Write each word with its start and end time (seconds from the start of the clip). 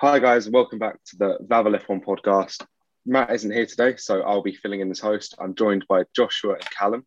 Hi, 0.00 0.18
guys. 0.18 0.48
Welcome 0.48 0.78
back 0.78 0.98
to 1.08 1.16
the 1.18 1.38
Vavel 1.46 1.78
F1 1.78 2.02
podcast. 2.02 2.64
Matt 3.04 3.34
isn't 3.34 3.52
here 3.52 3.66
today, 3.66 3.96
so 3.96 4.22
I'll 4.22 4.40
be 4.40 4.54
filling 4.54 4.80
in 4.80 4.90
as 4.90 4.98
host. 4.98 5.34
I'm 5.38 5.54
joined 5.54 5.84
by 5.90 6.04
Joshua 6.16 6.54
and 6.54 6.70
Callum, 6.70 7.04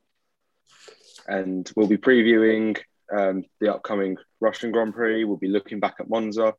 and 1.28 1.68
we'll 1.76 1.88
be 1.88 1.98
previewing 1.98 2.78
um, 3.12 3.46
the 3.60 3.74
upcoming 3.74 4.18
Russian 4.40 4.72
Grand 4.72 4.94
Prix. 4.94 5.24
We'll 5.24 5.38
be 5.38 5.48
looking 5.48 5.80
back 5.80 5.96
at 6.00 6.08
Monza 6.08 6.54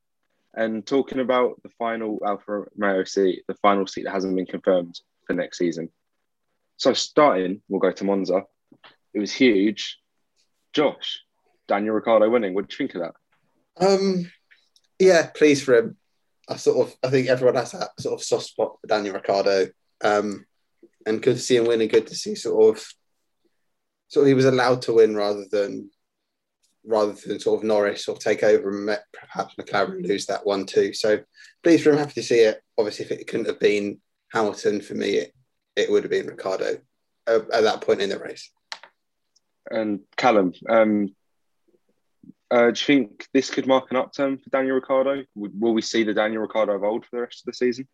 and 0.54 0.84
talking 0.84 1.20
about 1.20 1.62
the 1.62 1.68
final 1.78 2.18
Alfa 2.26 2.64
Romeo 2.76 3.04
seat, 3.04 3.44
the 3.46 3.54
final 3.62 3.86
seat 3.86 4.02
that 4.02 4.10
hasn't 4.10 4.34
been 4.34 4.46
confirmed 4.46 4.98
for 5.28 5.34
next 5.34 5.58
season. 5.58 5.88
So, 6.78 6.94
starting, 6.94 7.62
we'll 7.68 7.78
go 7.78 7.92
to 7.92 8.04
Monza. 8.04 8.42
It 9.14 9.20
was 9.20 9.32
huge. 9.32 10.00
Josh, 10.72 11.20
Daniel 11.68 11.94
Ricciardo 11.94 12.28
winning. 12.28 12.54
What 12.54 12.66
do 12.66 12.72
you 12.72 12.78
think 12.78 12.96
of 12.96 13.02
that? 13.02 13.86
Um, 13.86 14.32
yeah, 14.98 15.28
pleased 15.28 15.62
for 15.62 15.76
him. 15.76 15.96
I 16.48 16.56
sort 16.56 16.86
of 16.86 16.94
I 17.02 17.10
think 17.10 17.28
everyone 17.28 17.56
has 17.56 17.72
that 17.72 17.98
sort 17.98 18.20
of 18.20 18.24
soft 18.24 18.46
spot 18.46 18.76
for 18.80 18.86
Daniel 18.86 19.14
Ricciardo. 19.14 19.68
Um, 20.02 20.46
and 21.06 21.22
good 21.22 21.36
to 21.36 21.42
see 21.42 21.56
him 21.56 21.66
win 21.66 21.86
good 21.88 22.06
to 22.06 22.14
see 22.14 22.34
sort 22.34 22.76
of 22.76 22.84
sort 24.08 24.24
of 24.24 24.28
he 24.28 24.34
was 24.34 24.44
allowed 24.44 24.82
to 24.82 24.94
win 24.94 25.14
rather 25.14 25.44
than 25.50 25.90
rather 26.86 27.12
than 27.12 27.40
sort 27.40 27.60
of 27.60 27.64
Norris 27.64 28.08
or 28.08 28.16
take 28.16 28.42
over 28.42 28.68
and 28.70 28.98
perhaps 29.12 29.54
McLaren 29.56 30.06
lose 30.06 30.26
that 30.26 30.44
one 30.44 30.66
too. 30.66 30.92
So 30.92 31.20
pleased 31.62 31.82
for 31.82 31.90
him, 31.90 31.98
happy 31.98 32.12
to 32.14 32.22
see 32.22 32.40
it. 32.40 32.60
Obviously, 32.76 33.06
if 33.06 33.10
it 33.10 33.26
couldn't 33.26 33.46
have 33.46 33.60
been 33.60 34.00
Hamilton 34.32 34.80
for 34.80 34.94
me, 34.94 35.16
it, 35.16 35.32
it 35.76 35.90
would 35.90 36.02
have 36.04 36.10
been 36.10 36.26
Ricciardo 36.26 36.78
at, 37.26 37.50
at 37.50 37.62
that 37.62 37.80
point 37.80 38.02
in 38.02 38.10
the 38.10 38.18
race. 38.18 38.50
And 39.70 40.00
Callum, 40.16 40.52
um, 40.68 41.14
uh, 42.54 42.70
do 42.70 42.78
you 42.78 42.86
think 42.86 43.26
this 43.32 43.50
could 43.50 43.66
mark 43.66 43.90
an 43.90 43.96
upturn 43.96 44.38
for 44.38 44.48
Daniel 44.50 44.76
Ricciardo? 44.76 45.24
Will 45.34 45.74
we 45.74 45.82
see 45.82 46.04
the 46.04 46.14
Daniel 46.14 46.42
Ricciardo 46.42 46.74
of 46.74 46.84
old 46.84 47.04
for 47.04 47.16
the 47.16 47.22
rest 47.22 47.40
of 47.40 47.46
the 47.46 47.52
season? 47.52 47.88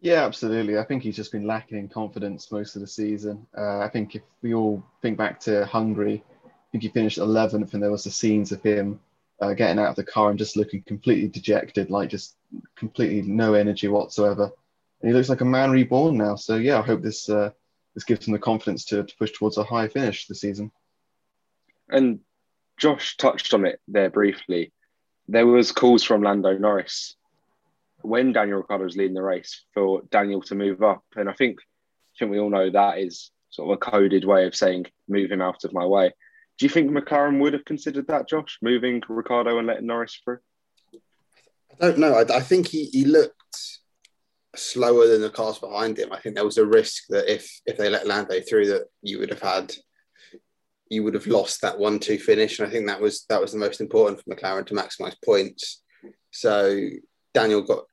Yeah, 0.00 0.24
absolutely. 0.24 0.78
I 0.78 0.84
think 0.84 1.02
he's 1.02 1.16
just 1.16 1.32
been 1.32 1.46
lacking 1.46 1.76
in 1.76 1.88
confidence 1.88 2.50
most 2.50 2.76
of 2.76 2.80
the 2.80 2.88
season. 2.88 3.46
Uh, 3.56 3.80
I 3.80 3.90
think 3.90 4.14
if 4.14 4.22
we 4.40 4.54
all 4.54 4.82
think 5.02 5.18
back 5.18 5.38
to 5.40 5.66
Hungary, 5.66 6.24
I 6.46 6.50
think 6.72 6.82
he 6.82 6.88
finished 6.88 7.18
11th, 7.18 7.74
and 7.74 7.82
there 7.82 7.90
was 7.90 8.04
the 8.04 8.10
scenes 8.10 8.52
of 8.52 8.62
him 8.62 8.98
uh, 9.42 9.52
getting 9.52 9.78
out 9.78 9.90
of 9.90 9.96
the 9.96 10.04
car 10.04 10.30
and 10.30 10.38
just 10.38 10.56
looking 10.56 10.82
completely 10.84 11.28
dejected, 11.28 11.90
like 11.90 12.08
just 12.08 12.36
completely 12.74 13.20
no 13.20 13.52
energy 13.52 13.88
whatsoever. 13.88 14.50
And 15.02 15.10
he 15.10 15.14
looks 15.14 15.28
like 15.28 15.42
a 15.42 15.44
man 15.44 15.70
reborn 15.70 16.16
now. 16.16 16.36
So 16.36 16.56
yeah, 16.56 16.78
I 16.78 16.82
hope 16.82 17.02
this 17.02 17.28
uh, 17.28 17.50
this 17.94 18.04
gives 18.04 18.26
him 18.26 18.32
the 18.32 18.38
confidence 18.38 18.86
to, 18.86 19.04
to 19.04 19.16
push 19.16 19.32
towards 19.32 19.58
a 19.58 19.64
high 19.64 19.88
finish 19.88 20.26
this 20.26 20.40
season. 20.40 20.72
And 21.90 22.20
Josh 22.78 23.16
touched 23.16 23.54
on 23.54 23.64
it 23.66 23.80
there 23.88 24.10
briefly. 24.10 24.72
There 25.28 25.46
was 25.46 25.72
calls 25.72 26.02
from 26.02 26.22
Lando 26.22 26.56
Norris 26.56 27.16
when 28.02 28.32
Daniel 28.32 28.58
Ricciardo 28.58 28.84
was 28.84 28.96
leading 28.96 29.14
the 29.14 29.22
race 29.22 29.64
for 29.74 30.02
Daniel 30.10 30.42
to 30.42 30.54
move 30.54 30.82
up, 30.82 31.04
and 31.16 31.28
I 31.28 31.32
think 31.32 31.60
I 31.60 32.18
think 32.18 32.30
we 32.30 32.40
all 32.40 32.50
know 32.50 32.70
that 32.70 32.98
is 32.98 33.30
sort 33.50 33.70
of 33.70 33.74
a 33.74 33.90
coded 33.90 34.24
way 34.24 34.46
of 34.46 34.56
saying 34.56 34.86
move 35.08 35.30
him 35.30 35.42
out 35.42 35.64
of 35.64 35.72
my 35.72 35.86
way. 35.86 36.12
Do 36.58 36.66
you 36.66 36.70
think 36.70 36.90
McLaren 36.90 37.40
would 37.40 37.52
have 37.54 37.64
considered 37.64 38.06
that, 38.08 38.28
Josh, 38.28 38.58
moving 38.60 39.02
Ricciardo 39.08 39.58
and 39.58 39.66
letting 39.66 39.86
Norris 39.86 40.20
through? 40.22 40.38
I 41.80 41.86
don't 41.86 41.98
know. 41.98 42.14
I, 42.14 42.36
I 42.36 42.40
think 42.40 42.68
he, 42.68 42.86
he 42.86 43.04
looked 43.04 43.34
slower 44.54 45.06
than 45.06 45.22
the 45.22 45.30
cars 45.30 45.58
behind 45.58 45.98
him. 45.98 46.12
I 46.12 46.20
think 46.20 46.34
there 46.34 46.44
was 46.44 46.58
a 46.58 46.66
risk 46.66 47.04
that 47.08 47.32
if 47.32 47.50
if 47.66 47.76
they 47.78 47.88
let 47.88 48.06
Lando 48.06 48.40
through, 48.40 48.66
that 48.66 48.86
you 49.02 49.18
would 49.18 49.30
have 49.30 49.40
had 49.40 49.74
you 50.92 51.02
would 51.02 51.14
have 51.14 51.26
lost 51.26 51.62
that 51.62 51.78
one-two 51.78 52.18
finish, 52.18 52.58
and 52.58 52.68
I 52.68 52.70
think 52.70 52.86
that 52.86 53.00
was 53.00 53.24
that 53.30 53.40
was 53.40 53.50
the 53.50 53.58
most 53.58 53.80
important 53.80 54.20
for 54.20 54.34
McLaren 54.34 54.66
to 54.66 54.74
maximise 54.74 55.16
points. 55.24 55.82
So 56.32 56.86
Daniel 57.32 57.62
got 57.62 57.84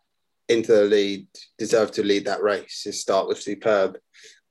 into 0.50 0.74
the 0.74 0.84
lead, 0.84 1.28
deserved 1.58 1.94
to 1.94 2.04
lead 2.04 2.26
that 2.26 2.44
race. 2.44 2.82
His 2.84 3.00
start 3.00 3.30
was 3.30 3.42
superb, 3.42 3.98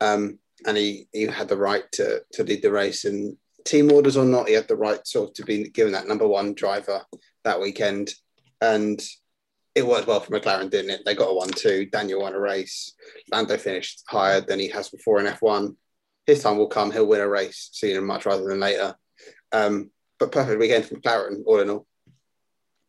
um, 0.00 0.38
and 0.66 0.78
he 0.78 1.08
he 1.12 1.24
had 1.24 1.48
the 1.48 1.58
right 1.58 1.84
to 1.92 2.22
to 2.32 2.42
lead 2.42 2.62
the 2.62 2.72
race. 2.72 3.04
And 3.04 3.36
team 3.66 3.92
orders 3.92 4.16
or 4.16 4.24
not, 4.24 4.48
he 4.48 4.54
had 4.54 4.68
the 4.68 4.76
right 4.76 5.06
sort 5.06 5.28
of 5.28 5.34
to 5.34 5.44
be 5.44 5.68
given 5.68 5.92
that 5.92 6.08
number 6.08 6.26
one 6.26 6.54
driver 6.54 7.02
that 7.44 7.60
weekend, 7.60 8.14
and 8.62 8.98
it 9.74 9.86
worked 9.86 10.06
well 10.06 10.20
for 10.20 10.32
McLaren, 10.32 10.70
didn't 10.70 10.90
it? 10.90 11.02
They 11.04 11.14
got 11.14 11.28
a 11.28 11.34
one-two. 11.34 11.90
Daniel 11.92 12.22
won 12.22 12.32
a 12.32 12.40
race. 12.40 12.94
Lando 13.30 13.58
finished 13.58 14.04
higher 14.08 14.40
than 14.40 14.58
he 14.58 14.68
has 14.68 14.88
before 14.88 15.20
in 15.20 15.26
F1 15.26 15.76
his 16.28 16.42
time 16.42 16.58
will 16.58 16.68
come. 16.68 16.92
He'll 16.92 17.06
win 17.06 17.22
a 17.22 17.28
race 17.28 17.70
sooner 17.72 18.02
much 18.02 18.26
rather 18.26 18.44
than 18.44 18.60
later. 18.60 18.94
Um, 19.50 19.90
but 20.18 20.30
perfect 20.30 20.60
weekend 20.60 20.84
for 20.84 20.96
McLaren, 20.96 21.42
all 21.46 21.60
in 21.60 21.70
all. 21.70 21.86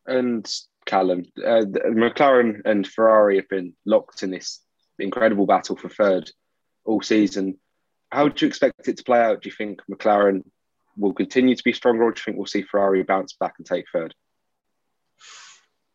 And 0.05 0.45
Callum, 0.85 1.23
uh, 1.37 1.63
McLaren 1.87 2.61
and 2.65 2.85
Ferrari 2.85 3.37
have 3.37 3.47
been 3.47 3.73
locked 3.85 4.23
in 4.23 4.31
this 4.31 4.59
incredible 4.99 5.45
battle 5.45 5.77
for 5.77 5.87
third 5.87 6.29
all 6.83 7.01
season. 7.01 7.57
How 8.11 8.27
do 8.27 8.45
you 8.45 8.49
expect 8.49 8.89
it 8.89 8.97
to 8.97 9.03
play 9.03 9.21
out? 9.21 9.41
Do 9.41 9.49
you 9.49 9.55
think 9.55 9.81
McLaren 9.89 10.43
will 10.97 11.13
continue 11.13 11.55
to 11.55 11.63
be 11.63 11.71
stronger, 11.71 12.03
or 12.03 12.11
do 12.11 12.19
you 12.19 12.23
think 12.25 12.37
we'll 12.37 12.45
see 12.45 12.63
Ferrari 12.63 13.03
bounce 13.03 13.33
back 13.39 13.53
and 13.57 13.65
take 13.65 13.85
third? 13.93 14.13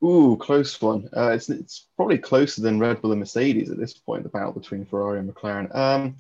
Ooh, 0.03 0.39
close 0.41 0.81
one. 0.81 1.11
Uh, 1.15 1.33
it's, 1.33 1.51
it's 1.51 1.89
probably 1.97 2.19
closer 2.19 2.63
than 2.63 2.79
Red 2.79 3.03
Bull 3.03 3.13
and 3.13 3.21
Mercedes 3.21 3.71
at 3.71 3.79
this 3.79 3.95
point, 3.95 4.23
the 4.23 4.29
battle 4.31 4.53
between 4.53 4.87
Ferrari 4.87 5.19
and 5.19 5.29
McLaren. 5.29 5.75
Um, 5.75 6.17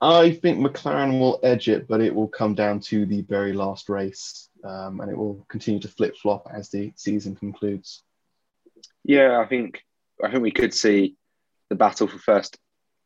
I 0.00 0.32
think 0.32 0.58
McLaren 0.58 1.20
will 1.20 1.40
edge 1.42 1.68
it, 1.68 1.86
but 1.86 2.00
it 2.00 2.14
will 2.14 2.28
come 2.28 2.54
down 2.54 2.80
to 2.80 3.04
the 3.04 3.20
very 3.22 3.52
last 3.52 3.88
race, 3.88 4.48
um, 4.64 5.00
and 5.00 5.10
it 5.10 5.16
will 5.16 5.44
continue 5.48 5.80
to 5.80 5.88
flip 5.88 6.16
flop 6.16 6.48
as 6.52 6.70
the 6.70 6.92
season 6.96 7.36
concludes. 7.36 8.02
Yeah, 9.04 9.38
I 9.38 9.46
think 9.46 9.82
I 10.22 10.30
think 10.30 10.42
we 10.42 10.52
could 10.52 10.72
see 10.72 11.16
the 11.68 11.74
battle 11.74 12.06
for 12.06 12.18
first 12.18 12.58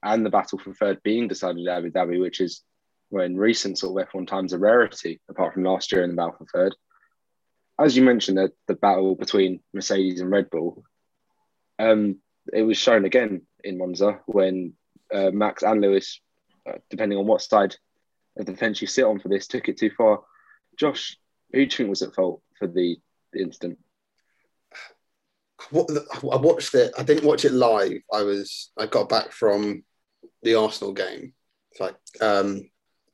and 0.02 0.24
the 0.24 0.30
battle 0.30 0.58
for 0.58 0.72
third 0.74 1.02
being 1.02 1.28
decided 1.28 1.66
at 1.66 1.78
Abu 1.78 1.90
Dhabi, 1.90 2.20
which 2.20 2.40
is 2.40 2.62
when 3.08 3.36
recent 3.36 3.78
sort 3.78 4.00
of 4.00 4.08
F1 4.08 4.26
times 4.26 4.52
a 4.52 4.58
rarity, 4.58 5.20
apart 5.28 5.54
from 5.54 5.64
last 5.64 5.92
year 5.92 6.02
in 6.02 6.10
the 6.10 6.16
battle 6.16 6.36
for 6.38 6.46
third. 6.46 6.74
As 7.78 7.96
you 7.96 8.02
mentioned, 8.02 8.38
the, 8.38 8.52
the 8.68 8.74
battle 8.74 9.14
between 9.14 9.60
Mercedes 9.72 10.20
and 10.20 10.30
Red 10.30 10.50
Bull, 10.50 10.84
um, 11.78 12.18
it 12.52 12.62
was 12.62 12.76
shown 12.76 13.04
again 13.04 13.42
in 13.64 13.78
Monza 13.78 14.20
when 14.26 14.74
uh, 15.12 15.30
Max 15.30 15.62
and 15.62 15.80
Lewis 15.80 16.20
depending 16.90 17.18
on 17.18 17.26
what 17.26 17.42
side 17.42 17.76
of 18.36 18.46
the 18.46 18.56
fence 18.56 18.80
you 18.80 18.86
sit 18.86 19.04
on 19.04 19.18
for 19.18 19.28
this, 19.28 19.46
took 19.46 19.68
it 19.68 19.78
too 19.78 19.90
far. 19.96 20.20
Josh, 20.78 21.16
who 21.52 21.58
do 21.58 21.62
you 21.62 21.70
think 21.70 21.90
was 21.90 22.02
at 22.02 22.14
fault 22.14 22.42
for 22.58 22.66
the, 22.66 22.96
the 23.32 23.40
incident? 23.40 23.78
I 25.72 26.36
watched 26.36 26.74
it. 26.74 26.92
I 26.98 27.02
didn't 27.02 27.24
watch 27.24 27.44
it 27.44 27.52
live. 27.52 28.00
I 28.12 28.22
was. 28.22 28.70
I 28.78 28.86
got 28.86 29.08
back 29.08 29.32
from 29.32 29.82
the 30.42 30.56
Arsenal 30.56 30.92
game. 30.92 31.32
It's 31.70 31.80
like 31.80 31.96
um, 32.20 32.68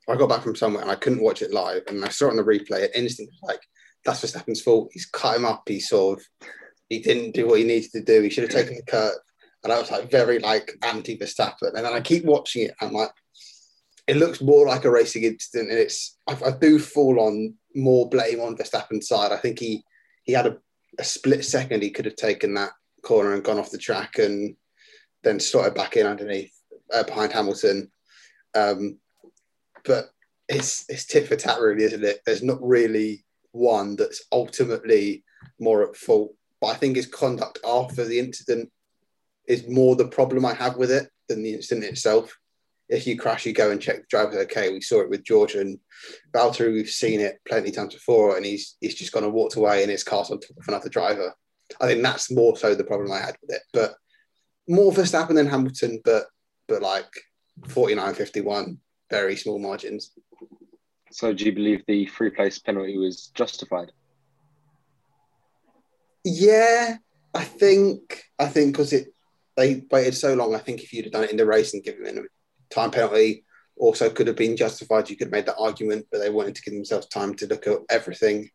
I 0.09 0.15
got 0.15 0.29
back 0.29 0.43
from 0.43 0.55
somewhere 0.55 0.81
and 0.81 0.91
I 0.91 0.95
couldn't 0.95 1.23
watch 1.23 1.41
it 1.41 1.53
live. 1.53 1.83
And 1.87 2.03
I 2.03 2.09
saw 2.09 2.27
it 2.27 2.31
on 2.31 2.35
the 2.37 2.43
replay. 2.43 2.83
And 2.83 2.95
instantly, 2.95 3.37
like 3.43 3.61
that's 4.03 4.21
Verstappen's 4.21 4.61
fault. 4.61 4.89
He's 4.91 5.05
cut 5.05 5.37
him 5.37 5.45
up. 5.45 5.63
He 5.67 5.79
sort 5.79 6.19
of 6.19 6.25
he 6.89 6.99
didn't 6.99 7.31
do 7.31 7.47
what 7.47 7.59
he 7.59 7.65
needed 7.65 7.91
to 7.91 8.03
do. 8.03 8.21
He 8.21 8.29
should 8.29 8.43
have 8.43 8.51
taken 8.51 8.75
the 8.75 8.91
curve. 8.91 9.15
And 9.63 9.71
I 9.71 9.79
was 9.79 9.91
like 9.91 10.11
very 10.11 10.39
like 10.39 10.71
anti 10.81 11.17
Verstappen. 11.17 11.73
And 11.75 11.85
then 11.85 11.93
I 11.93 12.01
keep 12.01 12.25
watching 12.25 12.63
it. 12.63 12.75
I'm 12.81 12.91
like, 12.91 13.11
it 14.07 14.17
looks 14.17 14.41
more 14.41 14.67
like 14.67 14.85
a 14.85 14.91
racing 14.91 15.23
incident, 15.23 15.69
and 15.69 15.79
it's 15.79 16.17
I, 16.27 16.37
I 16.45 16.51
do 16.51 16.79
fall 16.79 17.19
on 17.19 17.53
more 17.75 18.09
blame 18.09 18.39
on 18.39 18.57
Verstappen's 18.57 19.07
side. 19.07 19.31
I 19.31 19.37
think 19.37 19.59
he 19.59 19.83
he 20.23 20.33
had 20.33 20.47
a, 20.47 20.57
a, 20.99 21.03
split 21.03 21.45
second 21.45 21.81
he 21.81 21.89
could 21.89 22.05
have 22.05 22.15
taken 22.15 22.53
that 22.55 22.71
corner 23.03 23.33
and 23.33 23.43
gone 23.43 23.57
off 23.57 23.71
the 23.71 23.77
track 23.77 24.17
and 24.19 24.55
then 25.23 25.39
started 25.39 25.73
back 25.73 25.97
in 25.97 26.05
underneath 26.05 26.53
uh, 26.93 27.03
behind 27.03 27.31
Hamilton. 27.31 27.91
Um, 28.55 28.99
but 29.85 30.09
it's 30.47 30.85
it's 30.89 31.05
tit 31.05 31.27
for 31.27 31.35
tat, 31.35 31.59
really, 31.59 31.83
isn't 31.83 32.03
it? 32.03 32.21
There's 32.25 32.43
not 32.43 32.61
really 32.61 33.23
one 33.51 33.95
that's 33.95 34.23
ultimately 34.31 35.23
more 35.59 35.87
at 35.87 35.95
fault. 35.95 36.33
But 36.59 36.67
I 36.67 36.75
think 36.75 36.95
his 36.95 37.07
conduct 37.07 37.59
after 37.65 38.05
the 38.05 38.19
incident 38.19 38.71
is 39.47 39.67
more 39.67 39.95
the 39.95 40.07
problem 40.07 40.45
I 40.45 40.53
have 40.53 40.77
with 40.77 40.91
it 40.91 41.09
than 41.27 41.41
the 41.41 41.53
incident 41.53 41.85
itself 41.85 42.37
if 42.91 43.07
you 43.07 43.17
crash, 43.17 43.45
you 43.45 43.53
go 43.53 43.71
and 43.71 43.81
check 43.81 43.97
the 43.97 44.07
driver's 44.09 44.35
okay. 44.35 44.71
We 44.71 44.81
saw 44.81 44.99
it 44.99 45.09
with 45.09 45.23
George 45.23 45.55
and 45.55 45.79
Valtteri. 46.33 46.73
We've 46.73 46.89
seen 46.89 47.21
it 47.21 47.39
plenty 47.47 47.69
of 47.69 47.75
times 47.75 47.93
before, 47.93 48.35
and 48.35 48.45
he's 48.45 48.75
he's 48.81 48.95
just 48.95 49.13
gone 49.13 49.23
and 49.23 49.33
walked 49.33 49.55
away 49.55 49.81
and 49.81 49.89
his 49.89 50.03
car's 50.03 50.29
on 50.29 50.39
top 50.39 50.57
of 50.57 50.67
another 50.67 50.89
driver. 50.89 51.33
I 51.79 51.87
think 51.87 52.03
that's 52.03 52.29
more 52.29 52.55
so 52.57 52.75
the 52.75 52.83
problem 52.83 53.11
I 53.13 53.19
had 53.19 53.37
with 53.41 53.55
it. 53.55 53.61
But 53.73 53.95
more 54.67 54.91
Verstappen 54.91 55.35
than 55.35 55.47
Hamilton, 55.47 56.01
but 56.03 56.25
but 56.67 56.81
like 56.81 57.09
49 57.69 58.13
51, 58.13 58.77
very 59.09 59.37
small 59.37 59.57
margins. 59.57 60.11
So 61.11 61.33
do 61.33 61.45
you 61.45 61.53
believe 61.53 61.83
the 61.87 62.05
free 62.07 62.29
place 62.29 62.59
penalty 62.59 62.97
was 62.97 63.27
justified? 63.33 63.91
Yeah, 66.25 66.97
I 67.33 67.43
think 67.45 68.25
I 68.37 68.47
think 68.47 68.73
because 68.73 68.91
it 68.91 69.13
they 69.55 69.85
waited 69.89 70.15
so 70.15 70.33
long. 70.33 70.55
I 70.55 70.59
think 70.59 70.83
if 70.83 70.91
you'd 70.91 71.05
have 71.05 71.13
done 71.13 71.23
it 71.23 71.31
in 71.31 71.37
the 71.37 71.45
race 71.45 71.73
and 71.73 71.83
given 71.83 72.05
him 72.05 72.27
time 72.71 72.91
penalty 72.91 73.43
also 73.77 74.09
could 74.09 74.27
have 74.27 74.35
been 74.35 74.57
justified. 74.57 75.09
You 75.09 75.17
could 75.17 75.27
have 75.27 75.31
made 75.31 75.45
that 75.47 75.57
argument, 75.57 76.07
but 76.11 76.19
they 76.19 76.29
wanted 76.29 76.55
to 76.55 76.61
give 76.61 76.73
themselves 76.73 77.07
time 77.07 77.33
to 77.35 77.47
look 77.47 77.67
at 77.67 77.79
everything. 77.89 78.49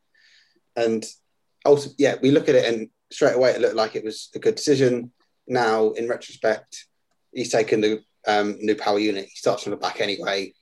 And 0.77 1.05
also, 1.65 1.91
yeah, 1.99 2.17
we 2.23 2.31
look 2.31 2.49
at 2.49 2.55
it 2.55 2.73
and 2.73 2.89
straight 3.11 3.35
away 3.35 3.51
it 3.51 3.61
looked 3.61 3.75
like 3.75 3.97
it 3.97 4.05
was 4.05 4.31
a 4.35 4.39
good 4.39 4.55
decision. 4.55 5.13
Now, 5.47 5.91
in 5.91 6.09
retrospect, 6.09 6.87
he's 7.33 7.51
taken 7.51 7.81
the 7.81 8.01
um, 8.27 8.57
new 8.61 8.77
power 8.77 8.99
unit. 8.99 9.27
He 9.27 9.37
starts 9.37 9.63
from 9.63 9.71
the 9.71 9.77
back 9.77 10.01
anyway, 10.01 10.53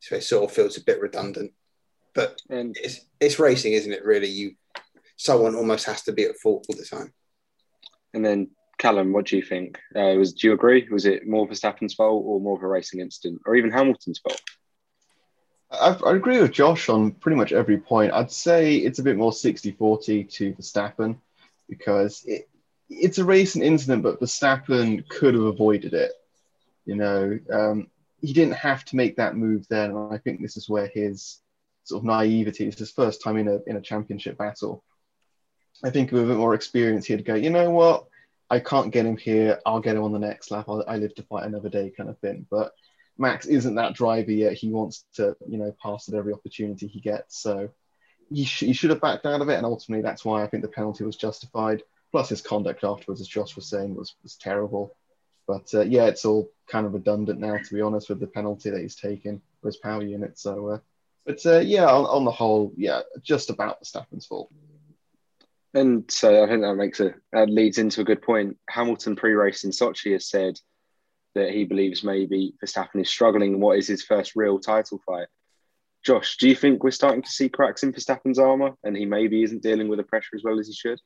so 0.00 0.16
it 0.16 0.24
sort 0.24 0.44
of 0.48 0.54
feels 0.54 0.76
a 0.76 0.84
bit 0.84 1.00
redundant. 1.00 1.52
But 2.14 2.40
And 2.48 2.76
it's 2.80 3.00
it's 3.20 3.38
racing, 3.38 3.74
isn't 3.74 3.92
it? 3.92 4.04
Really, 4.04 4.28
you 4.28 4.54
someone 5.16 5.54
almost 5.54 5.86
has 5.86 6.02
to 6.02 6.12
be 6.12 6.24
at 6.24 6.36
fault 6.36 6.66
all 6.68 6.76
the 6.76 6.84
time. 6.84 7.12
and 8.14 8.24
then 8.24 8.50
Callum, 8.80 9.12
what 9.12 9.26
do 9.26 9.36
you 9.36 9.42
think? 9.42 9.78
Uh, 9.94 10.14
was 10.16 10.32
do 10.32 10.46
you 10.46 10.54
agree? 10.54 10.88
Was 10.90 11.04
it 11.04 11.28
more 11.28 11.46
Verstappen's 11.46 11.92
fault 11.92 12.24
or 12.26 12.40
more 12.40 12.56
of 12.56 12.62
a 12.62 12.66
racing 12.66 13.00
incident, 13.00 13.42
or 13.44 13.54
even 13.54 13.70
Hamilton's 13.70 14.20
fault? 14.20 14.40
I, 15.70 15.96
I 16.06 16.16
agree 16.16 16.40
with 16.40 16.50
Josh 16.50 16.88
on 16.88 17.12
pretty 17.12 17.36
much 17.36 17.52
every 17.52 17.76
point. 17.76 18.14
I'd 18.14 18.32
say 18.32 18.76
it's 18.76 18.98
a 18.98 19.02
bit 19.02 19.18
more 19.18 19.34
60 19.34 19.72
40 19.72 20.24
to 20.24 20.54
Verstappen 20.54 21.18
because 21.68 22.24
it, 22.26 22.48
it's 22.88 23.18
a 23.18 23.24
racing 23.24 23.62
incident, 23.62 24.02
but 24.02 24.18
Verstappen 24.18 25.06
could 25.10 25.34
have 25.34 25.44
avoided 25.44 25.92
it. 25.92 26.12
You 26.86 26.96
know, 26.96 27.38
um, 27.52 27.88
he 28.22 28.32
didn't 28.32 28.54
have 28.54 28.86
to 28.86 28.96
make 28.96 29.16
that 29.16 29.36
move 29.36 29.66
then. 29.68 29.90
And 29.90 30.14
I 30.14 30.16
think 30.16 30.40
this 30.40 30.56
is 30.56 30.70
where 30.70 30.86
his 30.86 31.38
sort 31.84 32.00
of 32.00 32.06
naivety 32.06 32.66
is 32.66 32.78
his 32.78 32.92
first 32.92 33.22
time 33.22 33.36
in 33.36 33.46
a, 33.46 33.58
in 33.66 33.76
a 33.76 33.82
championship 33.82 34.38
battle. 34.38 34.82
I 35.84 35.90
think 35.90 36.12
with 36.12 36.24
a 36.24 36.26
bit 36.26 36.38
more 36.38 36.54
experience, 36.54 37.04
he'd 37.04 37.26
go, 37.26 37.34
you 37.34 37.50
know 37.50 37.70
what? 37.70 38.06
I 38.50 38.58
can't 38.58 38.92
get 38.92 39.06
him 39.06 39.16
here. 39.16 39.60
I'll 39.64 39.80
get 39.80 39.96
him 39.96 40.02
on 40.02 40.12
the 40.12 40.18
next 40.18 40.50
lap. 40.50 40.66
I'll, 40.68 40.84
I 40.88 40.96
live 40.96 41.14
to 41.14 41.22
fight 41.22 41.46
another 41.46 41.68
day, 41.68 41.92
kind 41.96 42.10
of 42.10 42.18
thing. 42.18 42.46
But 42.50 42.72
Max 43.16 43.46
isn't 43.46 43.76
that 43.76 43.94
driver 43.94 44.32
yet. 44.32 44.54
He 44.54 44.70
wants 44.70 45.04
to, 45.14 45.36
you 45.48 45.58
know, 45.58 45.74
pass 45.82 46.08
at 46.08 46.14
every 46.14 46.32
opportunity 46.32 46.86
he 46.86 47.00
gets. 47.00 47.38
So 47.40 47.70
he, 48.28 48.44
sh- 48.44 48.64
he 48.64 48.72
should 48.72 48.90
have 48.90 49.00
backed 49.00 49.26
out 49.26 49.40
of 49.40 49.48
it. 49.48 49.56
And 49.56 49.66
ultimately, 49.66 50.02
that's 50.02 50.24
why 50.24 50.42
I 50.42 50.48
think 50.48 50.62
the 50.62 50.68
penalty 50.68 51.04
was 51.04 51.16
justified. 51.16 51.82
Plus, 52.10 52.28
his 52.28 52.40
conduct 52.42 52.82
afterwards, 52.82 53.20
as 53.20 53.28
Josh 53.28 53.54
was 53.54 53.66
saying, 53.66 53.94
was, 53.94 54.14
was 54.22 54.34
terrible. 54.34 54.96
But 55.46 55.72
uh, 55.74 55.82
yeah, 55.82 56.06
it's 56.06 56.24
all 56.24 56.50
kind 56.66 56.86
of 56.86 56.94
redundant 56.94 57.40
now, 57.40 57.56
to 57.56 57.74
be 57.74 57.80
honest, 57.80 58.08
with 58.08 58.20
the 58.20 58.26
penalty 58.26 58.70
that 58.70 58.80
he's 58.80 58.96
taken 58.96 59.40
for 59.60 59.68
his 59.68 59.76
power 59.76 60.02
unit. 60.02 60.38
So, 60.38 60.68
uh, 60.68 60.78
but 61.24 61.44
uh, 61.46 61.58
yeah, 61.58 61.86
on, 61.86 62.06
on 62.06 62.24
the 62.24 62.30
whole, 62.30 62.72
yeah, 62.76 63.00
just 63.22 63.50
about 63.50 63.78
the 63.78 63.84
Verstappen's 63.84 64.26
fault. 64.26 64.50
And 65.72 66.10
so 66.10 66.42
I 66.42 66.48
think 66.48 66.62
that 66.62 66.74
makes 66.74 67.00
a 67.00 67.14
that 67.32 67.48
leads 67.48 67.78
into 67.78 68.00
a 68.00 68.04
good 68.04 68.22
point. 68.22 68.56
Hamilton 68.68 69.14
pre-race 69.14 69.64
in 69.64 69.70
Sochi 69.70 70.12
has 70.12 70.28
said 70.28 70.58
that 71.34 71.50
he 71.50 71.64
believes 71.64 72.02
maybe 72.02 72.54
Verstappen 72.62 73.00
is 73.00 73.08
struggling 73.08 73.54
in 73.54 73.60
what 73.60 73.78
is 73.78 73.86
his 73.86 74.02
first 74.02 74.32
real 74.34 74.58
title 74.58 75.00
fight. 75.06 75.28
Josh, 76.04 76.38
do 76.38 76.48
you 76.48 76.56
think 76.56 76.82
we're 76.82 76.90
starting 76.90 77.22
to 77.22 77.30
see 77.30 77.48
cracks 77.48 77.82
in 77.82 77.92
Verstappen's 77.92 78.38
armour 78.38 78.72
and 78.82 78.96
he 78.96 79.04
maybe 79.04 79.42
isn't 79.42 79.62
dealing 79.62 79.88
with 79.88 79.98
the 79.98 80.04
pressure 80.04 80.34
as 80.34 80.42
well 80.42 80.58
as 80.58 80.66
he 80.66 80.72
should? 80.72 80.98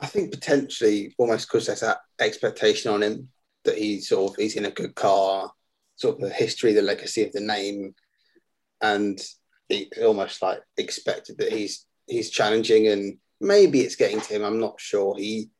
I 0.00 0.06
think 0.06 0.32
potentially 0.32 1.14
almost 1.18 1.48
because 1.48 1.66
there's 1.66 1.80
that 1.80 1.98
expectation 2.18 2.90
on 2.90 3.02
him 3.02 3.28
that 3.64 3.78
he's 3.78 4.08
sort 4.08 4.32
of 4.32 4.36
he's 4.36 4.56
in 4.56 4.64
a 4.64 4.70
good 4.70 4.94
car, 4.94 5.52
sort 5.96 6.16
of 6.16 6.22
the 6.22 6.34
history, 6.34 6.72
the 6.72 6.82
legacy 6.82 7.24
of 7.24 7.32
the 7.32 7.40
name, 7.40 7.94
and 8.80 9.20
it's 9.68 9.98
almost 10.00 10.40
like 10.40 10.60
expected 10.76 11.38
that 11.38 11.52
he's 11.52 11.84
he's 12.06 12.30
challenging 12.30 12.88
and 12.88 13.18
maybe 13.40 13.80
it's 13.80 13.96
getting 13.96 14.20
to 14.20 14.34
him. 14.34 14.44
I'm 14.44 14.60
not 14.60 14.80
sure. 14.80 15.16
He, 15.16 15.50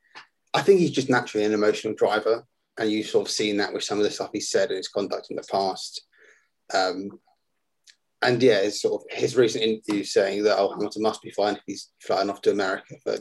I 0.55 0.63
think 0.63 0.81
he's 0.81 0.91
just 0.91 1.11
naturally 1.11 1.47
an 1.47 1.53
emotional 1.53 1.95
driver, 1.95 2.45
and 2.79 2.91
you've 2.91 3.07
sort 3.07 3.27
of 3.27 3.33
seen 3.33 3.59
that 3.59 3.73
with 3.73 3.85
some 3.85 3.99
of 3.99 4.05
the 4.05 4.11
stuff 4.11 4.31
he's 4.33 4.51
said 4.51 4.69
and 4.69 4.77
his 4.77 4.89
conduct 4.89 5.29
in 5.31 5.37
the 5.37 5.45
past. 5.51 6.03
Um, 6.73 7.11
and 8.23 8.43
yeah, 8.43 8.59
it's 8.59 8.83
sort 8.83 9.03
of 9.03 9.17
his 9.17 9.37
recent 9.37 9.65
interview 9.65 10.03
saying 10.03 10.43
that 10.45 10.59
oh 10.59 10.71
Hamilton 10.71 11.03
must 11.03 11.23
be 11.23 11.31
fine 11.31 11.55
if 11.55 11.63
he's 11.67 11.91
flying 12.03 12.31
off 12.31 12.41
to 12.43 12.51
America 12.51 12.97
for 13.05 13.19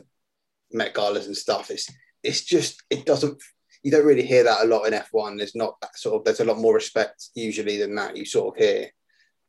Met 0.72 0.94
galas 0.94 1.28
and 1.28 1.38
stuff. 1.38 1.72
It's 1.72 1.90
it's 2.24 2.42
just 2.42 2.84
it 2.90 3.06
doesn't 3.06 3.42
you 3.84 3.92
don't 3.92 4.06
really 4.06 4.26
hear 4.26 4.44
that 4.44 4.66
a 4.66 4.68
lot 4.68 4.84
in 4.84 4.94
F1. 4.94 5.38
There's 5.38 5.56
not 5.56 5.76
that 5.82 5.98
sort 5.98 6.16
of 6.16 6.26
there's 6.26 6.42
a 6.42 6.46
lot 6.46 6.58
more 6.58 6.74
respect 6.74 7.30
usually 7.36 7.78
than 7.78 7.96
that. 7.96 8.18
You 8.18 8.26
sort 8.26 8.56
of 8.56 8.62
hear 8.62 8.90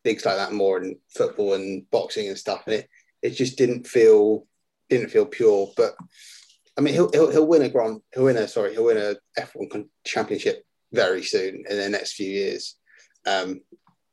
things 0.04 0.24
like 0.24 0.36
that 0.36 0.52
more 0.52 0.80
in 0.80 0.96
football 1.16 1.54
and 1.54 1.90
boxing 1.90 2.28
and 2.28 2.38
stuff. 2.38 2.62
And 2.66 2.76
it 2.76 2.88
it 3.22 3.30
just 3.30 3.58
didn't 3.58 3.86
feel 3.86 4.46
didn't 4.88 5.10
feel 5.10 5.26
pure. 5.26 5.70
But 5.76 5.94
I 6.76 6.80
mean 6.80 6.94
he'll 6.94 7.10
he'll, 7.10 7.30
he'll 7.30 7.46
win 7.46 7.62
a 7.62 7.68
grand 7.68 8.00
he'll 8.14 8.24
win 8.24 8.36
a 8.36 8.48
sorry, 8.48 8.72
he'll 8.72 8.84
win 8.84 8.96
a 8.96 9.16
F1 9.40 9.88
championship 10.04 10.64
very 10.92 11.22
soon 11.22 11.64
in 11.68 11.76
the 11.76 11.88
next 11.88 12.14
few 12.14 12.28
years. 12.28 12.76
Um, 13.26 13.60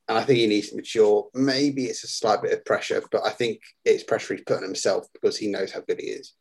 and 0.07 0.17
I 0.17 0.23
think 0.23 0.39
he 0.39 0.47
needs 0.47 0.69
to 0.69 0.75
mature. 0.75 1.27
Maybe 1.33 1.85
it's 1.85 2.03
a 2.03 2.07
slight 2.07 2.41
bit 2.41 2.53
of 2.53 2.65
pressure, 2.65 3.01
but 3.11 3.25
I 3.25 3.31
think 3.31 3.61
it's 3.83 4.03
pressure 4.03 4.35
he's 4.35 4.43
put 4.43 4.57
on 4.57 4.63
himself 4.63 5.07
because 5.13 5.35
he 5.35 5.47
knows 5.47 5.71
how 5.71 5.81
good 5.81 5.99
he 5.99 6.07
is. 6.07 6.33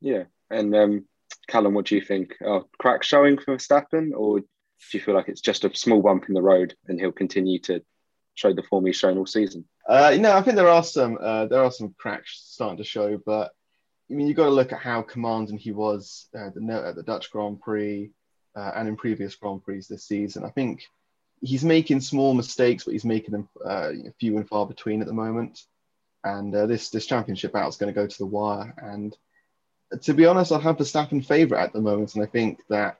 Yeah. 0.00 0.24
And 0.50 0.74
um, 0.74 1.04
Callum, 1.48 1.74
what 1.74 1.86
do 1.86 1.94
you 1.94 2.00
think? 2.00 2.34
Are 2.44 2.64
cracks 2.78 3.06
showing 3.06 3.38
for 3.38 3.56
Verstappen 3.56 4.10
or 4.16 4.40
do 4.40 4.46
you 4.92 5.00
feel 5.00 5.14
like 5.14 5.28
it's 5.28 5.40
just 5.40 5.64
a 5.64 5.74
small 5.74 6.02
bump 6.02 6.24
in 6.28 6.34
the 6.34 6.42
road 6.42 6.74
and 6.88 6.98
he'll 6.98 7.12
continue 7.12 7.60
to 7.60 7.82
show 8.34 8.52
the 8.52 8.62
form 8.64 8.86
he's 8.86 8.96
shown 8.96 9.16
all 9.16 9.26
season? 9.26 9.64
Uh, 9.88 10.10
you 10.12 10.20
know, 10.20 10.32
I 10.32 10.42
think 10.42 10.56
there 10.56 10.68
are 10.68 10.82
some 10.82 11.16
uh, 11.20 11.46
there 11.46 11.62
are 11.62 11.70
some 11.70 11.94
cracks 11.96 12.42
starting 12.50 12.78
to 12.78 12.84
show, 12.84 13.20
but 13.24 13.52
I 14.10 14.14
mean, 14.14 14.26
you've 14.26 14.36
got 14.36 14.46
to 14.46 14.50
look 14.50 14.72
at 14.72 14.80
how 14.80 15.02
commanding 15.02 15.58
he 15.58 15.72
was 15.72 16.28
uh, 16.36 16.50
the, 16.54 16.82
at 16.86 16.96
the 16.96 17.02
Dutch 17.02 17.30
Grand 17.30 17.60
Prix 17.60 18.10
uh, 18.56 18.72
and 18.74 18.88
in 18.88 18.96
previous 18.96 19.34
Grand 19.36 19.62
Prix 19.62 19.84
this 19.88 20.04
season. 20.04 20.44
I 20.44 20.50
think 20.50 20.84
he's 21.40 21.64
making 21.64 22.00
small 22.00 22.34
mistakes, 22.34 22.84
but 22.84 22.92
he's 22.92 23.04
making 23.04 23.32
them 23.32 23.48
uh, 23.64 23.92
few 24.18 24.36
and 24.36 24.48
far 24.48 24.66
between 24.66 25.00
at 25.02 25.06
the 25.06 25.12
moment. 25.12 25.62
And 26.24 26.54
uh, 26.54 26.66
this 26.66 26.90
this 26.90 27.06
championship 27.06 27.52
battle 27.52 27.68
is 27.68 27.76
going 27.76 27.92
to 27.92 28.00
go 28.00 28.06
to 28.06 28.18
the 28.18 28.26
wire. 28.26 28.74
And 28.78 29.16
to 30.02 30.14
be 30.14 30.26
honest, 30.26 30.50
I 30.50 30.58
have 30.58 30.78
Verstappen 30.78 31.24
favourite 31.24 31.62
at 31.62 31.72
the 31.72 31.80
moment, 31.80 32.14
and 32.14 32.24
I 32.24 32.26
think 32.26 32.60
that 32.68 32.98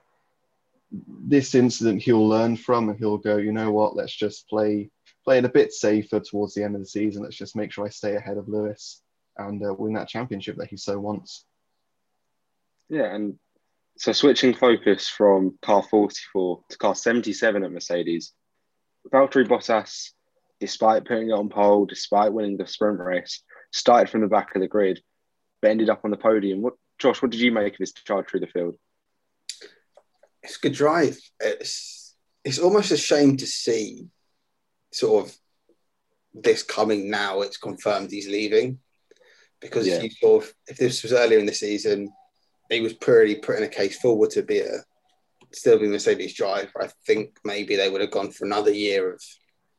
this 0.93 1.57
incident 1.57 2.03
he'll 2.03 2.29
learn 2.29 2.57
from, 2.57 2.89
and 2.89 2.99
he'll 2.99 3.19
go, 3.19 3.39
you 3.39 3.51
know 3.51 3.73
what, 3.73 3.97
let's 3.97 4.15
just 4.15 4.49
play 4.49 4.91
play 5.27 5.39
it 5.39 5.45
a 5.45 5.49
bit 5.49 5.73
safer 5.73 6.21
towards 6.21 6.55
the 6.55 6.63
end 6.63 6.77
of 6.77 6.81
the 6.81 6.87
season. 6.87 7.23
Let's 7.23 7.37
just 7.37 7.57
make 7.57 7.73
sure 7.73 7.85
I 7.85 7.91
stay 7.91 8.15
ahead 8.15 8.39
of 8.39 8.49
Lewis 8.49 9.03
and 9.37 9.63
uh, 9.65 9.75
win 9.75 9.95
that 9.95 10.09
championship 10.09 10.57
that 10.57 10.71
he 10.71 10.77
so 10.77 10.99
wants. 11.01 11.45
Yeah, 12.89 13.13
and 13.13 13.37
so 13.99 14.13
switching 14.13 14.55
focus 14.55 15.09
from 15.09 15.59
car 15.63 15.83
44 15.83 16.61
to 16.71 16.79
car 16.79 16.95
77 16.95 17.65
at 17.65 17.73
Mercedes, 17.73 18.33
Valtteri 19.13 19.49
Bottas, 19.49 20.11
despite 20.61 21.05
putting 21.05 21.31
it 21.31 21.33
on 21.33 21.49
pole, 21.49 21.87
despite 21.87 22.33
winning 22.33 22.57
the 22.57 22.67
sprint 22.67 23.01
race, 23.01 23.43
started 23.73 24.09
from 24.09 24.21
the 24.21 24.29
back 24.29 24.55
of 24.55 24.63
the 24.63 24.69
grid, 24.69 25.03
but 25.61 25.73
ended 25.73 25.91
up 25.91 26.03
on 26.05 26.13
the 26.13 26.17
podium. 26.17 26.63
What, 26.63 26.75
Josh? 27.01 27.21
What 27.21 27.33
did 27.33 27.41
you 27.41 27.51
make 27.51 27.75
of 27.75 27.79
his 27.81 27.93
charge 27.93 28.29
through 28.29 28.41
the 28.41 28.47
field? 28.47 28.77
It's 30.45 30.57
a 30.57 30.61
good 30.61 30.73
drive. 30.73 31.19
It's 31.41 32.15
it's 32.45 32.61
almost 32.61 32.93
a 32.93 32.97
shame 32.97 33.37
to 33.39 33.47
see 33.47 34.07
sort 34.97 35.27
of 35.27 35.37
this 36.33 36.63
coming 36.63 37.11
now. 37.11 37.43
It's 37.43 37.59
confirmed 37.59 38.11
he's 38.11 38.29
leaving 38.29 38.79
because 39.61 39.87
Yeah. 39.87 39.97
if 39.97 40.03
you 40.05 40.11
sort 40.11 40.45
of 40.45 40.55
if 40.69 40.77
this 40.79 41.03
was 41.03 41.13
earlier 41.13 41.39
in 41.39 41.47
the 41.47 41.55
season, 41.55 42.11
he 42.71 42.81
was 42.81 42.95
pretty 42.95 43.37
putting 43.37 43.65
a 43.65 43.69
case 43.69 43.99
forward 43.99 44.31
to 44.31 44.43
be 44.43 44.61
a 44.61 44.85
still 45.53 45.79
be 45.79 45.87
Mercedes 45.87 46.35
driver. 46.35 46.83
I 46.83 46.89
think 47.07 47.39
maybe 47.45 47.77
they 47.77 47.89
would 47.89 48.01
have 48.01 48.11
gone 48.11 48.31
for 48.31 48.45
another 48.47 48.73
year 48.73 49.13
of 49.13 49.23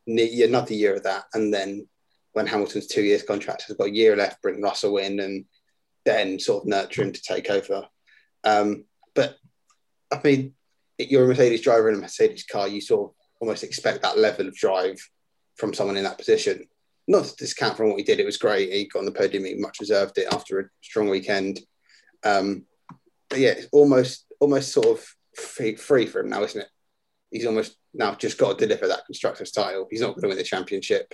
another 0.08 0.74
year 0.74 0.96
of 0.96 1.04
that, 1.04 1.26
and 1.34 1.54
then 1.54 1.88
when 2.34 2.48
Hamilton's 2.48 2.88
two 2.88 3.02
years 3.04 3.24
contract 3.24 3.64
has 3.64 3.76
got 3.76 3.88
a 3.88 3.94
year 3.94 4.16
left, 4.16 4.42
bring 4.42 4.62
Russell 4.62 4.98
in 4.98 5.20
and 5.20 5.46
then 6.06 6.40
sort 6.40 6.64
of 6.64 6.70
nurture 6.70 7.02
him 7.02 7.12
to 7.12 7.22
take 7.22 7.50
over. 7.50 7.88
Um, 8.44 8.86
but 9.16 9.38
I 10.12 10.22
mean, 10.24 10.54
you're 10.98 11.26
a 11.26 11.28
Mercedes 11.28 11.62
driver 11.62 11.90
in 11.90 11.96
a 11.96 12.02
Mercedes 12.02 12.44
car, 12.44 12.68
you 12.68 12.80
sort 12.80 13.10
of 13.10 13.17
almost 13.40 13.64
expect 13.64 14.02
that 14.02 14.18
level 14.18 14.48
of 14.48 14.56
drive 14.56 14.98
from 15.56 15.74
someone 15.74 15.98
in 15.98 16.04
that 16.04 16.18
position. 16.18 16.66
Not 17.08 17.26
to 17.26 17.36
discount 17.36 17.78
from 17.78 17.90
what 17.90 18.00
he 18.00 18.04
did, 18.04 18.20
it 18.20 18.26
was 18.26 18.38
great. 18.38 18.72
He 18.72 18.88
got 18.88 19.00
on 19.00 19.06
the 19.06 19.12
podium, 19.12 19.46
he 19.46 19.56
much 19.56 19.78
deserved 19.78 20.18
it 20.18 20.28
after 20.32 20.60
a 20.60 20.66
strong 20.82 21.10
weekend. 21.10 21.60
Um, 22.24 22.66
but 23.30 23.40
yeah, 23.40 23.52
it's 23.52 23.68
almost 23.72 24.26
almost 24.40 24.72
sort 24.72 24.88
of 24.88 25.06
free, 25.36 25.76
free 25.76 26.06
for 26.06 26.20
him 26.20 26.30
now, 26.30 26.44
isn't 26.44 26.62
it? 26.62 26.68
He's 27.32 27.46
almost 27.46 27.76
now 27.94 28.16
just 28.16 28.38
got 28.38 28.58
to 28.58 28.66
deliver 28.66 28.88
that 28.88 29.06
constructors 29.06 29.52
title. 29.52 29.88
He's 29.90 30.02
not 30.02 30.10
going 30.10 30.22
to 30.22 30.28
win 30.30 30.38
the 30.38 30.44
championship. 30.44 31.14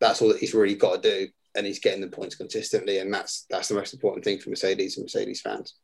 That's 0.00 0.22
all 0.22 0.28
that 0.28 0.38
he's 0.38 0.54
really 0.54 0.74
got 0.74 1.02
to 1.02 1.10
do, 1.10 1.28
and 1.54 1.66
he's 1.66 1.80
getting 1.80 2.00
the 2.00 2.08
points 2.08 2.36
consistently, 2.36 2.98
and 2.98 3.12
that's 3.12 3.46
that's 3.50 3.68
the 3.68 3.74
most 3.74 3.94
important 3.94 4.24
thing 4.24 4.38
for 4.38 4.50
Mercedes 4.50 4.96
and 4.96 5.04
Mercedes 5.04 5.40
fans. 5.40 5.74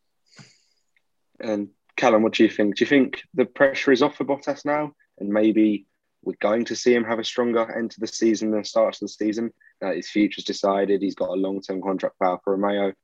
And 1.41 1.69
Callum, 1.97 2.23
what 2.23 2.35
do 2.35 2.45
you 2.45 2.51
think? 2.51 2.77
Do 2.77 2.85
you 2.85 2.89
think 2.89 3.23
the 3.35 3.45
pressure 3.45 3.93
is 3.93 4.03
off 4.03 4.17
for 4.17 4.25
Bottas 4.25 4.65
now, 4.65 4.93
and 5.19 5.29
maybe 5.29 5.87
we're 6.23 6.37
going 6.41 6.65
to 6.67 6.77
see 6.77 6.95
him 6.95 7.05
have 7.05 7.19
a 7.19 7.25
stronger 7.25 7.71
end 7.79 7.93
to 7.93 8.01
the 8.01 8.07
season 8.07 8.51
than 8.51 8.65
start 8.65 8.95
to 8.95 9.05
the 9.05 9.09
season? 9.09 9.53
Uh, 9.83 9.93
his 9.93 10.09
future's 10.09 10.45
decided. 10.45 11.03
He's 11.03 11.15
got 11.15 11.31
a 11.31 11.35
long-term 11.35 11.83
contract 11.83 12.19
power 12.21 12.41
for 12.43 12.57
Romeo. 12.57 12.91
Do 12.91 12.95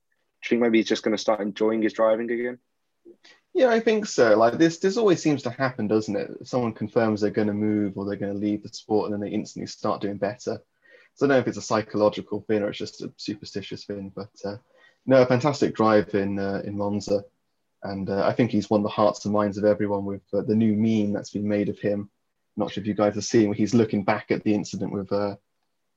you 0.44 0.48
think 0.48 0.62
maybe 0.62 0.78
he's 0.78 0.88
just 0.88 1.02
going 1.02 1.16
to 1.16 1.22
start 1.22 1.40
enjoying 1.40 1.82
his 1.82 1.92
driving 1.92 2.30
again? 2.30 2.58
Yeah, 3.54 3.68
I 3.68 3.80
think 3.80 4.06
so. 4.06 4.36
Like 4.36 4.54
this, 4.54 4.78
this 4.78 4.96
always 4.96 5.22
seems 5.22 5.42
to 5.42 5.50
happen, 5.50 5.86
doesn't 5.86 6.16
it? 6.16 6.30
Someone 6.44 6.72
confirms 6.72 7.20
they're 7.20 7.30
going 7.30 7.48
to 7.48 7.54
move 7.54 7.96
or 7.96 8.06
they're 8.06 8.16
going 8.16 8.32
to 8.32 8.38
leave 8.38 8.62
the 8.62 8.70
sport, 8.70 9.10
and 9.10 9.12
then 9.12 9.20
they 9.20 9.34
instantly 9.34 9.66
start 9.66 10.00
doing 10.00 10.16
better. 10.16 10.60
So 11.14 11.26
I 11.26 11.28
don't 11.28 11.28
know 11.28 11.38
if 11.38 11.46
it's 11.46 11.58
a 11.58 11.62
psychological 11.62 12.40
thing 12.40 12.62
or 12.62 12.70
it's 12.70 12.78
just 12.78 13.02
a 13.02 13.12
superstitious 13.18 13.84
thing, 13.84 14.10
but 14.14 14.30
uh, 14.44 14.56
No, 15.04 15.20
a 15.22 15.26
fantastic 15.26 15.74
drive 15.74 16.14
in 16.14 16.38
uh, 16.38 16.62
in 16.64 16.76
Monza, 16.76 17.24
and 17.82 18.08
uh, 18.08 18.24
I 18.26 18.32
think 18.32 18.50
he's 18.50 18.70
won 18.70 18.82
the 18.82 18.88
hearts 18.88 19.24
and 19.24 19.34
minds 19.34 19.58
of 19.58 19.64
everyone 19.64 20.04
with 20.04 20.22
uh, 20.32 20.42
the 20.42 20.54
new 20.54 20.74
meme 20.74 21.12
that's 21.12 21.30
been 21.30 21.48
made 21.48 21.68
of 21.68 21.78
him. 21.78 22.10
Not 22.56 22.70
sure 22.70 22.82
if 22.82 22.86
you 22.86 22.94
guys 22.94 23.14
have 23.14 23.24
seen 23.24 23.48
where 23.48 23.56
he's 23.56 23.74
looking 23.74 24.04
back 24.04 24.30
at 24.30 24.44
the 24.44 24.54
incident 24.54 24.92
with 24.92 25.10
uh, 25.12 25.36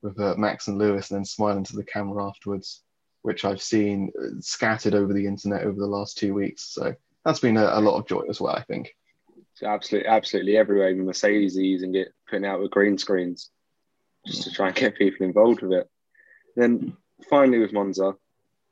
with 0.01 0.20
uh, 0.20 0.36
Max 0.38 0.68
and 0.68 0.77
Lewis 0.77 1.12
and 1.12 1.18
then 1.18 1.25
smiling 1.25 1.63
to 1.65 1.75
the 1.75 1.84
camera 1.84 2.25
afterwards, 2.27 2.84
which 3.24 3.44
I've 3.44 3.62
seen 3.62 4.12
uh, 4.20 4.39
scattered 4.39 4.94
over 4.94 5.13
the 5.13 5.25
internet 5.25 5.63
over 5.63 5.80
the 5.80 5.88
last 5.88 6.18
two 6.18 6.34
weeks. 6.34 6.63
So 6.63 6.96
that's 7.24 7.39
been 7.39 7.58
a, 7.58 7.65
a 7.74 7.82
lot 7.82 7.98
of 7.98 8.08
joy 8.08 8.24
as 8.30 8.39
well, 8.39 8.56
I 8.56 8.63
think. 8.63 8.96
Absolutely, 9.63 10.10
absolutely 10.10 10.58
everywhere. 10.58 10.89
Even 10.89 11.06
Mercedes 11.06 11.58
are 11.58 11.62
using 11.62 11.96
it, 11.96 12.10
putting 12.30 12.46
out 12.46 12.62
with 12.62 12.72
green 12.72 12.98
screens, 12.98 13.50
just 14.25 14.44
to 14.44 14.51
try 14.51 14.68
and 14.68 14.75
get 14.75 14.96
people 14.96 15.25
involved 15.25 15.62
with 15.62 15.72
it. 15.74 15.89
Then 16.56 16.96
finally 17.30 17.60
with 17.60 17.74
Monza, 17.74 18.15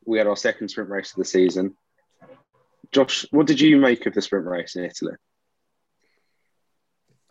we 0.05 0.17
had 0.17 0.27
our 0.27 0.35
second 0.35 0.69
sprint 0.69 0.89
race 0.89 1.11
of 1.11 1.17
the 1.17 1.25
season. 1.25 1.75
Josh, 2.93 3.25
what 3.31 3.47
did 3.47 3.59
you 3.59 3.77
make 3.77 4.05
of 4.05 4.13
the 4.13 4.21
sprint 4.21 4.45
race 4.45 4.75
in 4.75 4.85
Italy? 4.85 5.15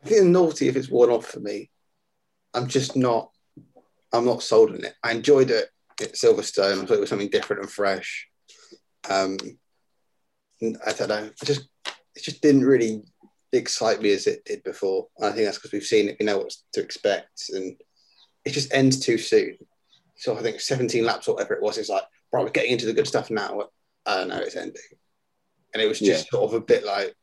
I 0.04 0.08
think 0.08 0.20
it's 0.20 0.26
naughty 0.26 0.68
if 0.68 0.76
it's 0.76 0.90
one 0.90 1.10
off 1.10 1.26
for 1.26 1.40
me. 1.40 1.70
I'm 2.52 2.66
just 2.66 2.96
not. 2.96 3.30
I'm 4.12 4.26
not 4.26 4.42
sold 4.42 4.70
on 4.70 4.84
it. 4.84 4.94
I 5.02 5.12
enjoyed 5.12 5.50
it 5.50 5.68
at 6.00 6.14
Silverstone. 6.14 6.82
I 6.82 6.84
thought 6.84 6.96
it 6.96 7.00
was 7.00 7.08
something 7.08 7.30
different 7.30 7.62
and 7.62 7.70
fresh. 7.70 8.28
Um, 9.08 9.38
I 10.60 10.92
don't 10.92 11.08
know. 11.08 11.30
I 11.40 11.44
just 11.44 11.68
it 11.86 12.22
just 12.22 12.42
didn't 12.42 12.64
really 12.64 13.02
excite 13.52 14.02
me 14.02 14.12
as 14.12 14.26
it 14.26 14.44
did 14.44 14.62
before. 14.64 15.06
I 15.20 15.30
think 15.30 15.44
that's 15.44 15.58
because 15.58 15.72
we've 15.72 15.82
seen 15.82 16.08
it. 16.08 16.16
We 16.18 16.26
know 16.26 16.38
what 16.38 16.52
to 16.74 16.80
expect, 16.80 17.50
and 17.50 17.80
it 18.44 18.50
just 18.50 18.74
ends 18.74 18.98
too 18.98 19.18
soon. 19.18 19.56
So 20.16 20.36
I 20.36 20.42
think 20.42 20.60
17 20.60 21.04
laps 21.04 21.28
or 21.28 21.34
whatever 21.34 21.54
it 21.54 21.62
was. 21.62 21.78
It's 21.78 21.88
like, 21.88 22.04
right, 22.32 22.44
we're 22.44 22.50
getting 22.50 22.72
into 22.72 22.86
the 22.86 22.92
good 22.92 23.08
stuff 23.08 23.30
now. 23.30 23.68
I 24.04 24.24
know 24.24 24.38
it's 24.38 24.56
ending, 24.56 24.82
and 25.72 25.82
it 25.82 25.88
was 25.88 25.98
just 25.98 26.26
yeah. 26.26 26.30
sort 26.30 26.52
of 26.52 26.54
a 26.54 26.64
bit 26.64 26.84
like, 26.84 27.14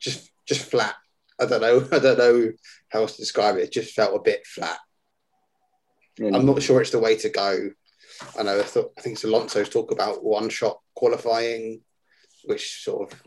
just 0.00 0.30
just 0.46 0.70
flat. 0.70 0.94
I 1.40 1.46
don't 1.46 1.60
know. 1.60 1.86
I 1.92 1.98
don't 1.98 2.18
know 2.18 2.52
how 2.88 3.00
else 3.00 3.16
to 3.16 3.22
describe 3.22 3.56
it. 3.56 3.64
It 3.64 3.72
just 3.72 3.94
felt 3.94 4.16
a 4.16 4.22
bit 4.22 4.46
flat. 4.46 4.78
I'm 6.20 6.46
not 6.46 6.62
sure 6.62 6.80
it's 6.80 6.90
the 6.90 7.00
way 7.00 7.16
to 7.16 7.28
go. 7.28 7.70
I 8.38 8.42
know. 8.42 8.60
I 8.60 8.62
thought 8.62 8.92
I 8.96 9.00
think 9.00 9.14
it's 9.14 9.24
Alonso's 9.24 9.68
talk 9.68 9.90
about 9.90 10.24
one 10.24 10.48
shot 10.48 10.78
qualifying, 10.94 11.80
which 12.44 12.82
sort 12.82 13.12
of 13.12 13.22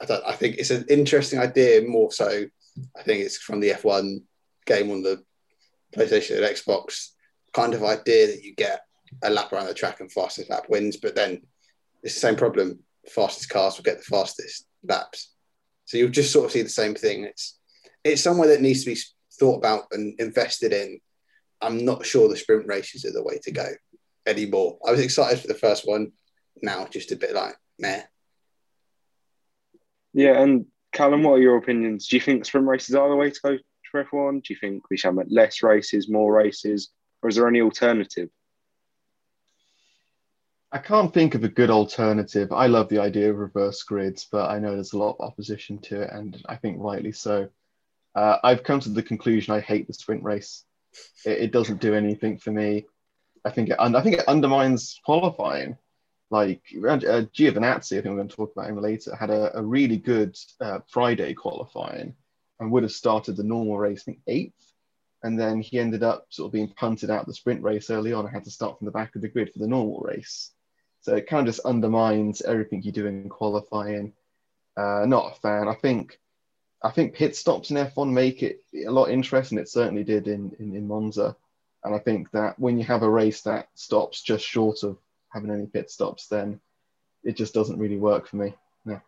I 0.00 0.06
don't. 0.06 0.24
I 0.26 0.32
think 0.32 0.56
it's 0.56 0.70
an 0.70 0.86
interesting 0.88 1.38
idea. 1.38 1.82
More 1.82 2.10
so, 2.10 2.44
I 2.96 3.02
think 3.02 3.24
it's 3.24 3.38
from 3.38 3.60
the 3.60 3.70
F1 3.70 4.22
game 4.66 4.90
on 4.90 5.02
the 5.02 5.22
PlayStation 5.94 6.36
and 6.36 6.44
Xbox 6.44 7.10
kind 7.52 7.72
of 7.72 7.84
idea 7.84 8.26
that 8.26 8.42
you 8.42 8.54
get 8.54 8.80
a 9.22 9.30
lap 9.30 9.52
around 9.52 9.66
the 9.66 9.74
track 9.74 10.00
and 10.00 10.10
fastest 10.12 10.50
lap 10.50 10.64
wins, 10.68 10.96
but 10.96 11.14
then 11.14 11.40
it's 12.02 12.14
the 12.14 12.20
same 12.20 12.36
problem. 12.36 12.80
Fastest 13.08 13.48
cars 13.50 13.76
will 13.76 13.84
get 13.84 13.98
the 13.98 14.04
fastest 14.04 14.66
laps. 14.82 15.32
So 15.84 15.98
you'll 15.98 16.10
just 16.10 16.32
sort 16.32 16.46
of 16.46 16.52
see 16.52 16.62
the 16.62 16.68
same 16.68 16.94
thing. 16.94 17.24
It's 17.24 17.58
it's 18.02 18.22
somewhere 18.22 18.48
that 18.48 18.60
needs 18.60 18.84
to 18.84 18.94
be 18.94 19.00
thought 19.38 19.58
about 19.58 19.84
and 19.92 20.18
invested 20.18 20.72
in. 20.72 21.00
I'm 21.60 21.84
not 21.84 22.04
sure 22.04 22.28
the 22.28 22.36
sprint 22.36 22.66
races 22.66 23.04
are 23.04 23.12
the 23.12 23.22
way 23.22 23.38
to 23.42 23.50
go 23.50 23.66
anymore. 24.26 24.78
I 24.86 24.90
was 24.90 25.00
excited 25.00 25.40
for 25.40 25.48
the 25.48 25.54
first 25.54 25.86
one. 25.86 26.12
Now 26.62 26.86
just 26.86 27.12
a 27.12 27.16
bit 27.16 27.34
like 27.34 27.56
meh. 27.78 28.02
Yeah, 30.12 30.40
and 30.40 30.66
Callum, 30.92 31.24
what 31.24 31.34
are 31.34 31.42
your 31.42 31.56
opinions? 31.56 32.06
Do 32.06 32.16
you 32.16 32.20
think 32.20 32.44
sprint 32.44 32.66
races 32.66 32.94
are 32.94 33.08
the 33.08 33.16
way 33.16 33.30
to 33.30 33.40
go 33.42 33.58
for 33.90 34.04
F1? 34.04 34.42
Do 34.44 34.54
you 34.54 34.58
think 34.58 34.88
we 34.90 34.96
should 34.96 35.16
have 35.16 35.26
less 35.28 35.62
races, 35.62 36.08
more 36.08 36.32
races, 36.32 36.90
or 37.22 37.28
is 37.28 37.36
there 37.36 37.48
any 37.48 37.60
alternative? 37.60 38.28
I 40.74 40.78
can't 40.78 41.14
think 41.14 41.36
of 41.36 41.44
a 41.44 41.48
good 41.48 41.70
alternative. 41.70 42.50
I 42.50 42.66
love 42.66 42.88
the 42.88 42.98
idea 42.98 43.30
of 43.30 43.38
reverse 43.38 43.80
grids, 43.84 44.26
but 44.30 44.50
I 44.50 44.58
know 44.58 44.74
there's 44.74 44.92
a 44.92 44.98
lot 44.98 45.14
of 45.16 45.20
opposition 45.20 45.78
to 45.82 46.02
it, 46.02 46.10
and 46.12 46.42
I 46.48 46.56
think 46.56 46.78
rightly 46.80 47.12
so. 47.12 47.48
Uh, 48.16 48.38
I've 48.42 48.64
come 48.64 48.80
to 48.80 48.88
the 48.88 49.00
conclusion 49.00 49.54
I 49.54 49.60
hate 49.60 49.86
the 49.86 49.92
sprint 49.92 50.24
race. 50.24 50.64
It, 51.24 51.38
it 51.42 51.52
doesn't 51.52 51.80
do 51.80 51.94
anything 51.94 52.38
for 52.38 52.50
me. 52.50 52.86
I 53.44 53.50
think 53.50 53.70
it, 53.70 53.76
I 53.78 54.00
think 54.02 54.16
it 54.16 54.26
undermines 54.26 55.00
qualifying. 55.04 55.78
Like 56.30 56.62
uh, 56.76 57.22
Giovinazzi, 57.32 57.92
I 57.92 58.02
think 58.02 58.06
we're 58.06 58.16
going 58.16 58.28
to 58.28 58.34
talk 58.34 58.50
about 58.50 58.68
him 58.68 58.82
later, 58.82 59.14
had 59.14 59.30
a, 59.30 59.56
a 59.56 59.62
really 59.62 59.98
good 59.98 60.36
uh, 60.60 60.80
Friday 60.88 61.34
qualifying 61.34 62.16
and 62.58 62.72
would 62.72 62.82
have 62.82 62.90
started 62.90 63.36
the 63.36 63.44
normal 63.44 63.78
race, 63.78 64.00
I 64.00 64.04
think 64.06 64.22
eighth, 64.26 64.72
and 65.22 65.38
then 65.38 65.60
he 65.60 65.78
ended 65.78 66.02
up 66.02 66.26
sort 66.30 66.48
of 66.48 66.52
being 66.52 66.74
punted 66.74 67.10
out 67.10 67.28
the 67.28 67.34
sprint 67.34 67.62
race 67.62 67.90
early 67.90 68.12
on. 68.12 68.26
I 68.26 68.30
had 68.30 68.42
to 68.44 68.50
start 68.50 68.76
from 68.76 68.86
the 68.86 68.90
back 68.90 69.14
of 69.14 69.22
the 69.22 69.28
grid 69.28 69.52
for 69.52 69.60
the 69.60 69.68
normal 69.68 70.00
race. 70.00 70.50
So 71.04 71.14
it 71.14 71.26
kind 71.26 71.46
of 71.46 71.54
just 71.54 71.66
undermines 71.66 72.40
everything 72.40 72.82
you 72.82 72.90
do 72.90 73.06
in 73.06 73.28
qualifying. 73.28 74.14
Uh, 74.74 75.04
not 75.06 75.32
a 75.32 75.40
fan. 75.40 75.68
I 75.68 75.74
think 75.74 76.18
I 76.82 76.90
think 76.90 77.14
pit 77.14 77.36
stops 77.36 77.70
in 77.70 77.76
F1 77.76 78.10
make 78.10 78.42
it 78.42 78.60
a 78.86 78.90
lot 78.90 79.10
interesting. 79.10 79.58
It 79.58 79.68
certainly 79.68 80.02
did 80.02 80.28
in, 80.28 80.56
in, 80.58 80.74
in 80.74 80.88
Monza. 80.88 81.36
And 81.84 81.94
I 81.94 81.98
think 81.98 82.30
that 82.30 82.58
when 82.58 82.78
you 82.78 82.84
have 82.84 83.02
a 83.02 83.10
race 83.10 83.42
that 83.42 83.68
stops 83.74 84.22
just 84.22 84.46
short 84.46 84.82
of 84.82 84.96
having 85.30 85.50
any 85.50 85.66
pit 85.66 85.90
stops, 85.90 86.26
then 86.28 86.58
it 87.22 87.36
just 87.36 87.52
doesn't 87.52 87.78
really 87.78 87.98
work 87.98 88.26
for 88.26 88.36
me. 88.36 88.54
No. 88.86 88.98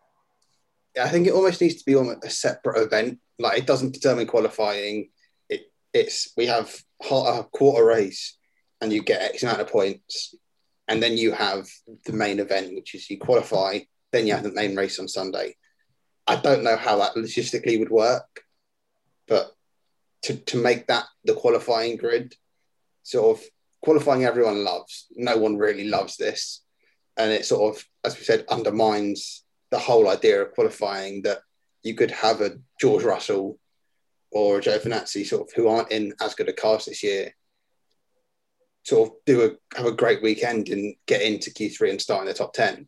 Yeah, 0.95 1.05
I 1.05 1.09
think 1.09 1.25
it 1.25 1.33
almost 1.33 1.61
needs 1.61 1.75
to 1.77 1.85
be 1.85 1.95
on 1.95 2.15
a 2.23 2.29
separate 2.29 2.79
event. 2.79 3.17
Like 3.39 3.57
it 3.57 3.65
doesn't 3.65 3.95
determine 3.95 4.27
qualifying. 4.27 5.09
It 5.49 5.71
it's 5.95 6.31
we 6.37 6.45
have 6.45 6.71
a 7.09 7.43
quarter 7.51 7.85
race 7.85 8.37
and 8.81 8.93
you 8.93 9.01
get 9.01 9.23
X 9.23 9.41
amount 9.41 9.61
of 9.61 9.71
points 9.71 10.35
and 10.87 11.03
then 11.03 11.17
you 11.17 11.31
have 11.31 11.67
the 12.05 12.13
main 12.13 12.39
event, 12.39 12.73
which 12.73 12.95
is 12.95 13.09
you 13.09 13.17
qualify, 13.17 13.79
then 14.11 14.25
you 14.25 14.33
have 14.33 14.43
the 14.43 14.51
main 14.51 14.75
race 14.75 14.99
on 14.99 15.07
Sunday. 15.07 15.55
I 16.25 16.37
don't 16.37 16.63
know 16.63 16.77
how 16.77 16.97
that 16.97 17.15
logistically 17.15 17.79
would 17.79 17.89
work, 17.89 18.43
but 19.27 19.51
to, 20.23 20.35
to 20.35 20.57
make 20.57 20.87
that 20.87 21.05
the 21.23 21.33
qualifying 21.33 21.97
grid, 21.97 22.35
sort 23.03 23.37
of 23.37 23.45
qualifying 23.81 24.25
everyone 24.25 24.63
loves. 24.63 25.07
No 25.15 25.37
one 25.37 25.57
really 25.57 25.87
loves 25.87 26.17
this. 26.17 26.63
And 27.17 27.31
it 27.31 27.45
sort 27.45 27.75
of, 27.75 27.83
as 28.03 28.17
we 28.17 28.23
said, 28.23 28.45
undermines 28.49 29.43
the 29.71 29.79
whole 29.79 30.09
idea 30.09 30.41
of 30.41 30.53
qualifying 30.53 31.23
that 31.23 31.39
you 31.83 31.95
could 31.95 32.11
have 32.11 32.41
a 32.41 32.57
George 32.79 33.03
Russell 33.03 33.59
or 34.31 34.57
a 34.57 34.61
Giovinazzi 34.61 35.25
sort 35.25 35.47
of 35.47 35.53
who 35.55 35.67
aren't 35.67 35.91
in 35.91 36.13
as 36.21 36.35
good 36.35 36.49
a 36.49 36.53
cars 36.53 36.85
this 36.85 37.03
year 37.03 37.33
sort 38.87 39.09
of 39.09 39.15
do 39.25 39.43
a 39.43 39.77
have 39.77 39.85
a 39.85 39.91
great 39.91 40.23
weekend 40.23 40.69
and 40.69 40.95
get 41.07 41.21
into 41.21 41.51
Q3 41.51 41.89
and 41.89 42.01
start 42.01 42.21
in 42.21 42.27
the 42.27 42.33
top 42.33 42.53
10. 42.53 42.87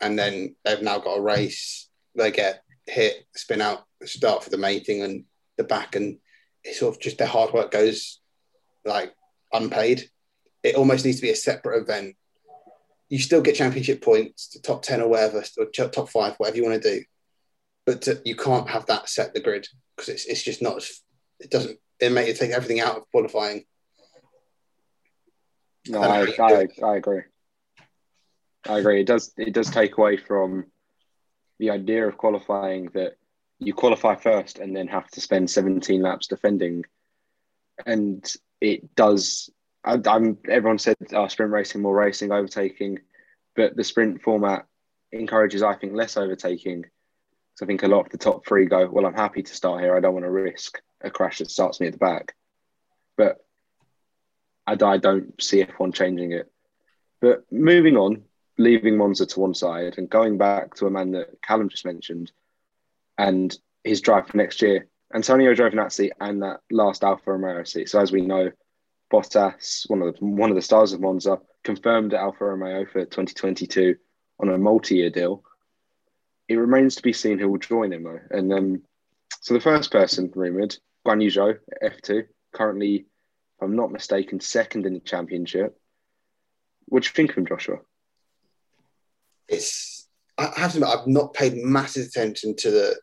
And 0.00 0.18
then 0.18 0.56
they've 0.64 0.80
now 0.80 0.98
got 0.98 1.18
a 1.18 1.20
race, 1.20 1.90
they 2.14 2.30
get 2.30 2.62
hit, 2.86 3.26
spin 3.36 3.60
out, 3.60 3.84
start 4.04 4.42
for 4.42 4.48
the 4.48 4.56
mating 4.56 5.02
and 5.02 5.24
the 5.58 5.64
back, 5.64 5.94
and 5.94 6.16
it's 6.64 6.80
sort 6.80 6.94
of 6.94 7.02
just 7.02 7.18
their 7.18 7.26
hard 7.26 7.52
work 7.52 7.70
goes 7.70 8.18
like 8.86 9.12
unpaid. 9.52 10.08
It 10.62 10.76
almost 10.76 11.04
needs 11.04 11.18
to 11.18 11.22
be 11.22 11.30
a 11.30 11.36
separate 11.36 11.82
event. 11.82 12.16
You 13.10 13.18
still 13.18 13.42
get 13.42 13.56
championship 13.56 14.02
points 14.02 14.48
to 14.50 14.62
top 14.62 14.82
10 14.82 15.02
or 15.02 15.08
whatever, 15.08 15.44
or 15.58 15.66
top 15.66 16.08
five, 16.08 16.34
whatever 16.38 16.56
you 16.56 16.64
want 16.64 16.82
to 16.82 16.96
do. 16.96 17.04
But 17.84 18.02
to, 18.02 18.22
you 18.24 18.36
can't 18.36 18.70
have 18.70 18.86
that 18.86 19.10
set 19.10 19.34
the 19.34 19.40
grid 19.40 19.68
because 19.96 20.08
it's, 20.08 20.24
it's 20.24 20.42
just 20.42 20.62
not, 20.62 20.82
it 21.40 21.50
doesn't, 21.50 21.78
it 21.98 22.10
may 22.10 22.32
take 22.32 22.52
everything 22.52 22.80
out 22.80 22.96
of 22.96 23.10
qualifying 23.10 23.64
no, 25.88 26.00
I, 26.00 26.26
I, 26.38 26.68
I 26.82 26.96
agree. 26.96 27.22
I 28.68 28.78
agree. 28.78 29.00
It 29.00 29.06
does 29.06 29.32
it 29.36 29.54
does 29.54 29.70
take 29.70 29.96
away 29.96 30.16
from 30.16 30.66
the 31.58 31.70
idea 31.70 32.06
of 32.06 32.16
qualifying 32.16 32.90
that 32.94 33.16
you 33.58 33.74
qualify 33.74 34.16
first 34.16 34.58
and 34.58 34.74
then 34.74 34.88
have 34.88 35.08
to 35.08 35.20
spend 35.20 35.50
17 35.50 36.00
laps 36.02 36.26
defending. 36.26 36.84
And 37.86 38.24
it 38.60 38.94
does. 38.94 39.50
I, 39.84 39.98
am 40.06 40.38
everyone 40.48 40.78
said 40.78 40.96
oh, 41.12 41.28
sprint 41.28 41.52
racing, 41.52 41.80
more 41.80 41.94
racing, 41.94 42.32
overtaking, 42.32 42.98
but 43.56 43.76
the 43.76 43.84
sprint 43.84 44.22
format 44.22 44.66
encourages, 45.12 45.62
I 45.62 45.74
think, 45.74 45.94
less 45.94 46.16
overtaking. 46.16 46.84
So 47.54 47.64
I 47.64 47.66
think 47.66 47.82
a 47.82 47.88
lot 47.88 48.06
of 48.06 48.12
the 48.12 48.18
top 48.18 48.46
three 48.46 48.66
go, 48.66 48.88
well, 48.90 49.06
I'm 49.06 49.14
happy 49.14 49.42
to 49.42 49.54
start 49.54 49.82
here. 49.82 49.96
I 49.96 50.00
don't 50.00 50.14
want 50.14 50.24
to 50.24 50.30
risk 50.30 50.80
a 51.00 51.10
crash 51.10 51.38
that 51.38 51.50
starts 51.50 51.80
me 51.80 51.86
at 51.86 51.92
the 51.92 51.98
back. 51.98 52.34
But 53.16 53.38
I, 54.70 54.86
I 54.86 54.96
don't 54.98 55.40
see 55.42 55.64
F1 55.64 55.94
changing 55.94 56.32
it. 56.32 56.50
But 57.20 57.44
moving 57.50 57.96
on, 57.96 58.22
leaving 58.58 58.96
Monza 58.96 59.26
to 59.26 59.40
one 59.40 59.54
side 59.54 59.96
and 59.98 60.08
going 60.08 60.38
back 60.38 60.74
to 60.76 60.86
a 60.86 60.90
man 60.90 61.12
that 61.12 61.42
Callum 61.42 61.68
just 61.68 61.84
mentioned 61.84 62.30
and 63.18 63.56
his 63.84 64.00
drive 64.00 64.28
for 64.28 64.36
next 64.36 64.62
year. 64.62 64.86
Antonio 65.12 65.54
Giovinazzi 65.54 66.10
and 66.20 66.42
that 66.42 66.60
last 66.70 67.02
Alfa 67.02 67.32
Romeo 67.32 67.64
seat. 67.64 67.88
So 67.88 68.00
as 68.00 68.12
we 68.12 68.20
know, 68.20 68.50
Bottas, 69.12 69.88
one 69.90 70.02
of 70.02 70.16
the 70.16 70.24
one 70.24 70.50
of 70.50 70.56
the 70.56 70.62
stars 70.62 70.92
of 70.92 71.00
Monza, 71.00 71.40
confirmed 71.64 72.14
at 72.14 72.20
Alfa 72.20 72.44
Romeo 72.44 72.84
for 72.86 73.04
2022 73.04 73.96
on 74.38 74.50
a 74.50 74.58
multi-year 74.58 75.10
deal. 75.10 75.42
It 76.48 76.56
remains 76.56 76.96
to 76.96 77.02
be 77.02 77.12
seen 77.12 77.38
who 77.38 77.48
will 77.48 77.58
join 77.58 77.92
him 77.92 78.04
though. 78.04 78.20
And 78.30 78.52
um, 78.52 78.82
so 79.40 79.54
the 79.54 79.60
first 79.60 79.90
person 79.90 80.30
rumoured, 80.34 80.76
Guan 81.06 81.22
Yu 81.22 81.30
Zhou, 81.30 81.58
F2, 81.82 82.26
currently 82.52 83.06
I'm 83.62 83.76
not 83.76 83.92
mistaken, 83.92 84.40
second 84.40 84.86
in 84.86 84.94
the 84.94 85.00
championship. 85.00 85.76
What 86.86 87.02
do 87.02 87.06
you 87.08 87.12
think 87.12 87.30
of 87.30 87.38
him, 87.38 87.46
Joshua? 87.46 87.78
it's 89.50 90.08
I 90.38 90.52
have 90.56 90.72
to 90.72 90.78
admit 90.78 90.88
I've 90.88 91.06
not 91.06 91.34
paid 91.34 91.56
massive 91.56 92.06
attention 92.06 92.56
to 92.56 92.70
the 92.70 93.00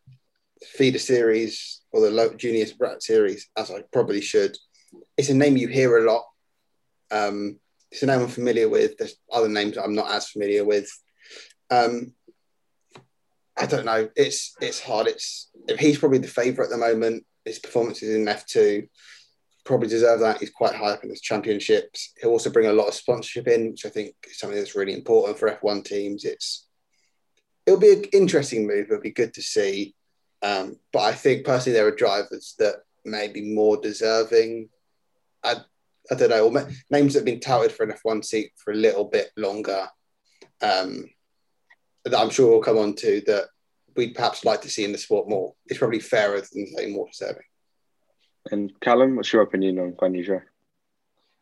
feeder 0.64 0.98
series 0.98 1.82
or 1.92 2.00
the 2.00 2.34
junior 2.36 2.66
brat 2.76 3.02
series 3.02 3.48
as 3.56 3.70
I 3.70 3.82
probably 3.92 4.20
should. 4.20 4.56
It's 5.16 5.28
a 5.28 5.34
name 5.34 5.56
you 5.56 5.68
hear 5.68 5.98
a 5.98 6.10
lot. 6.10 6.24
Um, 7.12 7.60
it's 7.92 8.02
a 8.02 8.06
name 8.06 8.20
I'm 8.20 8.28
familiar 8.28 8.68
with. 8.68 8.96
There's 8.96 9.14
other 9.32 9.48
names 9.48 9.78
I'm 9.78 9.94
not 9.94 10.10
as 10.10 10.28
familiar 10.28 10.64
with. 10.64 10.90
Um, 11.70 12.12
I 13.56 13.66
don't 13.66 13.86
know. 13.86 14.08
It's 14.16 14.54
it's 14.60 14.80
hard. 14.80 15.06
It's 15.06 15.50
he's 15.78 15.98
probably 15.98 16.18
the 16.18 16.28
favourite 16.28 16.66
at 16.66 16.72
the 16.72 16.78
moment. 16.78 17.24
His 17.44 17.58
performances 17.60 18.14
in 18.14 18.26
F 18.26 18.46
two 18.46 18.88
probably 19.68 19.88
deserve 19.88 20.20
that. 20.20 20.38
He's 20.38 20.50
quite 20.50 20.74
high 20.74 20.92
up 20.92 21.04
in 21.04 21.10
his 21.10 21.20
championships. 21.20 22.14
He'll 22.20 22.30
also 22.30 22.50
bring 22.50 22.66
a 22.66 22.72
lot 22.72 22.88
of 22.88 22.94
sponsorship 22.94 23.46
in, 23.46 23.70
which 23.70 23.86
I 23.86 23.90
think 23.90 24.14
is 24.26 24.38
something 24.38 24.58
that's 24.58 24.74
really 24.74 24.94
important 24.94 25.38
for 25.38 25.48
F 25.48 25.62
one 25.62 25.82
teams. 25.82 26.24
It's 26.24 26.66
it'll 27.66 27.78
be 27.78 27.92
an 27.92 28.04
interesting 28.12 28.66
move. 28.66 28.86
It'll 28.86 29.00
be 29.00 29.10
good 29.10 29.34
to 29.34 29.42
see. 29.42 29.94
Um, 30.42 30.76
but 30.92 31.00
I 31.00 31.12
think 31.12 31.44
personally 31.44 31.78
there 31.78 31.86
are 31.86 31.94
drivers 31.94 32.54
that 32.58 32.76
may 33.04 33.28
be 33.28 33.54
more 33.54 33.76
deserving. 33.76 34.70
I 35.44 35.56
I 36.10 36.14
don't 36.14 36.30
know, 36.30 36.66
names 36.90 37.12
that 37.12 37.20
have 37.20 37.26
been 37.26 37.40
touted 37.40 37.70
for 37.70 37.82
an 37.82 37.92
F1 37.92 38.24
seat 38.24 38.52
for 38.56 38.72
a 38.72 38.76
little 38.76 39.04
bit 39.04 39.30
longer. 39.36 39.86
Um, 40.62 41.10
that 42.06 42.18
I'm 42.18 42.30
sure 42.30 42.50
we'll 42.50 42.62
come 42.62 42.78
on 42.78 42.94
to 42.96 43.20
that 43.26 43.48
we'd 43.94 44.14
perhaps 44.14 44.46
like 44.46 44.62
to 44.62 44.70
see 44.70 44.86
in 44.86 44.92
the 44.92 44.98
sport 44.98 45.28
more. 45.28 45.54
It's 45.66 45.78
probably 45.78 46.00
fairer 46.00 46.40
than 46.40 46.66
saying 46.74 46.94
more 46.94 47.08
deserving. 47.10 47.42
And 48.50 48.78
Callum, 48.80 49.16
what's 49.16 49.32
your 49.32 49.42
opinion 49.42 49.78
on 49.78 49.92
Guan 49.92 50.42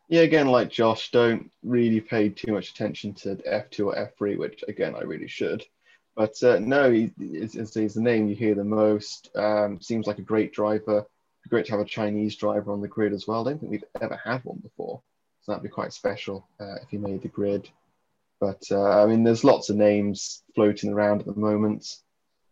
Yeah, 0.09 0.21
again, 0.21 0.47
like 0.47 0.69
Josh, 0.69 1.11
don't 1.11 1.51
really 1.63 2.01
pay 2.01 2.29
too 2.29 2.53
much 2.53 2.71
attention 2.71 3.13
to 3.15 3.35
F2 3.35 3.85
or 3.87 4.11
F3, 4.19 4.37
which 4.37 4.63
again, 4.67 4.95
I 4.95 5.01
really 5.01 5.27
should. 5.27 5.65
But 6.15 6.41
uh, 6.41 6.59
no, 6.59 6.91
he, 6.91 7.11
he's, 7.19 7.53
he's 7.53 7.93
the 7.93 8.01
name 8.01 8.27
you 8.27 8.35
hear 8.35 8.55
the 8.55 8.63
most. 8.63 9.29
Um, 9.35 9.79
seems 9.81 10.07
like 10.07 10.17
a 10.17 10.23
great 10.23 10.51
driver. 10.51 11.05
Great 11.49 11.65
to 11.67 11.71
have 11.71 11.79
a 11.79 11.85
Chinese 11.85 12.35
driver 12.35 12.73
on 12.73 12.81
the 12.81 12.87
grid 12.89 13.13
as 13.13 13.25
well. 13.25 13.47
I 13.47 13.51
don't 13.51 13.59
think 13.59 13.71
we've 13.71 13.83
ever 14.01 14.19
had 14.21 14.43
one 14.43 14.57
before. 14.57 15.01
So 15.41 15.51
that'd 15.51 15.63
be 15.63 15.69
quite 15.69 15.93
special 15.93 16.45
uh, 16.59 16.75
if 16.81 16.89
he 16.89 16.97
made 16.97 17.21
the 17.21 17.29
grid. 17.29 17.69
But 18.41 18.63
uh, 18.69 19.03
I 19.03 19.05
mean, 19.05 19.23
there's 19.23 19.45
lots 19.45 19.69
of 19.69 19.77
names 19.77 20.43
floating 20.55 20.91
around 20.91 21.21
at 21.21 21.27
the 21.27 21.39
moment. 21.39 21.97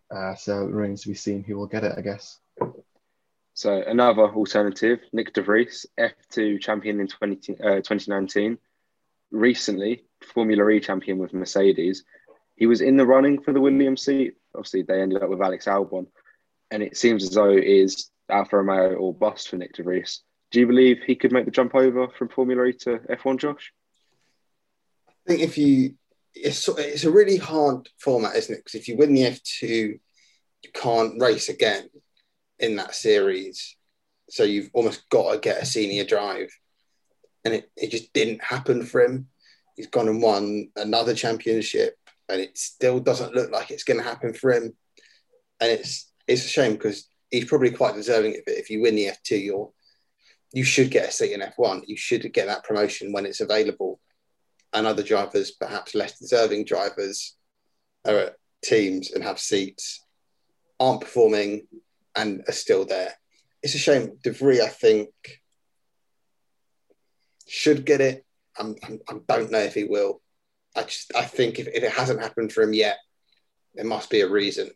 Uh, 0.10 0.36
so 0.36 0.66
it 0.66 0.72
remains 0.72 1.02
to 1.02 1.10
be 1.10 1.14
seen 1.14 1.44
who 1.44 1.58
will 1.58 1.68
get 1.68 1.84
it, 1.84 1.94
I 1.98 2.02
guess. 2.02 2.40
So 3.56 3.82
another 3.82 4.24
alternative, 4.24 5.00
Nick 5.14 5.32
de 5.32 5.42
Vries, 5.42 5.86
F2 5.98 6.60
champion 6.60 7.00
in 7.00 7.08
20, 7.08 7.54
uh, 7.54 7.76
2019. 7.78 8.58
Recently, 9.32 10.04
Formula 10.34 10.70
E 10.72 10.82
champion 10.82 11.18
with 11.18 11.34
Mercedes. 11.34 12.04
He 12.58 12.66
was 12.66 12.82
in 12.82 12.98
the 12.98 13.06
running 13.06 13.42
for 13.42 13.54
the 13.54 13.62
Williams 13.62 14.04
seat. 14.04 14.34
Obviously, 14.54 14.82
they 14.82 15.02
ended 15.02 15.24
up 15.24 15.30
with 15.30 15.42
Alex 15.42 15.68
Albon. 15.68 16.08
And 16.70 16.84
it 16.84 16.98
seems 16.98 17.24
as 17.24 17.30
though 17.30 17.50
it 17.50 17.64
is 17.64 18.12
Alfa 18.30 18.58
Romeo 18.58 18.96
or 18.96 19.14
bust 19.14 19.48
for 19.48 19.56
Nick 19.56 19.74
de 19.74 19.84
Vries. 19.84 20.20
Do 20.52 20.60
you 20.60 20.68
believe 20.68 21.04
he 21.04 21.16
could 21.16 21.32
make 21.32 21.46
the 21.46 21.52
jump 21.52 21.76
over 21.76 22.10
from 22.10 22.28
Formula 22.28 22.66
E 22.66 22.74
to 22.82 23.00
F1, 23.10 23.40
Josh? 23.40 23.72
I 25.08 25.14
think 25.28 25.42
if 25.42 25.58
you, 25.58 25.96
it's, 26.34 26.68
it's 26.68 27.06
a 27.06 27.12
really 27.12 27.38
hard 27.38 27.88
format, 28.00 28.36
isn't 28.36 28.54
it? 28.54 28.66
Because 28.66 28.76
if 28.76 28.90
you 28.90 28.98
win 28.98 29.14
the 29.14 29.22
F2, 29.22 29.62
you 29.62 30.72
can't 30.74 31.22
race 31.22 31.48
again 31.48 31.88
in 32.60 32.76
that 32.78 32.96
series. 32.96 33.76
So 34.30 34.44
you've 34.44 34.70
almost 34.74 35.08
got 35.10 35.34
to 35.34 35.40
get 35.40 35.62
a 35.62 35.66
senior 35.66 36.06
drive. 36.06 36.50
And 37.44 37.54
it, 37.54 37.72
it 37.78 37.92
just 37.92 38.12
didn't 38.14 38.44
happen 38.44 38.84
for 38.84 39.02
him. 39.02 39.28
He's 39.76 39.88
gone 39.88 40.08
and 40.08 40.22
won 40.22 40.70
another 40.76 41.14
championship, 41.14 41.96
and 42.30 42.40
it 42.40 42.58
still 42.58 43.00
doesn't 43.00 43.36
look 43.36 43.52
like 43.52 43.72
it's 43.72 43.84
going 43.84 44.00
to 44.00 44.06
happen 44.06 44.34
for 44.34 44.52
him. 44.52 44.74
And 45.60 45.72
it's 45.72 46.12
it's 46.28 46.46
a 46.46 46.50
shame 46.50 46.74
because 46.74 47.08
he's 47.30 47.46
probably 47.46 47.72
quite 47.72 47.94
deserving 47.94 48.32
of 48.32 48.42
it. 48.48 48.58
If 48.58 48.70
you 48.70 48.82
win 48.82 48.96
the 48.96 49.08
F2, 49.08 49.44
you're 49.44 49.72
you 50.54 50.64
should 50.64 50.90
get 50.90 51.10
a 51.10 51.12
seat 51.12 51.34
in 51.34 51.42
F1. 51.42 51.84
You 51.88 51.98
should 51.98 52.32
get 52.34 52.48
that 52.48 52.64
promotion 52.64 53.12
when 53.12 53.26
it's 53.26 53.42
available 53.42 54.00
and 54.76 54.86
other 54.86 55.04
drivers, 55.04 55.52
perhaps 55.52 55.96
less 55.96 56.20
deserving 56.20 56.66
drivers, 56.66 57.36
are 58.06 58.18
at 58.18 58.36
teams 58.64 59.12
and 59.12 59.24
have 59.24 59.40
seats, 59.40 60.02
aren't 60.80 61.02
performing 61.02 61.66
and 62.16 62.44
are 62.48 62.54
still 62.54 62.86
there. 62.86 63.14
It's 63.62 63.76
a 63.76 63.80
shame. 63.80 64.18
De 64.24 64.32
Vries, 64.32 64.62
I 64.62 64.68
think, 64.68 65.10
should 67.48 67.86
get 67.86 68.02
it. 68.02 68.26
I'm, 68.58 68.76
I'm, 68.84 69.00
I 69.30 69.38
don't 69.38 69.52
know 69.52 69.60
if 69.60 69.74
he 69.74 69.84
will. 69.84 70.22
I 70.76 70.84
just 70.84 71.16
I 71.16 71.24
think 71.24 71.60
if, 71.60 71.68
if 71.68 71.84
it 71.84 71.92
hasn't 71.92 72.22
happened 72.22 72.52
for 72.52 72.62
him 72.62 72.74
yet, 72.74 72.98
there 73.74 73.86
must 73.86 74.10
be 74.10 74.22
a 74.22 74.30
reason. 74.30 74.70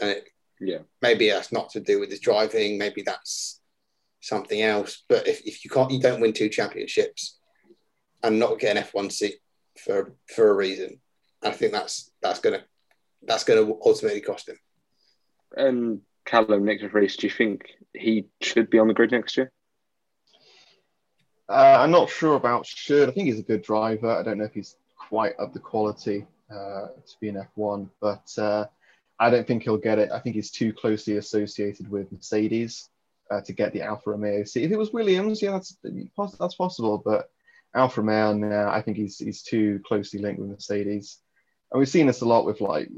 And 0.00 0.10
it, 0.10 0.28
yeah, 0.60 0.78
maybe 1.02 1.28
that's 1.28 1.52
not 1.52 1.70
to 1.70 1.80
do 1.80 2.00
with 2.00 2.10
his 2.10 2.20
driving. 2.20 2.78
Maybe 2.78 3.02
that's 3.02 3.60
something 4.20 4.60
else. 4.60 5.04
But 5.08 5.26
if, 5.26 5.46
if 5.46 5.64
you 5.64 5.70
can't, 5.70 5.90
you 5.90 6.00
don't 6.00 6.20
win 6.20 6.32
two 6.32 6.48
championships 6.48 7.38
and 8.22 8.38
not 8.38 8.58
get 8.58 8.76
an 8.76 8.82
F1 8.82 9.12
seat 9.12 9.36
for 9.78 10.14
for 10.34 10.50
a 10.50 10.54
reason. 10.54 11.00
I 11.42 11.50
think 11.50 11.72
that's 11.72 12.10
that's 12.20 12.40
gonna 12.40 12.64
that's 13.22 13.44
gonna 13.44 13.72
ultimately 13.84 14.20
cost 14.20 14.48
him. 14.48 14.58
And 15.56 16.00
Callum 16.28 16.66
de 16.66 16.88
Vries, 16.88 17.16
do 17.16 17.26
you 17.26 17.32
think 17.32 17.62
he 17.94 18.26
should 18.42 18.68
be 18.68 18.78
on 18.78 18.86
the 18.86 18.92
grid 18.92 19.12
next 19.12 19.36
year? 19.38 19.50
Uh, 21.48 21.78
I'm 21.80 21.90
not 21.90 22.10
sure 22.10 22.36
about 22.36 22.66
should. 22.66 23.08
I 23.08 23.12
think 23.12 23.28
he's 23.28 23.38
a 23.38 23.42
good 23.42 23.62
driver. 23.62 24.10
I 24.10 24.22
don't 24.22 24.36
know 24.36 24.44
if 24.44 24.52
he's 24.52 24.76
quite 24.98 25.34
of 25.36 25.54
the 25.54 25.58
quality 25.58 26.26
uh, 26.50 26.88
to 26.88 27.16
be 27.18 27.30
an 27.30 27.42
F1, 27.56 27.88
but 28.02 28.30
uh, 28.36 28.66
I 29.18 29.30
don't 29.30 29.46
think 29.46 29.62
he'll 29.62 29.78
get 29.78 29.98
it. 29.98 30.10
I 30.12 30.18
think 30.18 30.36
he's 30.36 30.50
too 30.50 30.74
closely 30.74 31.16
associated 31.16 31.90
with 31.90 32.12
Mercedes 32.12 32.90
uh, 33.30 33.40
to 33.40 33.54
get 33.54 33.72
the 33.72 33.80
Alfa 33.80 34.10
Romeo 34.10 34.44
seat. 34.44 34.64
If 34.64 34.72
it 34.72 34.78
was 34.78 34.92
Williams, 34.92 35.40
yeah, 35.40 35.52
that's 35.52 35.78
that's 36.38 36.56
possible, 36.56 37.00
but 37.02 37.30
Alfa 37.74 38.02
Romeo 38.02 38.34
now, 38.34 38.70
I 38.70 38.82
think 38.82 38.98
he's 38.98 39.18
he's 39.18 39.42
too 39.42 39.80
closely 39.86 40.20
linked 40.20 40.40
with 40.40 40.50
Mercedes, 40.50 41.20
and 41.72 41.78
we've 41.78 41.88
seen 41.88 42.06
this 42.06 42.20
a 42.20 42.26
lot 42.26 42.44
with 42.44 42.60
like 42.60 42.90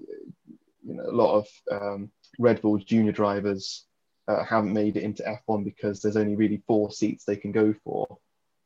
you 0.85 0.95
know 0.95 1.05
a 1.09 1.12
lot 1.12 1.38
of 1.38 1.47
um, 1.71 2.11
Red 2.40 2.62
Bull 2.62 2.79
junior 2.79 3.12
drivers 3.12 3.85
uh, 4.26 4.42
haven't 4.44 4.72
made 4.72 4.96
it 4.96 5.03
into 5.03 5.22
F1 5.22 5.62
because 5.62 6.00
there's 6.00 6.16
only 6.16 6.37
really 6.37 6.62
four 6.66 6.90
seats 6.90 7.24
they 7.24 7.37
can 7.37 7.53
go 7.53 7.74
for, 7.85 8.18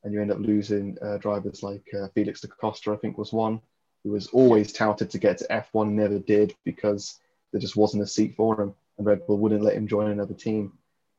and 0.02 0.12
you 0.12 0.22
end 0.22 0.30
up 0.30 0.38
losing 0.38 0.96
uh, 1.02 1.18
drivers 1.18 1.62
like 1.62 1.84
uh, 1.98 2.06
Felix 2.14 2.40
da 2.40 2.48
Costa, 2.48 2.92
I 2.92 2.96
think 2.96 3.18
was 3.18 3.32
one, 3.32 3.60
who 4.04 4.12
was 4.12 4.28
always 4.28 4.72
touted 4.72 5.10
to 5.10 5.18
get 5.18 5.38
to 5.38 5.46
F1 5.48 5.88
and 5.88 5.96
never 5.96 6.20
did 6.20 6.54
because 6.64 7.18
there 7.50 7.60
just 7.60 7.76
wasn't 7.76 8.04
a 8.04 8.06
seat 8.06 8.36
for 8.36 8.60
him, 8.60 8.74
and 8.96 9.06
Red 9.06 9.26
Bull 9.26 9.38
wouldn't 9.38 9.64
let 9.64 9.74
him 9.74 9.88
join 9.88 10.10
another 10.10 10.34
team. 10.34 10.72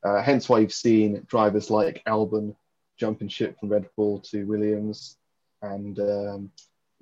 Uh, 0.04 0.22
hence 0.22 0.48
why 0.48 0.60
you've 0.60 0.74
seen 0.74 1.26
drivers 1.28 1.70
like 1.70 2.04
Albon 2.06 2.56
jumping 2.98 3.28
ship 3.28 3.60
from 3.60 3.70
Red 3.70 3.90
Bull 3.98 4.20
to 4.32 4.46
Williams, 4.46 5.18
and 5.62 6.00
um, 6.00 6.52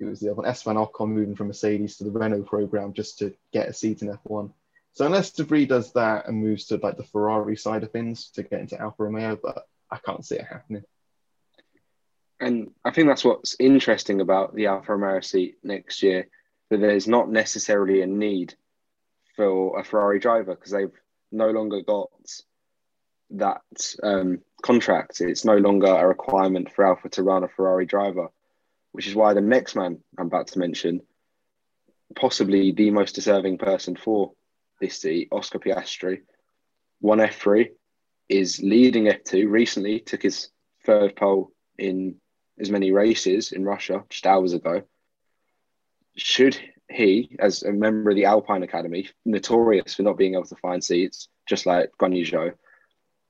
it 0.00 0.04
was 0.04 0.18
the 0.18 0.28
other 0.28 0.36
one, 0.36 0.46
Esteban 0.46 0.76
Ocon 0.76 1.10
moving 1.10 1.36
from 1.36 1.46
Mercedes 1.46 1.96
to 1.98 2.04
the 2.04 2.10
Renault 2.10 2.42
program 2.42 2.92
just 2.92 3.18
to 3.20 3.32
get 3.52 3.68
a 3.68 3.72
seat 3.72 4.02
in 4.02 4.08
F1. 4.08 4.50
So 4.94 5.04
unless 5.04 5.32
De 5.32 5.42
Vries 5.42 5.68
does 5.68 5.92
that 5.94 6.28
and 6.28 6.38
moves 6.38 6.66
to 6.66 6.76
like 6.76 6.96
the 6.96 7.04
Ferrari 7.04 7.56
side 7.56 7.82
of 7.82 7.90
things 7.90 8.30
to 8.30 8.44
get 8.44 8.60
into 8.60 8.80
Alfa 8.80 9.02
Romeo, 9.02 9.36
but 9.40 9.66
I 9.90 9.98
can't 9.98 10.24
see 10.24 10.36
it 10.36 10.46
happening. 10.46 10.84
And 12.40 12.70
I 12.84 12.92
think 12.92 13.08
that's 13.08 13.24
what's 13.24 13.56
interesting 13.58 14.20
about 14.20 14.54
the 14.54 14.66
Alfa 14.66 14.94
Romeo 14.94 15.20
seat 15.20 15.56
next 15.64 16.02
year, 16.02 16.28
that 16.70 16.80
there's 16.80 17.08
not 17.08 17.28
necessarily 17.28 18.02
a 18.02 18.06
need 18.06 18.54
for 19.36 19.78
a 19.78 19.84
Ferrari 19.84 20.20
driver 20.20 20.54
because 20.54 20.70
they've 20.70 20.92
no 21.32 21.50
longer 21.50 21.82
got 21.82 22.10
that 23.30 23.62
um, 24.02 24.42
contract. 24.62 25.20
It's 25.20 25.44
no 25.44 25.56
longer 25.56 25.88
a 25.88 26.06
requirement 26.06 26.72
for 26.72 26.86
Alfa 26.86 27.08
to 27.10 27.24
run 27.24 27.42
a 27.42 27.48
Ferrari 27.48 27.86
driver, 27.86 28.28
which 28.92 29.08
is 29.08 29.14
why 29.16 29.34
the 29.34 29.40
next 29.40 29.74
man 29.74 29.98
I'm 30.16 30.26
about 30.26 30.48
to 30.48 30.60
mention, 30.60 31.00
possibly 32.14 32.70
the 32.70 32.92
most 32.92 33.16
deserving 33.16 33.58
person 33.58 33.96
for 33.96 34.34
seat, 34.88 35.28
Oscar 35.32 35.58
Piastri, 35.58 36.22
won 37.00 37.18
F3, 37.18 37.70
is 38.28 38.60
leading 38.62 39.04
F2. 39.04 39.50
Recently 39.50 40.00
took 40.00 40.22
his 40.22 40.50
third 40.84 41.16
pole 41.16 41.52
in 41.78 42.16
as 42.58 42.70
many 42.70 42.92
races 42.92 43.52
in 43.52 43.64
Russia 43.64 44.04
just 44.08 44.26
hours 44.26 44.52
ago. 44.52 44.82
Should 46.16 46.58
he, 46.90 47.36
as 47.38 47.62
a 47.62 47.72
member 47.72 48.10
of 48.10 48.16
the 48.16 48.26
Alpine 48.26 48.62
Academy, 48.62 49.08
notorious 49.24 49.94
for 49.94 50.02
not 50.02 50.18
being 50.18 50.34
able 50.34 50.44
to 50.44 50.56
find 50.56 50.82
seats, 50.82 51.28
just 51.46 51.66
like 51.66 51.90
Guan 52.00 52.14
Zhou, 52.24 52.54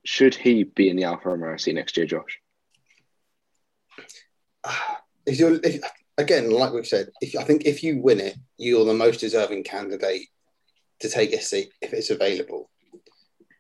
should 0.04 0.34
he 0.34 0.64
be 0.64 0.90
in 0.90 0.96
the 0.96 1.04
Alfa 1.04 1.30
Romeo 1.30 1.56
seat 1.56 1.74
next 1.74 1.96
year, 1.96 2.06
Josh? 2.06 2.40
If 5.26 5.38
you're, 5.38 5.58
if, 5.64 5.80
again, 6.18 6.50
like 6.50 6.74
we've 6.74 6.86
said, 6.86 7.08
if 7.22 7.34
I 7.34 7.44
think 7.44 7.64
if 7.64 7.82
you 7.82 8.02
win 8.02 8.20
it, 8.20 8.36
you're 8.58 8.84
the 8.84 8.92
most 8.92 9.20
deserving 9.20 9.64
candidate 9.64 10.28
to 11.04 11.10
take 11.10 11.34
a 11.34 11.40
seat 11.40 11.70
if 11.82 11.92
it's 11.92 12.08
available. 12.08 12.70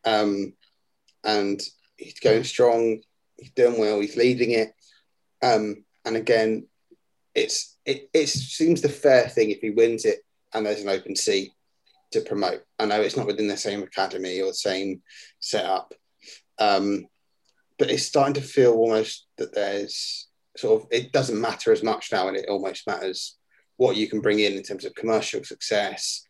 Um, 0.06 0.54
and 1.22 1.60
he's 1.98 2.18
going 2.20 2.44
strong. 2.44 3.00
He's 3.38 3.50
doing 3.50 3.78
well. 3.78 4.00
He's 4.00 4.16
leading 4.16 4.52
it. 4.52 4.72
Um, 5.42 5.84
and 6.06 6.16
again, 6.16 6.66
it's 7.34 7.76
it, 7.84 8.08
it 8.14 8.28
seems 8.28 8.80
the 8.80 8.88
fair 8.88 9.28
thing 9.28 9.50
if 9.50 9.60
he 9.60 9.70
wins 9.70 10.06
it 10.06 10.20
and 10.54 10.64
there's 10.64 10.80
an 10.80 10.88
open 10.88 11.16
seat 11.16 11.50
to 12.12 12.22
promote. 12.22 12.62
I 12.78 12.86
know 12.86 13.02
it's 13.02 13.16
not 13.16 13.26
within 13.26 13.48
the 13.48 13.58
same 13.58 13.82
academy 13.82 14.40
or 14.40 14.46
the 14.46 14.54
same 14.54 15.02
setup, 15.40 15.92
um, 16.58 17.06
but 17.78 17.90
it's 17.90 18.06
starting 18.06 18.34
to 18.34 18.40
feel 18.40 18.72
almost 18.72 19.26
that 19.36 19.54
there's 19.54 20.28
sort 20.56 20.80
of 20.80 20.88
it 20.90 21.12
doesn't 21.12 21.40
matter 21.40 21.72
as 21.72 21.82
much 21.82 22.10
now, 22.10 22.28
and 22.28 22.38
it 22.38 22.48
almost 22.48 22.86
matters 22.86 23.36
what 23.76 23.96
you 23.96 24.08
can 24.08 24.20
bring 24.20 24.38
in 24.38 24.54
in 24.54 24.62
terms 24.62 24.86
of 24.86 24.94
commercial 24.94 25.44
success 25.44 26.24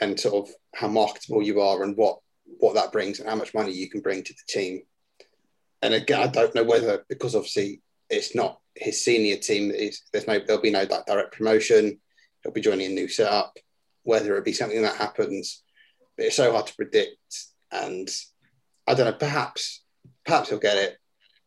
and 0.00 0.18
sort 0.18 0.48
of 0.48 0.54
how 0.74 0.88
marketable 0.88 1.42
you 1.42 1.60
are 1.60 1.82
and 1.82 1.96
what 1.96 2.18
what 2.58 2.74
that 2.74 2.92
brings 2.92 3.20
and 3.20 3.28
how 3.28 3.36
much 3.36 3.54
money 3.54 3.72
you 3.72 3.88
can 3.88 4.00
bring 4.00 4.22
to 4.22 4.32
the 4.32 4.42
team. 4.48 4.82
And 5.82 5.94
again, 5.94 6.20
I 6.20 6.26
don't 6.26 6.54
know 6.54 6.64
whether 6.64 7.04
because 7.08 7.34
obviously 7.34 7.82
it's 8.10 8.34
not 8.34 8.60
his 8.74 9.04
senior 9.04 9.36
team. 9.36 9.70
Is 9.70 10.02
there's 10.12 10.26
no 10.26 10.38
there'll 10.38 10.62
be 10.62 10.70
no 10.70 10.84
like 10.84 11.06
direct 11.06 11.36
promotion. 11.36 12.00
He'll 12.42 12.52
be 12.52 12.60
joining 12.60 12.92
a 12.92 12.94
new 12.94 13.08
setup. 13.08 13.56
Whether 14.02 14.36
it 14.36 14.44
be 14.44 14.52
something 14.52 14.82
that 14.82 14.96
happens, 14.96 15.62
but 16.16 16.26
it's 16.26 16.36
so 16.36 16.52
hard 16.52 16.66
to 16.66 16.76
predict. 16.76 17.16
And 17.72 18.08
I 18.86 18.94
don't 18.94 19.06
know. 19.06 19.16
Perhaps 19.18 19.82
perhaps 20.24 20.48
he'll 20.50 20.58
get 20.58 20.76
it 20.76 20.98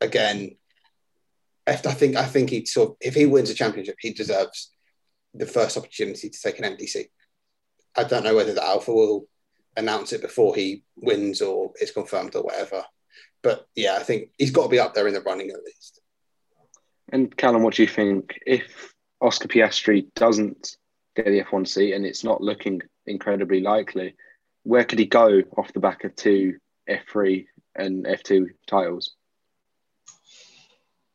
again. 0.02 0.58
If 1.66 1.86
I 1.86 1.92
think 1.92 2.16
I 2.16 2.26
think 2.26 2.50
he 2.50 2.66
sort 2.66 2.92
of, 2.92 2.96
if 3.02 3.14
he 3.14 3.26
wins 3.26 3.50
a 3.50 3.54
championship, 3.54 3.98
he 4.00 4.14
deserves 4.14 4.72
the 5.34 5.46
first 5.46 5.78
opportunity 5.78 6.30
to 6.30 6.42
take 6.42 6.60
an 6.60 6.66
empty 6.66 6.88
seat. 6.88 7.10
I 7.98 8.04
don't 8.04 8.24
know 8.24 8.36
whether 8.36 8.54
the 8.54 8.64
Alfa 8.64 8.94
will 8.94 9.28
announce 9.76 10.14
it 10.14 10.22
before 10.22 10.56
he 10.56 10.84
wins 10.96 11.42
or 11.42 11.72
it's 11.82 11.92
confirmed 11.92 12.36
or 12.36 12.44
whatever. 12.44 12.84
But 13.42 13.68
yeah, 13.76 13.96
I 13.96 14.04
think 14.04 14.30
he's 14.38 14.52
got 14.52 14.64
to 14.64 14.70
be 14.70 14.80
up 14.80 14.94
there 14.94 15.08
in 15.08 15.14
the 15.14 15.22
running 15.22 15.50
at 15.50 15.64
least. 15.64 16.02
And 17.12 17.36
Callum, 17.36 17.64
what 17.64 17.76
do 17.76 17.84
you 17.84 17.88
think 17.88 18.40
if 18.46 18.94
Oscar 19.22 19.48
Piastri 19.48 20.08
doesn't 20.16 20.78
get 21.16 21.26
the 21.26 21.44
F1 21.44 21.68
seat 21.68 21.94
and 21.94 22.06
it's 22.06 22.24
not 22.24 22.42
looking 22.42 22.82
incredibly 23.06 23.62
likely? 23.62 24.16
Where 24.64 24.84
could 24.84 25.00
he 25.00 25.06
go 25.06 25.42
off 25.58 25.74
the 25.74 25.80
back 25.80 26.04
of 26.04 26.16
two 26.16 26.58
F3 26.90 27.46
and 27.76 28.06
F2 28.06 28.48
titles? 28.68 29.16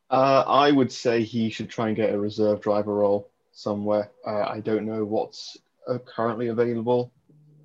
Uh, 0.08 0.44
I 0.46 0.70
would 0.70 0.92
say 0.92 1.22
he 1.22 1.50
should 1.50 1.70
try 1.70 1.88
and 1.88 1.96
get 1.96 2.14
a 2.14 2.18
reserve 2.18 2.60
driver 2.60 2.94
role 2.94 3.30
somewhere. 3.52 4.10
Uh, 4.26 4.42
I 4.42 4.60
don't 4.60 4.86
know 4.86 5.04
what's 5.04 5.56
uh, 5.88 5.98
currently 5.98 6.48
available, 6.48 7.12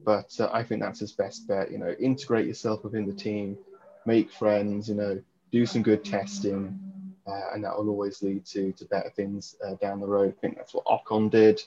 but 0.06 0.34
uh, 0.40 0.50
I 0.52 0.64
think 0.64 0.82
that's 0.82 1.00
his 1.00 1.12
best 1.12 1.48
bet. 1.48 1.72
You 1.72 1.78
know, 1.78 1.96
integrate 2.00 2.48
yourself 2.48 2.84
within 2.84 3.06
the 3.06 3.14
team, 3.14 3.58
make 4.06 4.32
friends. 4.32 4.90
You 4.90 4.96
know, 4.96 5.22
do 5.52 5.66
some 5.66 5.84
good 5.84 6.04
testing, 6.04 6.80
uh, 7.28 7.54
and 7.54 7.64
that 7.64 7.78
will 7.78 7.90
always 7.90 8.22
lead 8.22 8.46
to 8.48 8.72
to 8.74 8.86
better 8.86 9.10
things 9.10 9.56
uh, 9.66 9.76
down 9.76 10.00
the 10.00 10.08
road. 10.08 10.34
I 10.38 10.42
think 10.42 10.58
that's 10.58 10.74
what 10.74 10.86
Ocon 10.86 11.30
did. 11.30 11.62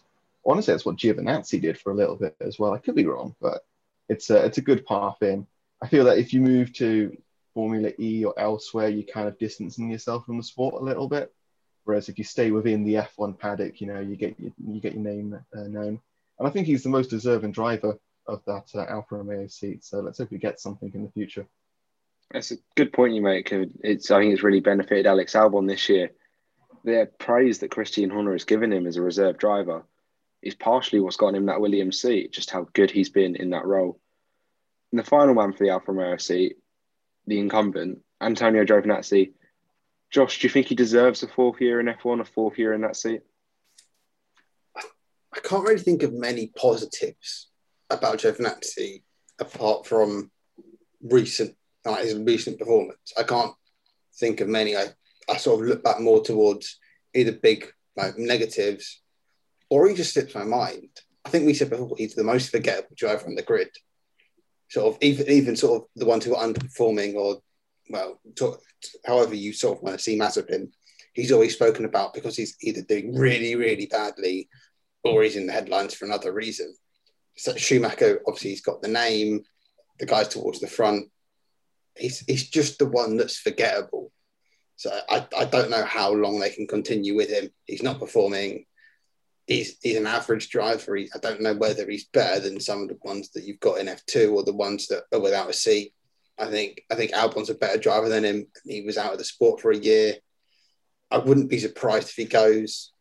Honestly, 0.45 0.73
that's 0.73 0.87
what 0.87 0.97
Giovinazzi 0.97 1.61
did 1.61 1.79
for 1.79 1.93
a 1.93 1.97
little 1.97 2.17
bit 2.17 2.35
as 2.41 2.59
well. 2.59 2.73
I 2.73 2.79
could 2.79 2.95
be 2.95 3.07
wrong, 3.07 3.35
but 3.41 3.65
it's 4.09 4.31
a 4.31 4.45
it's 4.45 4.59
a 4.59 4.63
good 4.63 4.87
path 4.87 5.23
in. 5.23 5.47
I 5.83 5.89
feel 5.89 6.05
that 6.05 6.19
if 6.19 6.33
you 6.33 6.41
move 6.41 6.73
to 6.75 7.17
Formula 7.55 7.93
E 7.99 8.25
or 8.25 8.39
elsewhere, 8.39 8.89
you're 8.89 9.03
kind 9.03 9.29
of 9.29 9.39
distancing 9.39 9.91
yourself 9.91 10.27
from 10.27 10.37
the 10.37 10.43
sport 10.43 10.75
a 10.75 10.85
little 10.85 11.09
bit. 11.09 11.33
Whereas 11.85 12.09
if 12.09 12.19
you 12.19 12.25
stay 12.25 12.51
within 12.51 12.85
the 12.85 12.95
F1 12.95 13.39
paddock, 13.39 13.81
you 13.81 13.87
know 13.87 14.01
you 14.01 14.17
get 14.17 14.39
your, 14.39 14.53
you 14.67 14.81
get 14.81 14.95
your 14.95 15.03
name 15.03 15.39
uh, 15.57 15.63
known. 15.63 16.01
And 16.41 16.49
I 16.49 16.51
think 16.51 16.67
he's 16.67 16.83
the 16.83 16.89
most 16.89 17.11
deserving 17.11 17.53
driver 17.53 17.99
of 18.27 18.43
that 18.47 18.71
uh, 18.75 18.87
Alfa 18.89 19.17
Romeo 19.17 19.47
seat. 19.47 19.85
So 19.85 20.01
let's 20.01 20.19
hope 20.19 20.31
he 20.31 20.39
gets 20.39 20.63
something 20.63 20.91
in 20.95 21.05
the 21.05 21.11
future. 21.11 21.47
That's 22.31 22.51
a 22.51 22.57
good 22.77 22.95
point 22.95 23.13
you 23.13 23.21
make. 23.21 23.53
It's 23.53 24.11
I 24.11 24.21
think 24.21 24.33
it's 24.33 24.43
really 24.43 24.61
benefited 24.61 25.07
Alex 25.07 25.35
Albon 25.35 25.69
this 25.69 25.91
year. 25.91 26.13
The 26.85 27.11
praise 27.19 27.59
that 27.59 27.71
Christian 27.71 28.09
Horner 28.09 28.33
has 28.33 28.45
given 28.45 28.73
him 28.73 28.87
as 28.87 28.97
a 28.97 29.03
reserve 29.03 29.37
driver 29.37 29.85
is 30.41 30.55
partially 30.55 31.01
what's 31.01 31.19
gotten 31.19 31.35
him 31.35 31.47
that 31.47 31.61
Williams 31.61 32.01
seat, 32.01 32.33
just 32.33 32.51
how 32.51 32.67
good 32.73 32.91
he's 32.91 33.11
been 33.11 33.37
in 33.37 33.51
that 33.51 33.67
role. 33.67 34.01
And 34.93 34.99
the 34.99 35.05
final 35.05 35.35
one 35.35 35.53
for 35.53 35.65
the 35.65 35.71
Alfa 35.71 35.93
Romeo 35.93 36.17
seat, 36.17 36.57
the 37.27 37.39
incumbent, 37.39 37.99
Antonio 38.19 38.65
Giovinazzi. 38.65 39.33
Josh, 40.09 40.41
do 40.41 40.47
you 40.47 40.51
think 40.51 40.69
he 40.69 40.75
deserves 40.75 41.23
a 41.23 41.29
fourth 41.29 41.61
year 41.61 41.81
in 41.81 41.87
F1, 41.87 42.21
a 42.21 42.25
fourth 42.25 42.59
year 42.59 42.73
in 42.73 42.81
that 42.81 42.97
seat? 42.97 43.21
I 45.35 45.41
can't 45.41 45.65
really 45.65 45.81
think 45.81 46.03
of 46.03 46.13
many 46.13 46.49
positives 46.57 47.49
about 47.89 48.19
Giovinazzi 48.19 49.03
apart 49.39 49.87
from 49.87 50.31
recent 51.03 51.57
like 51.85 52.05
his 52.05 52.15
recent 52.15 52.59
performance. 52.59 53.13
I 53.19 53.23
can't 53.23 53.55
think 54.19 54.41
of 54.41 54.49
many. 54.49 54.77
I, 54.77 54.87
I 55.29 55.37
sort 55.37 55.61
of 55.61 55.67
look 55.67 55.83
back 55.83 56.01
more 56.01 56.23
towards 56.23 56.79
either 57.15 57.33
big 57.33 57.73
like 57.97 58.19
negatives 58.19 59.01
or 59.71 59.89
he 59.89 59.95
just 59.95 60.13
slips 60.13 60.35
my 60.35 60.45
mind. 60.45 60.91
I 61.25 61.31
think 61.31 61.47
we 61.47 61.55
said 61.55 61.71
before 61.71 61.95
he's 61.97 62.15
the 62.15 62.25
most 62.25 62.51
forgettable 62.51 62.97
driver 62.97 63.27
on 63.27 63.35
the 63.35 63.43
grid. 63.43 63.71
Sort 64.69 64.95
of 64.95 65.03
even 65.03 65.29
even 65.29 65.57
sort 65.57 65.83
of 65.83 65.89
the 65.97 66.07
ones 66.07 66.25
who 66.25 66.35
are 66.35 66.47
underperforming 66.47 67.15
or 67.15 67.41
well, 67.89 68.21
however 69.05 69.35
you 69.35 69.53
sort 69.53 69.79
of 69.79 69.83
want 69.83 69.97
to 69.97 70.03
see 70.03 70.19
of 70.21 70.49
he's 71.13 71.33
always 71.33 71.55
spoken 71.55 71.85
about 71.85 72.15
because 72.15 72.37
he's 72.37 72.57
either 72.63 72.83
doing 72.83 73.15
really, 73.15 73.57
really 73.57 73.87
badly 73.87 74.49
or 75.05 75.23
he's 75.23 75.37
in 75.37 75.47
the 75.47 75.53
headlines 75.53 75.95
for 75.95 76.05
another 76.05 76.33
reason. 76.33 76.75
So 77.37 77.55
Schumacher, 77.55 78.21
obviously, 78.27 78.51
he's 78.51 78.61
got 78.61 78.83
the 78.83 78.89
name, 78.89 79.43
the 79.99 80.07
guys 80.07 80.29
towards 80.29 80.61
the 80.61 80.67
front. 80.67 81.09
He's, 81.97 82.21
he's 82.21 82.49
just 82.49 82.79
the 82.79 82.87
one 82.87 83.17
that's 83.17 83.39
forgettable. 83.39 84.13
So 84.77 84.91
I, 85.09 85.27
I 85.37 85.45
don't 85.45 85.71
know 85.71 85.85
how 85.85 86.13
long 86.13 86.39
they 86.39 86.51
can 86.51 86.67
continue 86.67 87.15
with 87.15 87.31
him. 87.31 87.51
He's 87.67 87.83
not 87.83 87.99
performing. 87.99 88.65
He's, 89.47 89.77
he's 89.83 89.97
an 89.97 90.07
average 90.07 90.49
driver. 90.51 90.97
He, 90.97 91.11
I 91.15 91.19
don't 91.19 91.43
know 91.43 91.55
whether 91.55 91.89
he's 91.89 92.07
better 92.07 92.41
than 92.41 92.61
some 92.61 92.83
of 92.83 92.89
the 92.89 92.99
ones 93.03 93.31
that 93.33 93.45
you've 93.45 93.61
got 93.61 93.79
in 93.79 93.87
F2 93.87 94.33
or 94.33 94.45
the 94.45 94.55
ones 94.55 94.87
that 94.89 95.05
are 95.13 95.21
without 95.21 95.51
a 95.51 95.55
seat. 95.55 95.93
I 96.39 96.47
think 96.47 96.83
I 96.91 96.95
think 96.95 97.13
Albon's 97.13 97.51
a 97.51 97.55
better 97.55 97.79
driver 97.79 98.09
than 98.09 98.25
him. 98.25 98.47
He 98.65 98.81
was 98.81 98.97
out 98.97 99.13
of 99.13 99.19
the 99.19 99.25
sport 99.25 99.61
for 99.61 99.71
a 99.71 99.77
year. 99.77 100.15
I 101.11 101.19
wouldn't 101.19 101.51
be 101.51 101.59
surprised 101.59 102.09
if 102.09 102.15
he 102.15 102.25
goes 102.25 102.93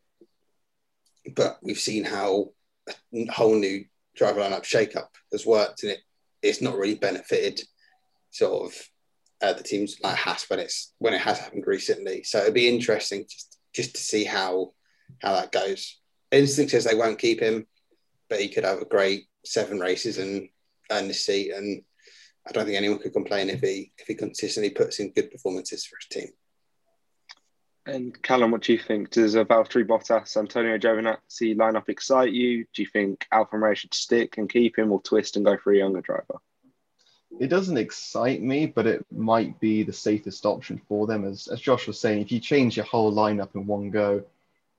but 1.34 1.58
we've 1.62 1.78
seen 1.78 2.04
how 2.04 2.50
a 2.88 3.26
whole 3.26 3.54
new 3.54 3.84
driver 4.16 4.40
lineup 4.40 4.64
shakeup 4.64 5.08
has 5.32 5.46
worked, 5.46 5.82
and 5.82 5.92
it 5.92 6.00
it's 6.42 6.62
not 6.62 6.76
really 6.76 6.94
benefited 6.94 7.60
sort 8.30 8.66
of 8.66 8.88
uh, 9.42 9.52
the 9.52 9.62
teams 9.62 9.96
like 10.02 10.16
Haas 10.16 10.48
when 10.48 10.58
it's 10.58 10.92
when 10.98 11.14
it 11.14 11.20
has 11.20 11.38
happened 11.38 11.64
recently. 11.66 12.22
So 12.22 12.38
it'd 12.38 12.54
be 12.54 12.68
interesting 12.68 13.24
just 13.28 13.58
just 13.74 13.94
to 13.94 14.00
see 14.00 14.24
how 14.24 14.72
how 15.22 15.34
that 15.34 15.52
goes. 15.52 15.98
Instinct 16.30 16.70
says 16.70 16.84
they 16.84 16.94
won't 16.94 17.18
keep 17.18 17.40
him, 17.40 17.66
but 18.28 18.40
he 18.40 18.48
could 18.48 18.64
have 18.64 18.80
a 18.80 18.84
great 18.86 19.24
seven 19.44 19.80
races 19.80 20.18
and 20.18 20.48
earn 20.90 21.08
the 21.08 21.14
seat. 21.14 21.52
And 21.52 21.82
I 22.46 22.52
don't 22.52 22.64
think 22.64 22.76
anyone 22.76 22.98
could 22.98 23.12
complain 23.12 23.50
if 23.50 23.60
he 23.60 23.92
if 23.98 24.06
he 24.06 24.14
consistently 24.14 24.70
puts 24.70 25.00
in 25.00 25.12
good 25.12 25.30
performances 25.30 25.84
for 25.84 25.96
his 25.96 26.22
team. 26.22 26.32
And 27.90 28.22
Callum, 28.22 28.52
what 28.52 28.62
do 28.62 28.72
you 28.72 28.78
think? 28.78 29.10
Does 29.10 29.34
a 29.34 29.44
Valtteri 29.44 29.84
Bottas, 29.84 30.36
Antonio 30.36 30.78
Giovinazzi 30.78 31.56
lineup 31.56 31.88
excite 31.88 32.32
you? 32.32 32.64
Do 32.72 32.82
you 32.82 32.88
think 32.88 33.26
Alfa 33.32 33.56
Romeo 33.56 33.74
should 33.74 33.94
stick 33.94 34.38
and 34.38 34.48
keep 34.48 34.78
him 34.78 34.92
or 34.92 35.02
twist 35.02 35.36
and 35.36 35.44
go 35.44 35.56
for 35.56 35.72
a 35.72 35.78
younger 35.78 36.00
driver? 36.00 36.38
It 37.40 37.48
doesn't 37.48 37.78
excite 37.78 38.42
me, 38.42 38.66
but 38.66 38.86
it 38.86 39.04
might 39.10 39.58
be 39.58 39.82
the 39.82 39.92
safest 39.92 40.46
option 40.46 40.80
for 40.88 41.06
them. 41.06 41.24
As, 41.24 41.48
as 41.48 41.60
Josh 41.60 41.88
was 41.88 41.98
saying, 41.98 42.22
if 42.22 42.30
you 42.30 42.38
change 42.38 42.76
your 42.76 42.86
whole 42.86 43.12
lineup 43.12 43.54
in 43.56 43.66
one 43.66 43.90
go, 43.90 44.22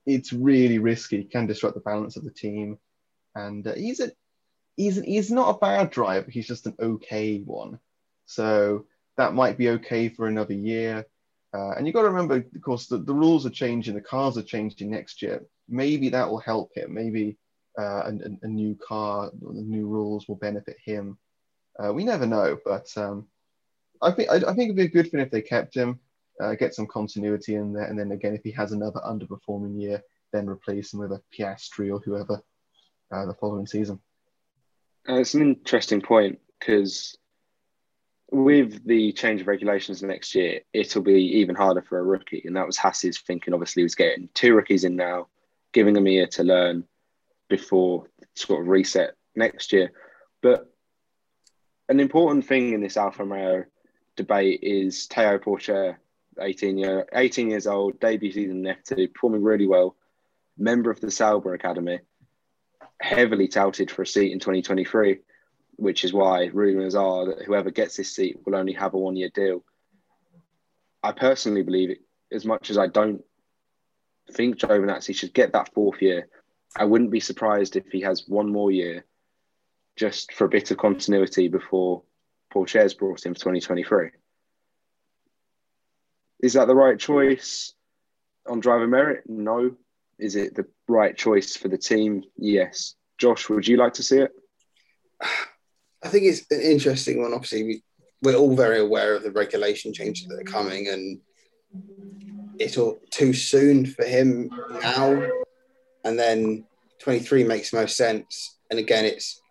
it's 0.06 0.32
really 0.32 0.80
risky. 0.80 1.20
It 1.20 1.32
can 1.32 1.48
disrupt 1.48 1.76
the 1.76 1.82
balance 1.82 2.16
of 2.16 2.24
the 2.24 2.32
team. 2.32 2.78
And 3.36 3.68
uh, 3.68 3.74
he's 3.74 4.00
a 4.00 4.12
he's 4.78 5.02
he's 5.02 5.32
not 5.32 5.56
a 5.56 5.60
bad 5.60 5.92
driver. 5.92 6.32
He's 6.32 6.48
just 6.48 6.66
an 6.66 6.76
okay 6.80 7.40
one. 7.40 7.80
So 8.26 8.86
that 9.18 9.34
might 9.34 9.58
be 9.58 9.70
okay 9.70 10.08
for 10.08 10.28
another 10.28 10.54
year. 10.54 11.06
Uh, 11.54 11.72
and 11.72 11.86
you've 11.86 11.94
got 11.94 12.04
to 12.04 12.10
remember, 12.10 12.36
of 12.36 12.62
course, 12.62 12.88
the, 12.88 12.98
the 12.98 13.14
rules 13.14 13.46
are 13.46 13.52
changing, 13.52 13.94
the 13.94 14.02
cars 14.02 14.38
are 14.38 14.44
changing 14.44 14.90
next 14.90 15.22
year. 15.22 15.46
Maybe 15.68 16.10
that 16.10 16.30
will 16.30 16.40
help 16.40 16.72
him. 16.76 16.94
Maybe 16.94 17.38
uh, 17.78 18.04
a, 18.06 18.14
a, 18.44 18.48
new 18.48 18.76
car, 18.76 19.32
the 19.42 19.62
new 19.62 19.88
rules 19.88 20.28
will 20.28 20.36
benefit 20.36 20.78
him. 20.84 21.18
Uh, 21.78 21.92
we 21.94 22.04
never 22.04 22.26
know, 22.26 22.58
but 22.66 22.88
um, 22.98 23.28
I 24.02 24.12
think 24.12 24.30
I, 24.30 24.36
I, 24.36 24.54
think 24.54 24.60
it'd 24.66 24.76
be 24.76 24.84
a 24.84 24.90
good 24.90 25.10
thing 25.10 25.20
if 25.20 25.32
they 25.32 25.42
kept 25.42 25.76
him, 25.76 26.00
uh, 26.42 26.56
get 26.56 26.76
some 26.76 26.88
continuity 26.88 27.56
in 27.56 27.74
there, 27.74 27.86
and 27.86 27.98
then 27.98 28.12
again, 28.12 28.34
if 28.34 28.44
he 28.44 28.52
has 28.52 28.72
another 28.72 29.00
underperforming 29.06 29.80
year, 29.80 30.04
then 30.34 30.50
replace 30.50 30.94
him 30.94 31.00
with 31.00 31.12
a 31.12 31.22
Piastri 31.38 31.94
or 31.94 32.00
whoever 32.00 32.42
uh, 33.12 33.26
the 33.26 33.34
following 33.34 33.68
season. 33.68 34.00
Uh, 35.08 35.16
it's 35.16 35.34
an 35.34 35.42
interesting 35.42 36.02
point 36.02 36.40
because 36.60 37.18
with 38.32 38.86
the 38.86 39.12
change 39.12 39.42
of 39.42 39.48
regulations 39.48 40.02
next 40.02 40.34
year, 40.34 40.62
it'll 40.74 41.02
be 41.02 41.40
even 41.40 41.54
harder 41.54 41.82
for 41.82 42.00
a 42.00 42.04
rookie. 42.04 42.42
And 42.46 42.56
that 42.56 42.66
was 42.66 42.78
Haas's 42.78 43.20
thinking. 43.20 43.54
Obviously, 43.54 43.84
was 43.84 43.96
getting 43.96 44.30
two 44.34 44.56
rookies 44.56 44.86
in 44.86 44.96
now, 44.96 45.28
giving 45.74 45.94
them 45.94 46.08
a 46.08 46.12
year 46.12 46.28
to 46.28 46.44
learn 46.44 46.86
before 47.50 48.08
sort 48.36 48.62
of 48.62 48.70
reset 48.70 49.16
next 49.36 49.74
year. 49.74 49.92
But 50.42 50.74
an 51.90 52.00
important 52.00 52.46
thing 52.46 52.72
in 52.74 52.82
this 52.82 52.96
Alfa 52.96 53.26
Romeo 53.26 53.66
debate 54.16 54.62
is 54.64 55.08
Théo 55.12 55.38
Pourchaire, 55.38 55.98
18 56.40 56.78
year 56.78 57.08
18 57.14 57.50
years 57.50 57.68
old, 57.68 58.00
debut 58.00 58.32
season 58.32 58.66
in 58.66 58.76
F2, 58.76 59.14
performing 59.14 59.44
really 59.44 59.68
well. 59.68 59.98
member 60.58 60.90
of 60.90 61.02
the 61.02 61.12
Sauber 61.12 61.54
Academy, 61.54 62.00
heavily 63.02 63.48
touted 63.48 63.92
for 63.92 64.04
a 64.04 64.08
seat 64.08 64.32
in 64.32 64.40
2023, 64.40 65.20
which 65.82 66.04
is 66.04 66.14
why 66.14 66.46
rumours 66.54 66.94
are 66.94 67.26
that 67.26 67.44
whoever 67.44 67.72
gets 67.72 67.98
this 67.98 68.16
seat 68.16 68.38
will 68.46 68.56
only 68.56 68.72
have 68.72 68.94
a 68.94 68.98
one 69.00 69.16
year 69.16 69.32
deal. 69.34 69.64
I 71.02 71.12
personally 71.12 71.64
believe 71.64 71.90
it, 71.90 72.02
as 72.32 72.46
much 72.46 72.70
as 72.70 72.78
I 72.78 72.86
don't 72.86 73.24
think 74.32 74.60
Giovinazzi 74.60 75.16
should 75.16 75.34
get 75.34 75.54
that 75.54 75.74
fourth 75.74 76.00
year, 76.00 76.28
I 76.76 76.86
wouldn't 76.86 77.10
be 77.10 77.20
surprised 77.20 77.76
if 77.76 77.88
he 77.92 78.02
has 78.02 78.26
one 78.28 78.52
more 78.52 78.70
year 78.70 79.06
just 79.96 80.34
for 80.34 80.46
a 80.46 80.50
bit 80.50 80.70
of 80.70 80.78
continuity 80.78 81.48
before 81.48 82.04
Pourchaire's 82.54 82.94
brought 82.94 83.26
in 83.26 83.34
for 83.34 83.40
2023. 83.40 84.12
Is 86.44 86.54
that 86.54 86.68
the 86.68 86.76
right 86.76 87.00
choice 87.00 87.74
on 88.48 88.60
driver 88.60 88.88
merit? 88.88 89.24
No. 89.26 89.76
Is 90.20 90.36
it 90.36 90.54
the 90.54 90.68
right 90.88 91.18
choice 91.18 91.56
for 91.56 91.70
the 91.70 91.78
team? 91.80 92.24
Yes. 92.38 92.94
Josh, 93.18 93.50
would 93.50 93.68
you 93.68 93.78
like 93.78 93.94
to 93.94 94.04
see 94.04 94.20
it? 94.20 94.32
I 96.04 96.10
think 96.10 96.26
it's 96.26 96.46
an 96.52 96.62
interesting 96.62 97.22
one. 97.22 97.34
Obviously, 97.34 97.64
we, 97.64 97.84
we're 98.22 98.36
all 98.36 98.56
very 98.56 98.80
aware 98.80 99.16
of 99.16 99.24
the 99.24 99.32
regulation 99.32 99.94
changes 99.94 100.28
that 100.28 100.40
are 100.40 100.44
coming, 100.44 100.88
and 100.88 101.20
it's 102.60 102.78
all 102.78 103.00
too 103.12 103.34
soon 103.34 103.86
for 103.86 104.04
him 104.04 104.50
now. 104.82 105.28
And 106.04 106.18
then 106.18 106.66
23 107.00 107.44
makes 107.44 107.74
most 107.74 107.96
sense. 107.96 108.58
And 108.70 108.80
again, 108.80 109.06
it's 109.06 109.42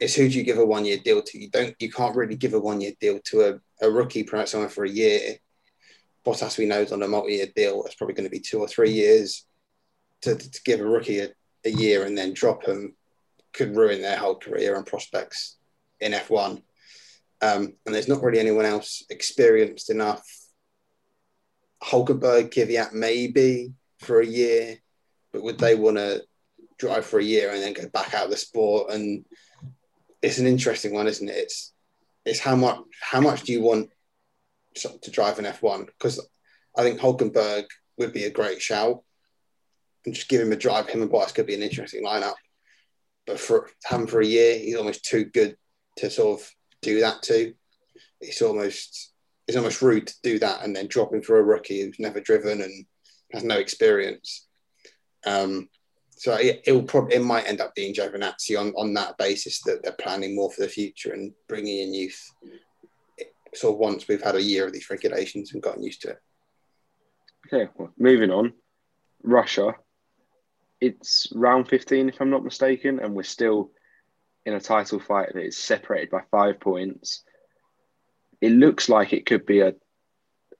it's 0.00 0.14
who 0.14 0.28
do 0.28 0.36
you 0.36 0.44
give 0.44 0.58
a 0.58 0.64
one 0.64 0.84
year 0.84 0.98
deal 0.98 1.22
to? 1.22 1.38
You 1.38 1.50
don't 1.50 1.74
you 1.78 1.90
can't 1.90 2.16
really 2.16 2.36
give 2.36 2.54
a 2.54 2.58
one 2.58 2.80
year 2.80 2.92
deal 3.00 3.20
to 3.26 3.42
a, 3.42 3.86
a 3.86 3.90
rookie, 3.90 4.22
perhaps 4.22 4.52
someone 4.52 4.70
for 4.70 4.84
a 4.84 4.90
year. 4.90 5.36
Bottas 6.24 6.56
we 6.56 6.66
know 6.66 6.80
is 6.80 6.92
on 6.92 7.02
a 7.02 7.08
multi 7.08 7.34
year 7.34 7.48
deal. 7.54 7.84
It's 7.84 7.96
probably 7.96 8.14
going 8.14 8.26
to 8.26 8.30
be 8.30 8.40
two 8.40 8.60
or 8.60 8.68
three 8.68 8.92
years. 8.92 9.46
To, 10.22 10.36
to 10.36 10.60
give 10.64 10.80
a 10.80 10.84
rookie 10.84 11.18
a, 11.18 11.30
a 11.64 11.70
year 11.70 12.04
and 12.04 12.16
then 12.16 12.32
drop 12.32 12.62
them 12.62 12.94
could 13.52 13.76
ruin 13.76 14.00
their 14.00 14.16
whole 14.16 14.36
career 14.36 14.76
and 14.76 14.86
prospects 14.86 15.56
in 16.02 16.12
F1. 16.12 16.62
Um, 17.40 17.72
and 17.86 17.94
there's 17.94 18.08
not 18.08 18.22
really 18.22 18.38
anyone 18.38 18.66
else 18.66 19.04
experienced 19.08 19.90
enough. 19.90 20.24
Hulkenberg, 21.82 22.50
Kvyat, 22.50 22.92
maybe 22.92 23.72
for 23.98 24.20
a 24.20 24.26
year, 24.26 24.76
but 25.32 25.42
would 25.42 25.58
they 25.58 25.74
want 25.74 25.96
to 25.96 26.22
drive 26.78 27.04
for 27.04 27.18
a 27.18 27.24
year 27.24 27.50
and 27.50 27.62
then 27.62 27.72
go 27.72 27.88
back 27.88 28.14
out 28.14 28.26
of 28.26 28.30
the 28.30 28.36
sport? 28.36 28.92
And 28.92 29.24
it's 30.20 30.38
an 30.38 30.46
interesting 30.46 30.92
one, 30.92 31.08
isn't 31.08 31.28
it? 31.28 31.36
It's 31.36 31.72
it's 32.24 32.38
how 32.38 32.54
much 32.54 32.78
how 33.00 33.20
much 33.20 33.42
do 33.42 33.52
you 33.52 33.62
want 33.62 33.90
to 34.76 35.10
drive 35.10 35.40
an 35.40 35.44
F1? 35.46 35.86
Because 35.86 36.24
I 36.76 36.82
think 36.82 37.00
Hulkenberg 37.00 37.64
would 37.98 38.12
be 38.12 38.24
a 38.24 38.30
great 38.30 38.62
shout, 38.62 39.02
and 40.04 40.14
just 40.14 40.28
give 40.28 40.40
him 40.40 40.52
a 40.52 40.56
drive. 40.56 40.88
Him 40.88 41.02
and 41.02 41.10
Bottas 41.10 41.34
could 41.34 41.46
be 41.46 41.54
an 41.54 41.62
interesting 41.62 42.04
lineup. 42.04 42.34
But 43.26 43.40
for 43.40 43.68
him 43.88 44.06
for 44.06 44.20
a 44.20 44.26
year, 44.26 44.58
he's 44.58 44.76
almost 44.76 45.04
too 45.04 45.24
good 45.24 45.56
to 45.96 46.10
sort 46.10 46.40
of 46.40 46.50
do 46.80 47.00
that 47.00 47.22
to. 47.22 47.54
It's 48.20 48.42
almost 48.42 49.12
it's 49.48 49.56
almost 49.56 49.82
rude 49.82 50.06
to 50.06 50.14
do 50.22 50.38
that 50.38 50.62
and 50.62 50.74
then 50.74 50.86
drop 50.86 51.12
him 51.12 51.22
for 51.22 51.38
a 51.38 51.42
rookie 51.42 51.82
who's 51.82 51.98
never 51.98 52.20
driven 52.20 52.62
and 52.62 52.86
has 53.32 53.44
no 53.44 53.56
experience. 53.56 54.46
Um, 55.26 55.68
so 56.10 56.34
it, 56.34 56.62
will 56.68 56.84
probably 56.84 57.16
it 57.16 57.24
might 57.24 57.48
end 57.48 57.60
up 57.60 57.74
being 57.74 57.94
Giovinazzi 57.94 58.58
on, 58.58 58.72
on 58.76 58.94
that 58.94 59.18
basis 59.18 59.60
that 59.62 59.82
they're 59.82 59.96
planning 60.00 60.36
more 60.36 60.52
for 60.52 60.60
the 60.62 60.68
future 60.68 61.12
and 61.12 61.32
bringing 61.48 61.80
in 61.80 61.94
youth. 61.94 62.30
So 63.54 63.72
once 63.72 64.06
we've 64.06 64.22
had 64.22 64.36
a 64.36 64.42
year 64.42 64.66
of 64.66 64.72
these 64.72 64.88
regulations 64.88 65.52
and 65.52 65.62
gotten 65.62 65.82
used 65.82 66.02
to 66.02 66.10
it. 66.10 66.18
Okay, 67.52 67.70
well, 67.76 67.92
moving 67.98 68.30
on. 68.30 68.52
Russia. 69.22 69.74
It's 70.80 71.28
round 71.34 71.68
15, 71.68 72.08
if 72.08 72.20
I'm 72.20 72.30
not 72.30 72.44
mistaken, 72.44 73.00
and 73.00 73.14
we're 73.14 73.22
still 73.24 73.70
in 74.44 74.54
a 74.54 74.60
title 74.60 74.98
fight 74.98 75.30
that 75.34 75.44
is 75.44 75.56
separated 75.56 76.10
by 76.10 76.22
five 76.30 76.60
points. 76.60 77.22
It 78.40 78.52
looks 78.52 78.88
like 78.88 79.12
it 79.12 79.26
could 79.26 79.46
be 79.46 79.60
a, 79.60 79.74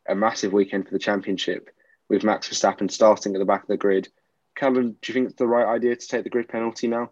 a 0.09 0.15
massive 0.15 0.53
weekend 0.53 0.87
for 0.87 0.93
the 0.93 0.99
championship 0.99 1.69
with 2.09 2.25
Max 2.25 2.49
Verstappen 2.49 2.91
starting 2.91 3.35
at 3.35 3.39
the 3.39 3.45
back 3.45 3.63
of 3.63 3.69
the 3.69 3.77
grid 3.77 4.09
Callum, 4.55 4.97
do 5.01 5.13
you 5.13 5.15
think 5.15 5.27
it's 5.27 5.39
the 5.39 5.47
right 5.47 5.67
idea 5.67 5.97
to 5.97 6.07
take 6.07 6.25
the 6.25 6.31
grid 6.31 6.49
penalty 6.49 6.87
now? 6.87 7.11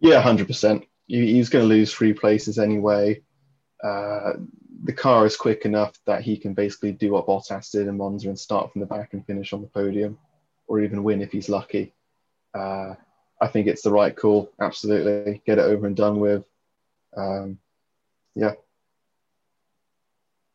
Yeah, 0.00 0.20
hundred 0.20 0.46
percent. 0.46 0.84
He's 1.06 1.48
going 1.48 1.64
to 1.64 1.68
lose 1.68 1.92
three 1.92 2.12
places 2.12 2.58
anyway. 2.58 3.22
Uh, 3.82 4.34
the 4.84 4.92
car 4.92 5.26
is 5.26 5.36
quick 5.36 5.64
enough 5.64 5.92
that 6.06 6.22
he 6.22 6.36
can 6.36 6.54
basically 6.54 6.92
do 6.92 7.12
what 7.12 7.26
Bottas 7.26 7.70
did 7.70 7.88
in 7.88 7.96
Monza 7.96 8.28
and 8.28 8.38
start 8.38 8.72
from 8.72 8.80
the 8.80 8.86
back 8.86 9.12
and 9.12 9.26
finish 9.26 9.52
on 9.52 9.60
the 9.60 9.66
podium, 9.68 10.18
or 10.66 10.80
even 10.80 11.02
win 11.02 11.20
if 11.20 11.32
he's 11.32 11.48
lucky. 11.48 11.92
Uh, 12.54 12.94
I 13.42 13.48
think 13.48 13.66
it's 13.66 13.82
the 13.82 13.90
right 13.90 14.16
call. 14.16 14.52
Absolutely, 14.60 15.42
get 15.44 15.58
it 15.58 15.62
over 15.62 15.84
and 15.84 15.96
done 15.96 16.20
with. 16.20 16.44
Um, 17.16 17.58
yeah. 18.36 18.52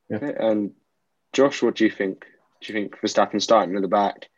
yeah. 0.09 0.31
And 0.39 0.71
Josh, 1.33 1.61
what 1.61 1.75
do 1.75 1.83
you 1.83 1.91
think? 1.91 2.25
Do 2.61 2.73
you 2.73 2.79
think 2.79 2.97
Verstappen 3.01 3.41
starting 3.41 3.75
at 3.75 3.81
the 3.81 3.89
back 3.89 4.29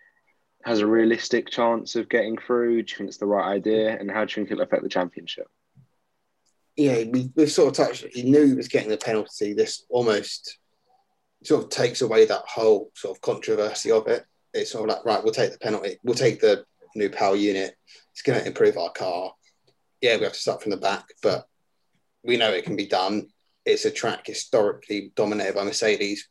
has 0.65 0.79
a 0.79 0.87
realistic 0.87 1.49
chance 1.49 1.95
of 1.95 2.09
getting 2.09 2.37
through? 2.37 2.81
Do 2.81 2.91
you 2.91 2.97
think 2.97 3.09
it's 3.09 3.17
the 3.17 3.27
right 3.27 3.53
idea? 3.53 3.95
And 3.97 4.09
how 4.09 4.25
do 4.25 4.31
you 4.31 4.35
think 4.35 4.51
it'll 4.51 4.63
affect 4.63 4.81
the 4.81 4.89
championship? 4.89 5.47
Yeah, 6.75 7.03
we, 7.03 7.31
we 7.35 7.45
sort 7.45 7.69
of 7.69 7.85
touched. 7.85 8.07
He 8.11 8.23
knew 8.23 8.47
he 8.47 8.53
was 8.55 8.67
getting 8.67 8.89
the 8.89 8.97
penalty. 8.97 9.53
This 9.53 9.85
almost 9.89 10.57
sort 11.43 11.63
of 11.63 11.69
takes 11.69 12.01
away 12.01 12.25
that 12.25 12.43
whole 12.47 12.89
sort 12.95 13.15
of 13.15 13.21
controversy 13.21 13.91
of 13.91 14.07
it. 14.07 14.25
It's 14.55 14.71
sort 14.71 14.89
of 14.89 14.95
like, 14.95 15.05
right, 15.05 15.23
we'll 15.23 15.33
take 15.33 15.51
the 15.51 15.59
penalty. 15.59 15.99
We'll 16.03 16.15
take 16.15 16.41
the 16.41 16.65
new 16.95 17.09
power 17.09 17.35
unit. 17.35 17.75
It's 18.11 18.21
going 18.21 18.39
to 18.39 18.47
improve 18.47 18.77
our 18.77 18.91
car. 18.91 19.33
Yeah, 20.01 20.17
we 20.17 20.23
have 20.23 20.33
to 20.33 20.39
start 20.39 20.61
from 20.61 20.71
the 20.71 20.77
back, 20.77 21.05
but 21.21 21.45
we 22.23 22.37
know 22.37 22.51
it 22.51 22.65
can 22.65 22.75
be 22.75 22.87
done. 22.87 23.27
It's 23.65 23.85
a 23.85 23.91
track 23.91 24.27
historically 24.27 25.11
dominated 25.15 25.55
by 25.55 25.63
Mercedes. 25.63 26.27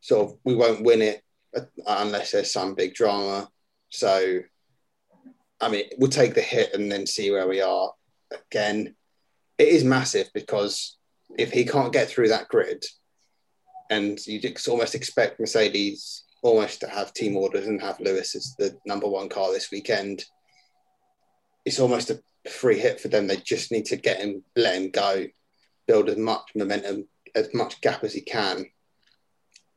So 0.00 0.38
we 0.44 0.54
won't 0.54 0.84
win 0.84 1.02
it 1.02 1.22
uh, 1.56 1.62
unless 1.86 2.32
there's 2.32 2.52
some 2.52 2.74
big 2.74 2.94
drama. 2.94 3.48
So, 3.90 4.40
I 5.60 5.68
mean, 5.68 5.84
we'll 5.98 6.10
take 6.10 6.34
the 6.34 6.40
hit 6.40 6.74
and 6.74 6.90
then 6.90 7.06
see 7.06 7.30
where 7.30 7.48
we 7.48 7.60
are. 7.60 7.92
Again, 8.50 8.94
it 9.58 9.68
is 9.68 9.84
massive 9.84 10.28
because 10.34 10.98
if 11.38 11.52
he 11.52 11.64
can't 11.64 11.92
get 11.92 12.08
through 12.08 12.28
that 12.28 12.48
grid, 12.48 12.84
and 13.90 14.18
you 14.26 14.40
just 14.40 14.68
almost 14.68 14.94
expect 14.94 15.38
Mercedes 15.38 16.24
almost 16.42 16.80
to 16.80 16.88
have 16.88 17.14
team 17.14 17.36
orders 17.36 17.66
and 17.66 17.80
have 17.80 18.00
Lewis 18.00 18.34
as 18.34 18.54
the 18.58 18.76
number 18.84 19.08
one 19.08 19.28
car 19.28 19.52
this 19.52 19.70
weekend, 19.70 20.24
it's 21.64 21.80
almost 21.80 22.10
a 22.10 22.20
free 22.50 22.78
hit 22.78 23.00
for 23.00 23.08
them. 23.08 23.26
They 23.26 23.36
just 23.36 23.70
need 23.70 23.86
to 23.86 23.96
get 23.96 24.20
him, 24.20 24.42
let 24.56 24.74
him 24.74 24.90
go, 24.90 25.26
build 25.86 26.08
as 26.08 26.16
much 26.16 26.50
momentum, 26.54 27.08
as 27.34 27.54
much 27.54 27.80
gap 27.80 28.04
as 28.04 28.12
he 28.12 28.20
can, 28.20 28.66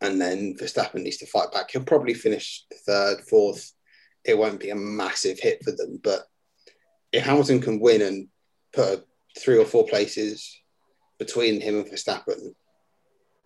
and 0.01 0.19
then 0.19 0.56
Verstappen 0.56 1.04
needs 1.04 1.17
to 1.17 1.28
fight 1.28 1.51
back. 1.51 1.71
He'll 1.71 1.84
probably 1.84 2.13
finish 2.13 2.65
third, 2.86 3.21
fourth. 3.21 3.71
It 4.23 4.38
won't 4.38 4.60
be 4.60 4.71
a 4.71 4.75
massive 4.75 5.39
hit 5.39 5.63
for 5.63 5.71
them, 5.71 5.99
but 6.04 6.23
if 7.12 7.23
Hamilton 7.23 7.62
can 7.62 7.80
win 7.80 8.01
and 8.01 8.28
put 8.73 9.06
three 9.38 9.58
or 9.58 9.65
four 9.65 9.86
places 9.86 10.60
between 11.19 11.62
him 11.62 11.75
and 11.75 11.86
Verstappen, 11.86 12.54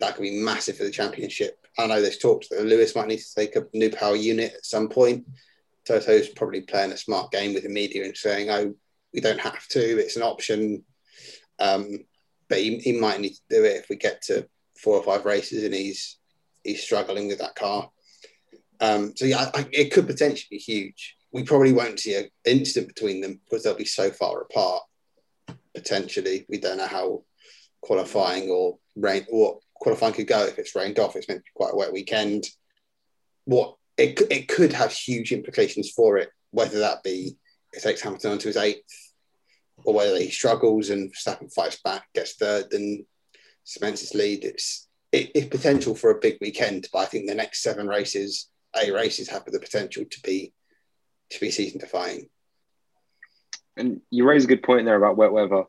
that 0.00 0.16
could 0.16 0.22
be 0.22 0.42
massive 0.42 0.76
for 0.76 0.84
the 0.84 0.90
championship. 0.90 1.59
I 1.78 1.86
know 1.86 2.00
there's 2.00 2.18
talks 2.18 2.48
that 2.48 2.64
Lewis 2.64 2.96
might 2.96 3.08
need 3.08 3.20
to 3.20 3.34
take 3.34 3.56
a 3.56 3.66
new 3.72 3.90
power 3.90 4.16
unit 4.16 4.54
at 4.54 4.66
some 4.66 4.88
point. 4.88 5.26
Toto's 5.86 6.28
probably 6.28 6.62
playing 6.62 6.92
a 6.92 6.96
smart 6.96 7.30
game 7.32 7.54
with 7.54 7.62
the 7.62 7.68
media 7.68 8.04
and 8.04 8.16
saying, 8.16 8.50
"Oh, 8.50 8.74
we 9.14 9.20
don't 9.20 9.40
have 9.40 9.66
to; 9.68 9.80
it's 9.80 10.16
an 10.16 10.22
option." 10.22 10.84
Um, 11.58 12.04
but 12.48 12.58
he, 12.58 12.78
he 12.78 12.92
might 12.92 13.20
need 13.20 13.34
to 13.34 13.40
do 13.48 13.64
it 13.64 13.76
if 13.76 13.88
we 13.88 13.96
get 13.96 14.22
to 14.22 14.48
four 14.76 14.96
or 14.96 15.02
five 15.02 15.24
races 15.24 15.62
and 15.62 15.74
he's 15.74 16.18
he's 16.64 16.82
struggling 16.82 17.28
with 17.28 17.38
that 17.38 17.54
car. 17.54 17.90
Um, 18.80 19.14
so 19.16 19.24
yeah, 19.26 19.50
I, 19.54 19.66
it 19.72 19.92
could 19.92 20.06
potentially 20.06 20.48
be 20.50 20.58
huge. 20.58 21.16
We 21.32 21.44
probably 21.44 21.72
won't 21.72 22.00
see 22.00 22.16
an 22.16 22.28
instant 22.44 22.88
between 22.88 23.20
them 23.20 23.40
because 23.44 23.62
they'll 23.62 23.74
be 23.74 23.84
so 23.84 24.10
far 24.10 24.40
apart. 24.42 24.82
Potentially, 25.74 26.46
we 26.48 26.58
don't 26.58 26.78
know 26.78 26.86
how 26.86 27.22
qualifying 27.82 28.50
or 28.50 28.78
rain 28.96 29.24
what 29.28 29.58
qualifying 29.80 30.14
could 30.14 30.26
go 30.26 30.44
if 30.44 30.58
it's 30.58 30.76
rained 30.76 30.98
off. 30.98 31.16
It's 31.16 31.28
meant 31.28 31.40
to 31.40 31.44
be 31.44 31.50
quite 31.54 31.72
a 31.72 31.76
wet 31.76 31.92
weekend. 31.92 32.44
What 33.46 33.76
it 33.96 34.20
it 34.30 34.48
could 34.48 34.72
have 34.72 34.92
huge 34.92 35.32
implications 35.32 35.90
for 35.90 36.18
it, 36.18 36.30
whether 36.52 36.80
that 36.80 37.02
be 37.02 37.36
it 37.72 37.82
takes 37.82 38.00
Hamilton 38.00 38.32
onto 38.32 38.48
his 38.48 38.56
eighth, 38.56 39.12
or 39.84 39.94
whether 39.94 40.18
he 40.18 40.30
struggles 40.30 40.90
and 40.90 41.12
Verstappen 41.12 41.52
fights 41.52 41.80
back, 41.82 42.06
gets 42.14 42.34
third, 42.34 42.72
and 42.72 43.04
cements 43.64 44.02
his 44.02 44.14
lead. 44.14 44.44
It's 44.44 44.88
it, 45.12 45.30
it's 45.34 45.48
potential 45.48 45.94
for 45.94 46.10
a 46.10 46.20
big 46.20 46.38
weekend, 46.40 46.88
but 46.92 47.00
I 47.00 47.06
think 47.06 47.26
the 47.26 47.34
next 47.34 47.62
seven 47.62 47.88
races, 47.88 48.48
A 48.80 48.92
races, 48.92 49.28
have 49.28 49.44
the 49.46 49.58
potential 49.58 50.04
to 50.08 50.20
be 50.22 50.52
to 51.30 51.40
be 51.40 51.50
season 51.50 51.80
defying. 51.80 52.28
And 53.76 54.00
you 54.10 54.28
raise 54.28 54.44
a 54.44 54.48
good 54.48 54.62
point 54.62 54.84
there 54.84 54.96
about 54.96 55.16
wet 55.16 55.32
weather. 55.32 55.64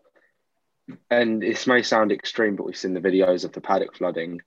And 1.09 1.41
this 1.41 1.67
may 1.67 1.83
sound 1.83 2.11
extreme, 2.11 2.55
but 2.55 2.65
we've 2.65 2.77
seen 2.77 2.93
the 2.93 2.99
videos 2.99 3.45
of 3.45 3.51
the 3.53 3.61
paddock 3.61 3.95
flooding. 3.95 4.41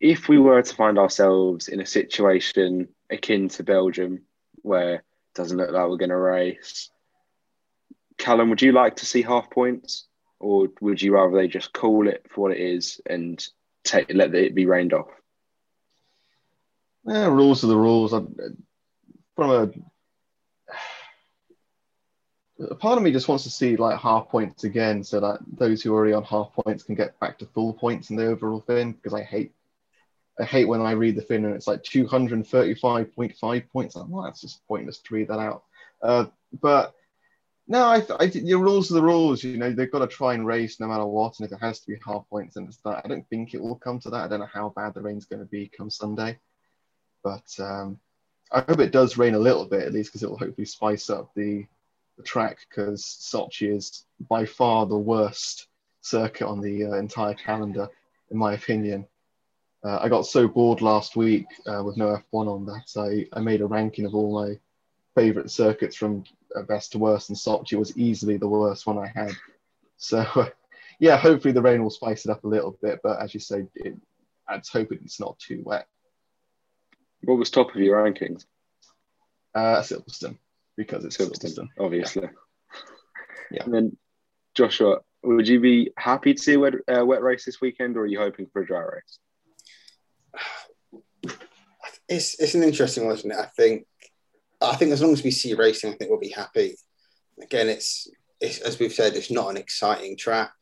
If 0.00 0.28
we 0.28 0.38
were 0.38 0.62
to 0.62 0.74
find 0.74 0.98
ourselves 0.98 1.68
in 1.68 1.80
a 1.80 1.86
situation 1.86 2.88
akin 3.10 3.48
to 3.50 3.64
Belgium, 3.64 4.22
where 4.62 4.94
it 4.94 5.04
doesn't 5.34 5.56
look 5.56 5.70
like 5.70 5.88
we're 5.88 5.96
going 5.96 6.10
to 6.10 6.16
race. 6.16 6.90
Callum, 8.16 8.50
would 8.50 8.62
you 8.62 8.72
like 8.72 8.96
to 8.96 9.06
see 9.06 9.22
half 9.22 9.50
points, 9.50 10.06
or 10.38 10.68
would 10.80 11.00
you 11.00 11.14
rather 11.14 11.36
they 11.36 11.48
just 11.48 11.72
call 11.72 12.08
it 12.08 12.26
for 12.28 12.42
what 12.42 12.52
it 12.52 12.60
is 12.60 13.00
and 13.06 13.44
take 13.84 14.12
let 14.12 14.34
it 14.34 14.54
be 14.54 14.66
rained 14.66 14.92
off? 14.92 15.08
Yeah, 17.04 17.26
rules 17.26 17.64
are 17.64 17.68
the 17.68 17.76
rules. 17.76 18.12
I, 18.12 18.20
from 19.34 19.50
a 19.50 19.62
a 19.62 19.70
part 22.80 22.98
of 22.98 23.04
me 23.04 23.12
just 23.12 23.28
wants 23.28 23.44
to 23.44 23.50
see 23.50 23.76
like 23.76 23.98
half 24.00 24.28
points 24.28 24.64
again 24.64 25.04
so 25.04 25.20
that 25.20 25.38
those 25.56 25.82
who 25.82 25.92
are 25.92 25.96
already 25.96 26.12
on 26.12 26.24
half 26.24 26.52
points 26.52 26.82
can 26.82 26.94
get 26.94 27.18
back 27.20 27.38
to 27.38 27.46
full 27.46 27.72
points 27.72 28.10
in 28.10 28.16
the 28.16 28.26
overall 28.26 28.60
fin 28.60 28.92
because 28.92 29.14
I 29.14 29.22
hate 29.22 29.52
I 30.40 30.44
hate 30.44 30.66
when 30.66 30.80
I 30.80 30.92
read 30.92 31.16
the 31.16 31.22
fin 31.22 31.44
and 31.44 31.54
it's 31.54 31.66
like 31.66 31.82
235.5 31.82 33.70
points. 33.70 33.96
I'm 33.96 34.12
like, 34.12 34.30
that's 34.30 34.40
just 34.40 34.66
pointless 34.68 34.98
to 34.98 35.14
read 35.14 35.28
that 35.28 35.40
out. 35.40 35.64
Uh, 36.00 36.26
but 36.60 36.94
no, 37.66 37.84
I, 37.84 38.02
I 38.18 38.26
the 38.26 38.54
rules 38.54 38.90
are 38.90 38.94
the 38.94 39.02
rules. 39.02 39.42
You 39.42 39.56
know, 39.56 39.72
they've 39.72 39.90
got 39.90 39.98
to 39.98 40.06
try 40.06 40.34
and 40.34 40.46
race 40.46 40.78
no 40.78 40.86
matter 40.86 41.04
what. 41.04 41.38
And 41.38 41.46
if 41.46 41.52
it 41.52 41.60
has 41.60 41.80
to 41.80 41.88
be 41.88 41.98
half 42.06 42.28
points, 42.30 42.54
then 42.54 42.64
it's 42.64 42.76
that. 42.78 43.02
I 43.04 43.08
don't 43.08 43.28
think 43.28 43.52
it 43.52 43.60
will 43.60 43.74
come 43.74 43.98
to 44.00 44.10
that. 44.10 44.24
I 44.24 44.28
don't 44.28 44.40
know 44.40 44.48
how 44.52 44.72
bad 44.74 44.94
the 44.94 45.02
rain's 45.02 45.26
going 45.26 45.40
to 45.40 45.46
be 45.46 45.70
come 45.76 45.90
Sunday. 45.90 46.38
But 47.24 47.52
um, 47.58 47.98
I 48.52 48.60
hope 48.60 48.78
it 48.78 48.92
does 48.92 49.18
rain 49.18 49.34
a 49.34 49.40
little 49.40 49.66
bit 49.66 49.82
at 49.82 49.92
least 49.92 50.10
because 50.10 50.22
it 50.22 50.30
will 50.30 50.38
hopefully 50.38 50.66
spice 50.66 51.10
up 51.10 51.34
the 51.34 51.66
the 52.18 52.24
track 52.24 52.58
because 52.68 53.02
Sochi 53.02 53.74
is 53.74 54.04
by 54.28 54.44
far 54.44 54.84
the 54.84 54.98
worst 54.98 55.68
circuit 56.02 56.46
on 56.46 56.60
the 56.60 56.84
uh, 56.84 56.92
entire 56.96 57.34
calendar, 57.34 57.88
in 58.30 58.36
my 58.36 58.52
opinion. 58.52 59.06
Uh, 59.82 60.00
I 60.02 60.08
got 60.08 60.26
so 60.26 60.48
bored 60.48 60.82
last 60.82 61.16
week 61.16 61.46
uh, 61.66 61.82
with 61.82 61.96
no 61.96 62.20
F1 62.32 62.48
on 62.48 62.66
that 62.66 63.00
I, 63.00 63.38
I 63.38 63.40
made 63.40 63.60
a 63.62 63.66
ranking 63.66 64.04
of 64.04 64.14
all 64.14 64.44
my 64.44 64.58
favourite 65.14 65.50
circuits 65.50 65.96
from 65.96 66.24
uh, 66.54 66.62
best 66.62 66.92
to 66.92 66.98
worst, 66.98 67.30
and 67.30 67.38
Sochi 67.38 67.78
was 67.78 67.96
easily 67.96 68.36
the 68.36 68.48
worst 68.48 68.86
one 68.86 68.98
I 68.98 69.06
had. 69.06 69.32
So, 69.96 70.24
yeah, 70.98 71.16
hopefully 71.16 71.52
the 71.52 71.62
rain 71.62 71.82
will 71.82 71.90
spice 71.90 72.24
it 72.24 72.30
up 72.30 72.44
a 72.44 72.48
little 72.48 72.76
bit, 72.82 73.00
but 73.02 73.22
as 73.22 73.32
you 73.34 73.40
say, 73.40 73.66
it, 73.76 73.96
let's 74.50 74.68
hope 74.68 74.92
it's 74.92 75.20
not 75.20 75.38
too 75.38 75.62
wet. 75.64 75.86
What 77.22 77.38
was 77.38 77.50
top 77.50 77.74
of 77.74 77.80
your 77.80 78.02
rankings? 78.02 78.44
Uh, 79.54 79.82
Silverstone 79.82 80.38
because 80.78 81.04
it's 81.04 81.16
Silverstone, 81.16 81.58
Silverstone 81.58 81.68
obviously. 81.80 82.22
Yeah. 82.22 82.28
yeah. 83.50 83.64
And 83.64 83.74
then, 83.74 83.96
Joshua, 84.54 85.00
would 85.24 85.48
you 85.48 85.60
be 85.60 85.90
happy 85.98 86.32
to 86.32 86.40
see 86.40 86.54
a 86.54 86.58
wet, 86.58 86.74
uh, 86.88 87.04
wet 87.04 87.20
race 87.20 87.44
this 87.44 87.60
weekend, 87.60 87.96
or 87.96 88.02
are 88.02 88.06
you 88.06 88.20
hoping 88.20 88.46
for 88.52 88.62
a 88.62 88.66
dry 88.66 88.80
race? 88.80 89.18
It's 92.08 92.40
it's 92.40 92.54
an 92.54 92.62
interesting 92.62 93.04
one, 93.04 93.16
isn't 93.16 93.30
it? 93.30 93.36
I 93.36 93.46
think 93.46 93.84
I 94.62 94.76
think 94.76 94.92
as 94.92 95.02
long 95.02 95.12
as 95.12 95.22
we 95.22 95.30
see 95.30 95.52
racing, 95.52 95.92
I 95.92 95.96
think 95.96 96.10
we'll 96.10 96.20
be 96.20 96.30
happy. 96.30 96.76
Again, 97.42 97.68
it's 97.68 98.08
it's 98.40 98.60
as 98.60 98.78
we've 98.78 98.92
said, 98.92 99.14
it's 99.14 99.30
not 99.30 99.50
an 99.50 99.58
exciting 99.58 100.16
track. 100.16 100.52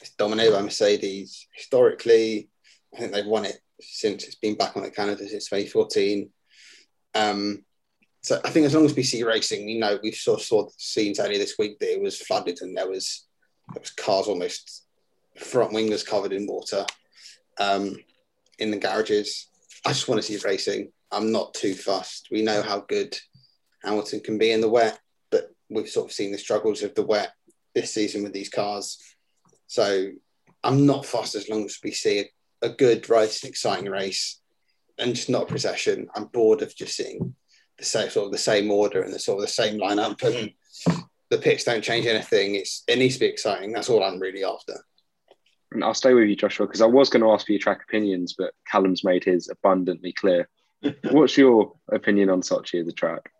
It's 0.00 0.14
dominated 0.14 0.52
by 0.52 0.62
Mercedes. 0.62 1.46
Historically, 1.54 2.48
I 2.94 2.98
think 2.98 3.12
they've 3.12 3.24
won 3.24 3.44
it 3.44 3.58
since 3.80 4.24
it's 4.24 4.34
been 4.34 4.56
back 4.56 4.76
on 4.76 4.82
the 4.82 4.90
calendar 4.90 5.26
since 5.28 5.48
2014. 5.48 6.30
Um, 7.14 7.64
so 8.24 8.40
I 8.42 8.48
think 8.48 8.64
as 8.64 8.74
long 8.74 8.86
as 8.86 8.96
we 8.96 9.02
see 9.02 9.22
racing, 9.22 9.68
you 9.68 9.78
know, 9.78 9.98
we 10.02 10.10
sort 10.10 10.40
of 10.40 10.46
saw 10.46 10.66
scenes 10.78 11.20
earlier 11.20 11.36
this 11.36 11.58
week 11.58 11.78
that 11.78 11.92
it 11.92 12.00
was 12.00 12.18
flooded 12.18 12.62
and 12.62 12.74
there 12.74 12.88
was 12.88 13.26
there 13.74 13.82
was 13.82 13.90
cars 13.90 14.28
almost 14.28 14.86
front 15.36 15.72
wingers 15.72 16.06
covered 16.06 16.32
in 16.32 16.46
water 16.46 16.86
um, 17.60 17.94
in 18.58 18.70
the 18.70 18.78
garages. 18.78 19.48
I 19.84 19.90
just 19.90 20.08
want 20.08 20.22
to 20.22 20.26
see 20.26 20.42
racing. 20.42 20.90
I'm 21.12 21.32
not 21.32 21.52
too 21.52 21.74
fussed. 21.74 22.28
We 22.30 22.40
know 22.40 22.62
how 22.62 22.86
good 22.88 23.14
Hamilton 23.82 24.20
can 24.20 24.38
be 24.38 24.52
in 24.52 24.62
the 24.62 24.70
wet, 24.70 24.98
but 25.30 25.50
we've 25.68 25.90
sort 25.90 26.06
of 26.06 26.12
seen 26.12 26.32
the 26.32 26.38
struggles 26.38 26.82
of 26.82 26.94
the 26.94 27.04
wet 27.04 27.32
this 27.74 27.92
season 27.92 28.22
with 28.22 28.32
these 28.32 28.48
cars. 28.48 28.98
So 29.66 30.08
I'm 30.62 30.86
not 30.86 31.04
fussed 31.04 31.34
as 31.34 31.50
long 31.50 31.66
as 31.66 31.78
we 31.84 31.90
see 31.90 32.20
a, 32.20 32.68
a 32.68 32.68
good 32.70 33.10
race, 33.10 33.44
exciting 33.44 33.90
race, 33.90 34.40
and 34.98 35.14
just 35.14 35.28
not 35.28 35.42
a 35.42 35.46
procession. 35.46 36.08
I'm 36.16 36.24
bored 36.24 36.62
of 36.62 36.74
just 36.74 36.96
seeing 36.96 37.34
the 37.78 37.84
same 37.84 38.10
sort 38.10 38.26
of 38.26 38.32
the 38.32 38.38
same 38.38 38.70
order 38.70 39.02
and 39.02 39.12
the 39.12 39.18
sort 39.18 39.38
of 39.38 39.42
the 39.42 39.52
same 39.52 39.78
lineup 39.78 40.22
and 40.22 40.52
the 41.30 41.38
picks 41.38 41.64
don't 41.64 41.82
change 41.82 42.06
anything. 42.06 42.54
It's 42.54 42.84
it 42.86 42.98
needs 42.98 43.14
to 43.14 43.20
be 43.20 43.26
exciting. 43.26 43.72
That's 43.72 43.88
all 43.88 44.02
I'm 44.02 44.20
really 44.20 44.44
after. 44.44 44.74
And 45.72 45.82
I'll 45.82 45.94
stay 45.94 46.14
with 46.14 46.28
you, 46.28 46.36
Joshua, 46.36 46.66
because 46.66 46.80
I 46.80 46.86
was 46.86 47.10
going 47.10 47.22
to 47.22 47.30
ask 47.30 47.46
for 47.46 47.52
your 47.52 47.60
track 47.60 47.82
opinions, 47.82 48.36
but 48.38 48.54
Callum's 48.70 49.02
made 49.02 49.24
his 49.24 49.48
abundantly 49.48 50.12
clear. 50.12 50.48
What's 51.10 51.36
your 51.36 51.72
opinion 51.90 52.30
on 52.30 52.42
Sochi 52.42 52.80
as 52.80 52.86
a 52.86 52.92
track? 52.92 53.32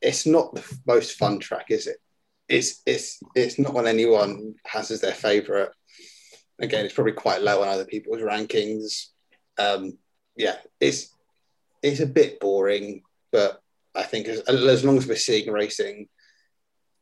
It's 0.00 0.26
not 0.26 0.54
the 0.54 0.64
most 0.86 1.18
fun 1.18 1.40
track, 1.40 1.66
is 1.70 1.86
it? 1.86 1.98
It's 2.48 2.82
it's 2.86 3.20
it's 3.34 3.58
not 3.58 3.74
one 3.74 3.86
anyone 3.86 4.54
has 4.64 4.90
as 4.90 5.02
their 5.02 5.12
favourite. 5.12 5.68
Again, 6.58 6.86
it's 6.86 6.94
probably 6.94 7.12
quite 7.12 7.42
low 7.42 7.60
on 7.62 7.68
other 7.68 7.84
people's 7.84 8.22
rankings. 8.22 9.08
Um, 9.58 9.98
yeah, 10.36 10.56
it's 10.80 11.14
it's 11.82 12.00
a 12.00 12.06
bit 12.06 12.40
boring, 12.40 13.02
but 13.32 13.60
I 13.94 14.02
think 14.02 14.28
as, 14.28 14.40
as 14.40 14.84
long 14.84 14.98
as 14.98 15.06
we're 15.06 15.16
seeing 15.16 15.50
racing, 15.50 16.08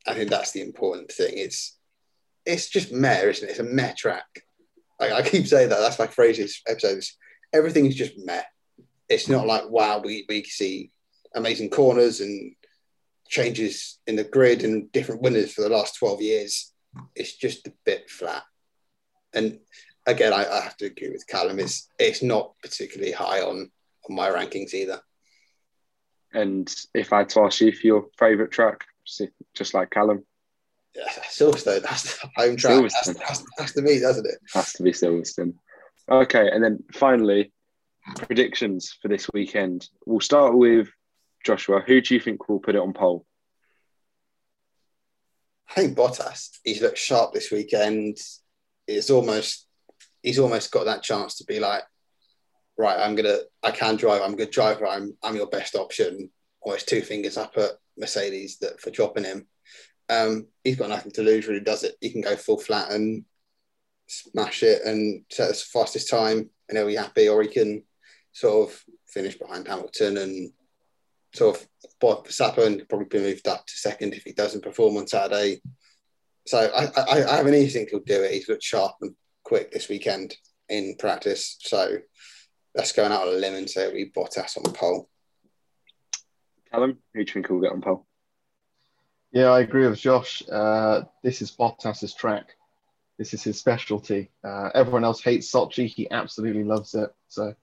I 0.06 0.14
think 0.14 0.30
that's 0.30 0.52
the 0.52 0.62
important 0.62 1.10
thing. 1.10 1.34
It's 1.36 1.76
it's 2.44 2.68
just 2.68 2.92
meh, 2.92 3.22
isn't 3.22 3.48
it? 3.48 3.50
It's 3.50 3.60
a 3.60 3.64
meh 3.64 3.92
track. 3.96 4.24
I, 5.00 5.12
I 5.12 5.22
keep 5.22 5.46
saying 5.46 5.68
that. 5.70 5.80
That's 5.80 5.98
my 5.98 6.06
phrase 6.06 6.38
this 6.38 6.62
episodes. 6.66 7.16
Everything 7.52 7.86
is 7.86 7.96
just 7.96 8.14
meh. 8.18 8.42
It's 9.08 9.28
not 9.28 9.46
like 9.46 9.68
wow, 9.68 10.00
we 10.04 10.24
we 10.28 10.44
see 10.44 10.90
amazing 11.34 11.70
corners 11.70 12.20
and 12.20 12.54
changes 13.28 13.98
in 14.06 14.16
the 14.16 14.24
grid 14.24 14.62
and 14.62 14.90
different 14.92 15.22
winners 15.22 15.52
for 15.52 15.62
the 15.62 15.68
last 15.68 15.96
12 15.96 16.22
years. 16.22 16.72
It's 17.14 17.36
just 17.36 17.66
a 17.66 17.72
bit 17.84 18.08
flat. 18.08 18.44
And 19.34 19.58
again, 20.06 20.32
I, 20.32 20.46
I 20.46 20.60
have 20.60 20.76
to 20.78 20.86
agree 20.86 21.10
with 21.10 21.26
Callum. 21.26 21.58
It's 21.58 21.88
it's 21.98 22.22
not 22.22 22.54
particularly 22.62 23.12
high 23.12 23.42
on 23.42 23.70
on 24.08 24.16
my 24.16 24.30
rankings 24.30 24.74
either. 24.74 25.00
And 26.32 26.72
if 26.94 27.12
I 27.12 27.18
had 27.18 27.28
to 27.30 27.40
ask 27.40 27.60
you 27.60 27.72
for 27.72 27.86
your 27.86 28.06
favourite 28.18 28.50
track, 28.50 28.84
just 29.54 29.74
like 29.74 29.90
Callum, 29.90 30.24
yeah, 30.94 31.08
Silverstone. 31.28 31.82
That's 31.82 32.18
the 32.18 32.30
home 32.36 32.56
track. 32.56 32.72
Silverstone. 32.72 33.20
Has, 33.20 33.20
has, 33.20 33.44
has 33.58 33.72
to 33.74 33.82
be, 33.82 34.00
doesn't 34.00 34.26
it? 34.26 34.38
Has 34.54 34.72
to 34.74 34.82
be 34.82 34.92
Silverstone. 34.92 35.54
Okay, 36.10 36.48
and 36.50 36.64
then 36.64 36.82
finally, 36.92 37.52
predictions 38.14 38.96
for 39.02 39.08
this 39.08 39.28
weekend. 39.34 39.88
We'll 40.06 40.20
start 40.20 40.56
with 40.56 40.88
Joshua. 41.44 41.82
Who 41.86 42.00
do 42.00 42.14
you 42.14 42.20
think 42.20 42.48
will 42.48 42.60
put 42.60 42.76
it 42.76 42.80
on 42.80 42.92
pole? 42.92 43.26
I 45.68 45.74
think 45.74 45.96
Bottas. 45.96 46.50
He's 46.64 46.80
looked 46.80 46.98
sharp 46.98 47.34
this 47.34 47.50
weekend. 47.50 48.18
It's 48.86 49.10
almost 49.10 49.66
he's 50.22 50.38
almost 50.38 50.70
got 50.70 50.84
that 50.84 51.02
chance 51.02 51.36
to 51.36 51.44
be 51.44 51.60
like 51.60 51.82
right, 52.78 52.98
I'm 52.98 53.14
gonna, 53.14 53.38
I 53.62 53.70
can 53.70 53.96
drive. 53.96 54.22
I'm 54.22 54.34
a 54.34 54.36
good 54.36 54.50
driver. 54.50 54.86
I'm, 54.86 55.16
I'm 55.22 55.36
your 55.36 55.48
best 55.48 55.74
option. 55.74 56.30
Almost 56.60 56.88
two 56.88 57.02
fingers 57.02 57.36
up 57.36 57.56
at 57.56 57.72
Mercedes 57.96 58.58
that 58.58 58.80
for 58.80 58.90
dropping 58.90 59.24
him. 59.24 59.46
Um, 60.08 60.46
he's 60.62 60.76
got 60.76 60.88
nothing 60.88 61.12
to 61.12 61.22
lose. 61.22 61.46
Really, 61.46 61.60
does 61.60 61.84
it? 61.84 61.96
He 62.00 62.10
can 62.10 62.20
go 62.20 62.36
full 62.36 62.58
flat 62.58 62.90
and 62.90 63.24
smash 64.06 64.62
it 64.62 64.82
and 64.84 65.24
set 65.30 65.48
the 65.48 65.54
fastest 65.54 66.08
time, 66.10 66.50
and 66.68 66.78
he'll 66.78 66.86
be 66.86 66.94
happy. 66.96 67.28
Or 67.28 67.42
he 67.42 67.48
can 67.48 67.82
sort 68.32 68.68
of 68.68 68.84
finish 69.06 69.38
behind 69.38 69.66
Hamilton 69.66 70.18
and 70.18 70.52
sort 71.34 71.56
of 71.56 71.68
Bob 72.00 72.26
Verstappen 72.26 72.88
probably 72.88 73.06
be 73.06 73.18
moved 73.18 73.48
up 73.48 73.66
to 73.66 73.72
second 73.74 74.14
if 74.14 74.24
he 74.24 74.32
doesn't 74.32 74.64
perform 74.64 74.96
on 74.96 75.06
Saturday. 75.06 75.60
So 76.46 76.58
I, 76.58 76.84
I, 77.00 77.24
I 77.24 77.36
have 77.36 77.46
an 77.46 77.68
think 77.68 77.90
he'll 77.90 78.00
do 78.00 78.22
it. 78.22 78.32
He's 78.32 78.48
looked 78.48 78.62
sharp 78.62 78.96
and 79.00 79.14
quick 79.44 79.72
this 79.72 79.88
weekend 79.88 80.36
in 80.68 80.96
practice. 80.98 81.56
So 81.60 81.98
that's 82.76 82.92
going 82.92 83.10
out 83.10 83.22
on 83.22 83.34
a 83.34 83.38
limb 83.38 83.54
and 83.54 83.68
say 83.68 83.90
we 83.92 84.10
Bottas 84.10 84.58
on 84.58 84.72
pole. 84.72 85.08
Callum, 86.70 86.98
who 87.14 87.24
do 87.24 87.28
you 87.28 87.32
think 87.32 87.48
will 87.48 87.60
get 87.60 87.72
on 87.72 87.80
pole? 87.80 88.06
Yeah, 89.32 89.46
I 89.46 89.60
agree 89.60 89.88
with 89.88 89.98
Josh. 89.98 90.42
Uh, 90.48 91.02
this 91.22 91.40
is 91.40 91.50
Bottas's 91.50 92.14
track. 92.14 92.50
This 93.18 93.32
is 93.32 93.42
his 93.42 93.58
specialty. 93.58 94.30
Uh, 94.44 94.68
everyone 94.74 95.04
else 95.04 95.22
hates 95.22 95.50
Sochi. 95.50 95.86
He 95.86 96.10
absolutely 96.10 96.64
loves 96.64 96.94
it. 96.94 97.10
So, 97.28 97.54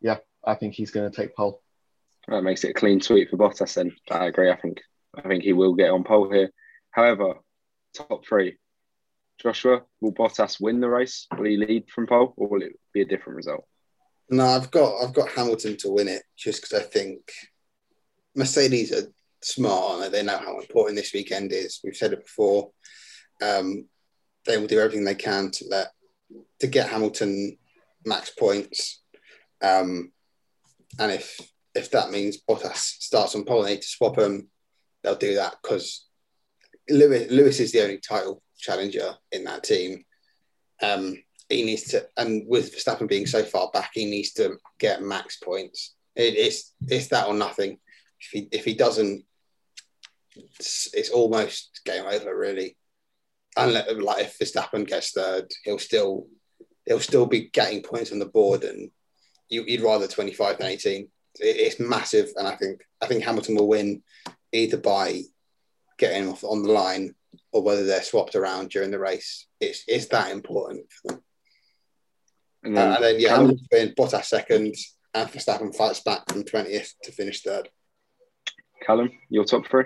yeah, 0.00 0.18
I 0.44 0.54
think 0.54 0.74
he's 0.74 0.92
going 0.92 1.10
to 1.10 1.16
take 1.16 1.34
pole. 1.34 1.62
That 2.28 2.42
makes 2.42 2.62
it 2.62 2.70
a 2.70 2.74
clean 2.74 3.00
sweep 3.00 3.30
for 3.30 3.36
Bottas. 3.36 3.74
Then 3.74 3.92
I 4.08 4.26
agree. 4.26 4.50
I 4.50 4.56
think 4.56 4.80
I 5.16 5.22
think 5.22 5.42
he 5.42 5.52
will 5.52 5.74
get 5.74 5.90
on 5.90 6.04
pole 6.04 6.30
here. 6.30 6.50
However, 6.92 7.34
top 7.94 8.24
three. 8.24 8.56
Joshua, 9.38 9.82
will 10.00 10.12
Bottas 10.12 10.60
win 10.60 10.80
the 10.80 10.88
race? 10.88 11.26
Will 11.36 11.46
he 11.46 11.56
lead 11.56 11.88
from 11.90 12.06
pole, 12.06 12.34
or 12.36 12.46
will 12.46 12.62
it 12.62 12.78
be 12.92 13.00
a 13.00 13.06
different 13.06 13.36
result? 13.36 13.66
No, 14.30 14.46
I've 14.46 14.70
got 14.70 15.02
I've 15.02 15.12
got 15.12 15.28
Hamilton 15.30 15.76
to 15.78 15.90
win 15.90 16.06
it 16.06 16.22
just 16.36 16.62
because 16.62 16.80
I 16.80 16.84
think 16.84 17.32
Mercedes 18.36 18.92
are 18.92 19.12
smart 19.42 20.04
and 20.04 20.14
they 20.14 20.22
know 20.22 20.38
how 20.38 20.60
important 20.60 20.96
this 20.96 21.12
weekend 21.12 21.52
is. 21.52 21.80
We've 21.82 21.96
said 21.96 22.12
it 22.12 22.24
before. 22.24 22.70
Um, 23.42 23.86
they 24.46 24.56
will 24.56 24.68
do 24.68 24.78
everything 24.78 25.04
they 25.04 25.16
can 25.16 25.50
to 25.50 25.64
let 25.68 25.88
to 26.60 26.68
get 26.68 26.88
Hamilton 26.88 27.58
max 28.06 28.30
points. 28.30 29.02
Um, 29.62 30.12
and 31.00 31.10
if 31.10 31.40
if 31.74 31.90
that 31.90 32.10
means 32.10 32.38
Bottas 32.48 32.76
starts 32.76 33.34
on 33.34 33.44
pole, 33.44 33.64
they 33.64 33.70
need 33.74 33.82
to 33.82 33.88
swap 33.88 34.16
him. 34.16 34.48
They'll 35.02 35.16
do 35.16 35.34
that 35.36 35.56
because 35.60 36.06
Lewis, 36.88 37.30
Lewis 37.30 37.58
is 37.58 37.72
the 37.72 37.82
only 37.82 37.98
title 37.98 38.42
challenger 38.58 39.14
in 39.32 39.44
that 39.44 39.64
team. 39.64 40.04
Um, 40.82 41.16
he 41.50 41.64
needs 41.64 41.84
to, 41.88 42.06
and 42.16 42.44
with 42.46 42.74
Verstappen 42.74 43.08
being 43.08 43.26
so 43.26 43.42
far 43.42 43.70
back, 43.72 43.90
he 43.92 44.04
needs 44.04 44.32
to 44.34 44.56
get 44.78 45.02
max 45.02 45.36
points. 45.36 45.94
It, 46.14 46.34
it's 46.36 46.74
it's 46.86 47.08
that 47.08 47.26
or 47.26 47.34
nothing. 47.34 47.78
If 48.20 48.28
he 48.30 48.48
if 48.52 48.64
he 48.64 48.74
doesn't, 48.74 49.24
it's, 50.36 50.88
it's 50.94 51.10
almost 51.10 51.80
game 51.84 52.04
over 52.06 52.36
really. 52.36 52.76
Unless 53.56 53.92
like 53.94 54.26
if 54.26 54.38
Verstappen 54.38 54.86
gets 54.86 55.12
third, 55.12 55.50
he'll 55.64 55.78
still 55.78 56.26
he'll 56.86 57.00
still 57.00 57.26
be 57.26 57.50
getting 57.50 57.82
points 57.82 58.12
on 58.12 58.18
the 58.18 58.26
board, 58.26 58.64
and 58.64 58.90
you, 59.48 59.64
would 59.68 59.82
rather 59.82 60.06
twenty 60.06 60.32
five 60.32 60.58
than 60.58 60.68
eighteen. 60.68 61.08
It, 61.40 61.56
it's 61.56 61.80
massive, 61.80 62.30
and 62.36 62.46
I 62.46 62.56
think 62.56 62.80
I 63.00 63.06
think 63.06 63.24
Hamilton 63.24 63.56
will 63.56 63.68
win 63.68 64.02
either 64.52 64.76
by 64.76 65.22
getting 65.98 66.28
off 66.28 66.44
on 66.44 66.62
the 66.62 66.72
line 66.72 67.14
or 67.52 67.62
whether 67.62 67.84
they're 67.84 68.02
swapped 68.02 68.36
around 68.36 68.70
during 68.70 68.90
the 68.90 68.98
race. 68.98 69.46
It's 69.60 69.84
it's 69.88 70.06
that 70.06 70.30
important 70.30 70.86
for 70.92 71.12
them. 71.12 71.22
And 72.62 72.76
then, 72.76 72.92
uh, 72.92 72.94
and 72.96 73.04
then 73.04 73.20
yeah, 73.20 73.36
Hamilton 73.36 73.66
win, 73.72 73.94
Bottas 73.98 74.24
second, 74.24 74.74
and 75.14 75.28
Verstappen 75.30 75.74
fights 75.74 76.00
back 76.00 76.28
from 76.30 76.44
twentieth 76.44 76.94
to 77.02 77.12
finish 77.12 77.42
third. 77.42 77.68
Callum, 78.84 79.10
your 79.28 79.44
top 79.44 79.66
three? 79.66 79.84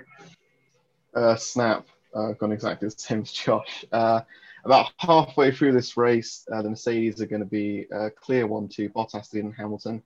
Uh, 1.14 1.37
snap. 1.37 1.87
Uh, 2.14 2.33
gone 2.33 2.53
exactly 2.53 2.89
the 2.89 2.95
same 2.97 3.22
as 3.22 3.33
Josh. 3.33 3.85
Uh, 3.91 4.20
about 4.64 4.93
halfway 4.99 5.51
through 5.51 5.72
this 5.72 5.97
race, 5.97 6.47
uh, 6.53 6.62
the 6.62 6.70
Mercedes 6.70 7.20
are 7.20 7.27
going 7.27 7.43
to 7.43 7.49
be 7.49 7.87
uh, 7.95 8.09
clear 8.16 8.47
one, 8.47 8.68
two, 8.68 8.89
Bottas, 8.89 9.33
and 9.33 9.55
Hamilton. 9.55 10.03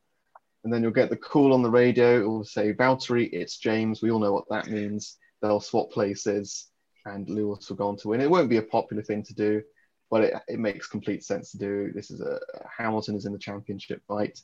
And 0.64 0.72
then 0.72 0.82
you'll 0.82 0.90
get 0.90 1.10
the 1.10 1.16
call 1.16 1.52
on 1.52 1.62
the 1.62 1.70
radio. 1.70 2.20
It 2.20 2.26
will 2.26 2.44
say 2.44 2.72
Valtteri, 2.72 3.30
it's 3.32 3.58
James. 3.58 4.02
We 4.02 4.10
all 4.10 4.18
know 4.18 4.32
what 4.32 4.48
that 4.50 4.68
means. 4.68 5.18
They'll 5.40 5.60
swap 5.60 5.90
places 5.90 6.68
and 7.04 7.28
Lewis 7.28 7.68
will 7.68 7.76
go 7.76 7.88
on 7.88 7.96
to 7.98 8.08
win. 8.08 8.20
It 8.20 8.30
won't 8.30 8.50
be 8.50 8.56
a 8.56 8.62
popular 8.62 9.02
thing 9.02 9.22
to 9.24 9.34
do, 9.34 9.62
but 10.10 10.24
it, 10.24 10.34
it 10.48 10.58
makes 10.58 10.86
complete 10.86 11.24
sense 11.24 11.50
to 11.52 11.58
do. 11.58 11.92
This 11.92 12.10
is 12.10 12.20
a 12.20 12.40
Hamilton 12.76 13.14
is 13.14 13.26
in 13.26 13.32
the 13.32 13.38
championship 13.38 14.02
fight. 14.06 14.40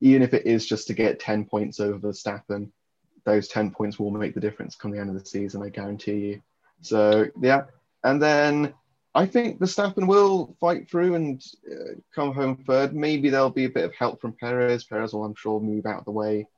Even 0.00 0.22
if 0.22 0.34
it 0.34 0.46
is 0.46 0.66
just 0.66 0.86
to 0.88 0.94
get 0.94 1.20
10 1.20 1.44
points 1.44 1.80
over 1.80 1.98
Verstappen, 1.98 2.70
those 3.24 3.48
10 3.48 3.70
points 3.70 3.98
will 3.98 4.10
make 4.10 4.34
the 4.34 4.40
difference 4.40 4.76
come 4.76 4.90
the 4.90 4.98
end 4.98 5.08
of 5.08 5.18
the 5.18 5.24
season, 5.24 5.62
I 5.62 5.68
guarantee 5.68 6.18
you. 6.18 6.42
So, 6.82 7.26
yeah. 7.40 7.62
And 8.02 8.20
then 8.20 8.74
I 9.14 9.26
think 9.26 9.60
Verstappen 9.60 10.06
will 10.06 10.56
fight 10.60 10.90
through 10.90 11.14
and 11.14 11.42
uh, 11.70 11.94
come 12.14 12.34
home 12.34 12.56
third. 12.66 12.94
Maybe 12.94 13.30
there'll 13.30 13.50
be 13.50 13.64
a 13.64 13.70
bit 13.70 13.84
of 13.84 13.94
help 13.94 14.20
from 14.20 14.32
Perez. 14.32 14.84
Perez 14.84 15.12
will, 15.12 15.24
I'm 15.24 15.36
sure, 15.36 15.60
move 15.60 15.86
out 15.86 16.00
of 16.00 16.04
the 16.04 16.10
way 16.10 16.48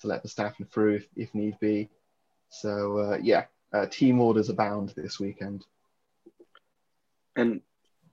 to 0.00 0.06
let 0.06 0.24
Verstappen 0.24 0.70
through 0.70 0.96
if, 0.96 1.06
if 1.14 1.34
need 1.34 1.58
be. 1.60 1.90
So, 2.48 2.98
uh, 2.98 3.18
yeah, 3.22 3.44
uh, 3.72 3.86
team 3.86 4.20
orders 4.20 4.48
abound 4.48 4.94
this 4.96 5.20
weekend. 5.20 5.64
And 7.36 7.60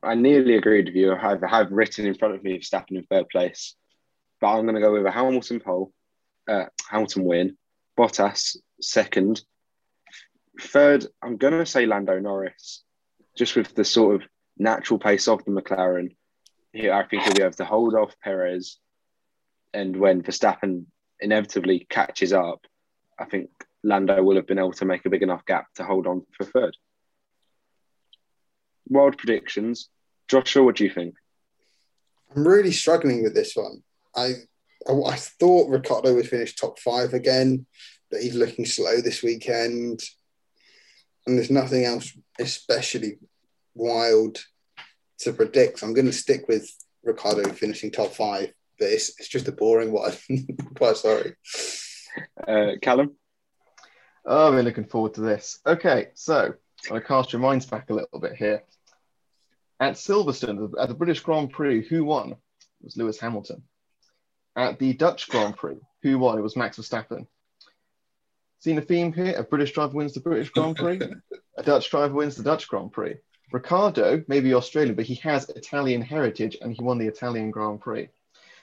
I 0.04 0.16
nearly 0.16 0.58
agreed 0.58 0.88
with 0.88 0.96
you. 0.96 1.14
I 1.14 1.20
have, 1.20 1.44
I 1.44 1.50
have 1.50 1.72
written 1.72 2.06
in 2.06 2.16
front 2.16 2.36
of 2.36 2.44
me 2.44 2.60
Verstappen 2.60 2.98
in 2.98 3.04
third 3.04 3.30
place, 3.30 3.76
but 4.42 4.48
I'm 4.48 4.64
going 4.64 4.76
to 4.76 4.82
go 4.82 4.92
with 4.92 5.06
a 5.06 5.12
Hamilton 5.12 5.60
pole, 5.60 5.94
uh, 6.50 6.66
Hamilton 6.90 7.24
win, 7.24 7.58
Bottas 7.98 8.58
second, 8.82 9.42
third. 10.60 11.06
I'm 11.22 11.38
going 11.38 11.54
to 11.54 11.66
say 11.66 11.86
Lando 11.86 12.20
Norris, 12.20 12.84
just 13.38 13.56
with 13.56 13.74
the 13.76 13.86
sort 13.86 14.16
of 14.16 14.28
natural 14.58 15.00
pace 15.00 15.28
of 15.28 15.44
the 15.46 15.52
McLaren. 15.52 16.16
Here, 16.74 16.94
I 16.94 17.08
think 17.08 17.24
he'll 17.24 17.36
be 17.36 17.44
able 17.44 17.54
to 17.54 17.66
hold 17.66 17.96
off 17.96 18.16
Perez, 18.22 18.80
and 19.74 19.96
when 19.96 20.22
Verstappen 20.22 20.86
inevitably 21.22 21.88
catches 21.90 22.34
up, 22.34 22.66
I 23.18 23.26
think 23.26 23.50
Lando 23.84 24.22
will 24.22 24.36
have 24.36 24.48
been 24.48 24.60
able 24.60 24.74
to 24.74 24.86
make 24.86 25.06
a 25.06 25.10
big 25.10 25.24
enough 25.24 25.46
gap 25.46 25.68
to 25.76 25.84
hold 25.84 26.08
on 26.08 26.26
for 26.36 26.46
third. 26.46 26.76
Wild 28.90 29.18
predictions. 29.18 29.90
Joshua, 30.28 30.64
what 30.64 30.76
do 30.76 30.84
you 30.84 30.90
think? 30.90 31.16
I'm 32.36 32.48
really 32.48 32.72
struggling 32.72 33.24
with 33.24 33.36
this 33.36 33.56
one. 33.56 33.84
I 34.16 34.34
I, 34.88 35.16
thought 35.16 35.70
Ricciardo 35.70 36.14
would 36.14 36.28
finish 36.28 36.56
top 36.56 36.80
five 36.80 37.14
again, 37.14 37.66
but 38.12 38.22
he's 38.22 38.36
looking 38.36 38.66
slow 38.66 39.02
this 39.02 39.24
weekend. 39.24 40.02
And 41.26 41.38
there's 41.38 41.52
nothing 41.52 41.86
else 41.86 42.12
especially 42.40 43.18
wild 43.76 44.44
to 45.20 45.32
predict. 45.32 45.84
I'm 45.84 45.94
going 45.94 46.08
to 46.08 46.14
stick 46.14 46.48
with 46.48 46.70
Ricciardo 47.04 47.50
finishing 47.54 47.92
top 47.92 48.12
five, 48.12 48.52
but 48.78 48.90
it's, 48.90 49.10
it's 49.20 49.30
just 49.30 49.48
a 49.48 49.54
boring 49.54 49.92
one. 49.92 50.14
Quite 50.76 50.98
sorry. 50.98 51.36
Uh, 52.46 52.72
Callum? 52.82 53.16
Oh, 54.26 54.52
we're 54.52 54.64
looking 54.64 54.86
forward 54.86 55.14
to 55.16 55.22
this. 55.22 55.60
Okay, 55.66 56.10
so 56.14 56.46
I'm 56.46 56.90
going 56.90 57.02
to 57.02 57.08
cast 57.08 57.34
your 57.34 57.42
minds 57.42 57.66
back 57.66 57.90
a 57.90 57.94
little 57.94 58.20
bit 58.20 58.36
here. 58.36 58.64
At 59.84 59.96
Silverstone, 59.96 60.72
at 60.80 60.88
the 60.88 60.96
British 60.96 61.20
Grand 61.20 61.52
Prix, 61.52 61.82
who 61.82 62.06
won? 62.06 62.32
It 62.32 62.38
was 62.86 62.96
Lewis 62.96 63.20
Hamilton. 63.20 63.64
At 64.56 64.80
the 64.80 64.94
Dutch 64.94 65.28
Grand 65.28 65.58
Prix, 65.58 65.76
who 66.02 66.20
won? 66.20 66.38
It 66.38 66.42
was 66.42 66.56
Max 66.56 66.78
Verstappen. 66.78 67.28
Seen 68.62 68.78
a 68.78 68.82
theme 68.82 69.12
here? 69.12 69.36
A 69.38 69.44
British 69.44 69.74
driver 69.74 69.98
wins 69.98 70.14
the 70.14 70.22
British 70.22 70.52
Grand 70.52 70.78
Prix. 70.78 71.02
a 71.58 71.64
Dutch 71.64 71.92
driver 71.92 72.14
wins 72.14 72.38
the 72.38 72.44
Dutch 72.44 72.70
Grand 72.70 72.94
Prix. 72.94 73.16
Ricciardo, 73.52 74.24
maybe 74.30 74.54
Australian, 74.54 74.96
but 74.96 75.04
he 75.04 75.16
has 75.16 75.50
Italian 75.50 76.02
heritage 76.02 76.56
and 76.62 76.72
he 76.72 76.82
won 76.82 76.98
the 76.98 77.08
Italian 77.08 77.52
Grand 77.52 77.82
Prix. 77.82 78.08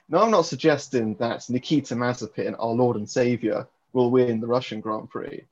Now, 0.09 0.23
I'm 0.23 0.31
not 0.31 0.47
suggesting 0.47 1.17
that 1.17 1.47
Nikita 1.47 1.93
Mazepin, 1.93 2.55
our 2.57 2.73
Lord 2.73 2.97
and 2.97 3.07
Savior, 3.07 3.67
will 3.93 4.09
win 4.09 4.39
the 4.39 4.47
Russian 4.47 4.81
Grand 4.81 5.07
Prix 5.11 5.45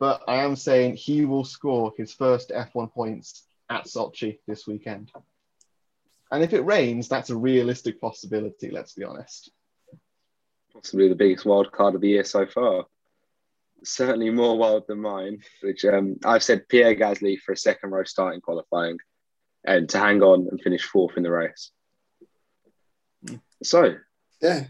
but 0.00 0.22
I 0.26 0.42
am 0.42 0.56
saying 0.56 0.96
he 0.96 1.24
will 1.24 1.44
score 1.44 1.92
his 1.96 2.12
first 2.12 2.50
F1 2.50 2.92
points 2.92 3.44
at 3.70 3.84
Sochi 3.84 4.38
this 4.46 4.66
weekend. 4.66 5.10
And 6.30 6.42
if 6.42 6.52
it 6.52 6.64
rains, 6.64 7.08
that's 7.08 7.30
a 7.30 7.36
realistic 7.36 8.00
possibility, 8.00 8.70
let's 8.70 8.94
be 8.94 9.04
honest. 9.04 9.50
Possibly 10.72 11.08
the 11.08 11.14
biggest 11.14 11.44
wild 11.44 11.70
card 11.70 11.94
of 11.94 12.00
the 12.00 12.08
year 12.08 12.24
so 12.24 12.46
far. 12.46 12.86
Certainly 13.84 14.30
more 14.30 14.58
wild 14.58 14.86
than 14.88 15.00
mine, 15.00 15.42
which 15.62 15.84
um, 15.84 16.16
I've 16.24 16.42
said 16.42 16.68
Pierre 16.68 16.96
Gasly 16.96 17.38
for 17.38 17.52
a 17.52 17.56
second 17.56 17.90
row 17.90 18.04
starting 18.04 18.40
qualifying 18.40 18.98
and 19.64 19.88
to 19.90 19.98
hang 19.98 20.22
on 20.22 20.48
and 20.50 20.60
finish 20.60 20.82
fourth 20.82 21.16
in 21.16 21.22
the 21.22 21.30
race. 21.30 21.70
So, 23.62 23.94
yeah, 24.42 24.64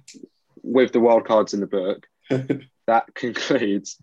with 0.63 0.93
the 0.93 1.01
wild 1.01 1.27
cards 1.27 1.55
in 1.55 1.61
the 1.61 1.67
book, 1.67 2.07
that 2.87 3.15
concludes 3.15 3.97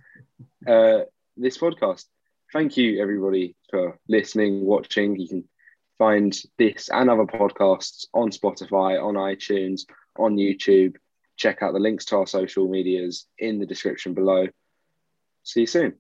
uh, 0.68 1.02
this 1.38 1.58
podcast. 1.58 2.06
Thank 2.54 2.76
you, 2.76 3.02
everybody, 3.02 3.56
for 3.70 3.98
listening, 4.10 4.66
watching. 4.66 5.18
You 5.18 5.28
can 5.28 5.44
find 5.98 6.38
this 6.58 6.90
and 6.90 7.10
other 7.10 7.24
podcasts 7.24 8.08
on 8.14 8.30
Spotify, 8.30 9.02
on 9.02 9.14
iTunes, 9.14 9.84
on 10.18 10.36
YouTube. 10.36 10.98
Check 11.38 11.62
out 11.62 11.72
the 11.72 11.80
links 11.80 12.04
to 12.06 12.18
our 12.18 12.28
social 12.28 12.68
medias 12.68 13.26
in 13.38 13.60
the 13.60 13.66
description 13.66 14.14
below. 14.14 14.48
See 15.44 15.62
you 15.62 15.66
soon. 15.66 15.94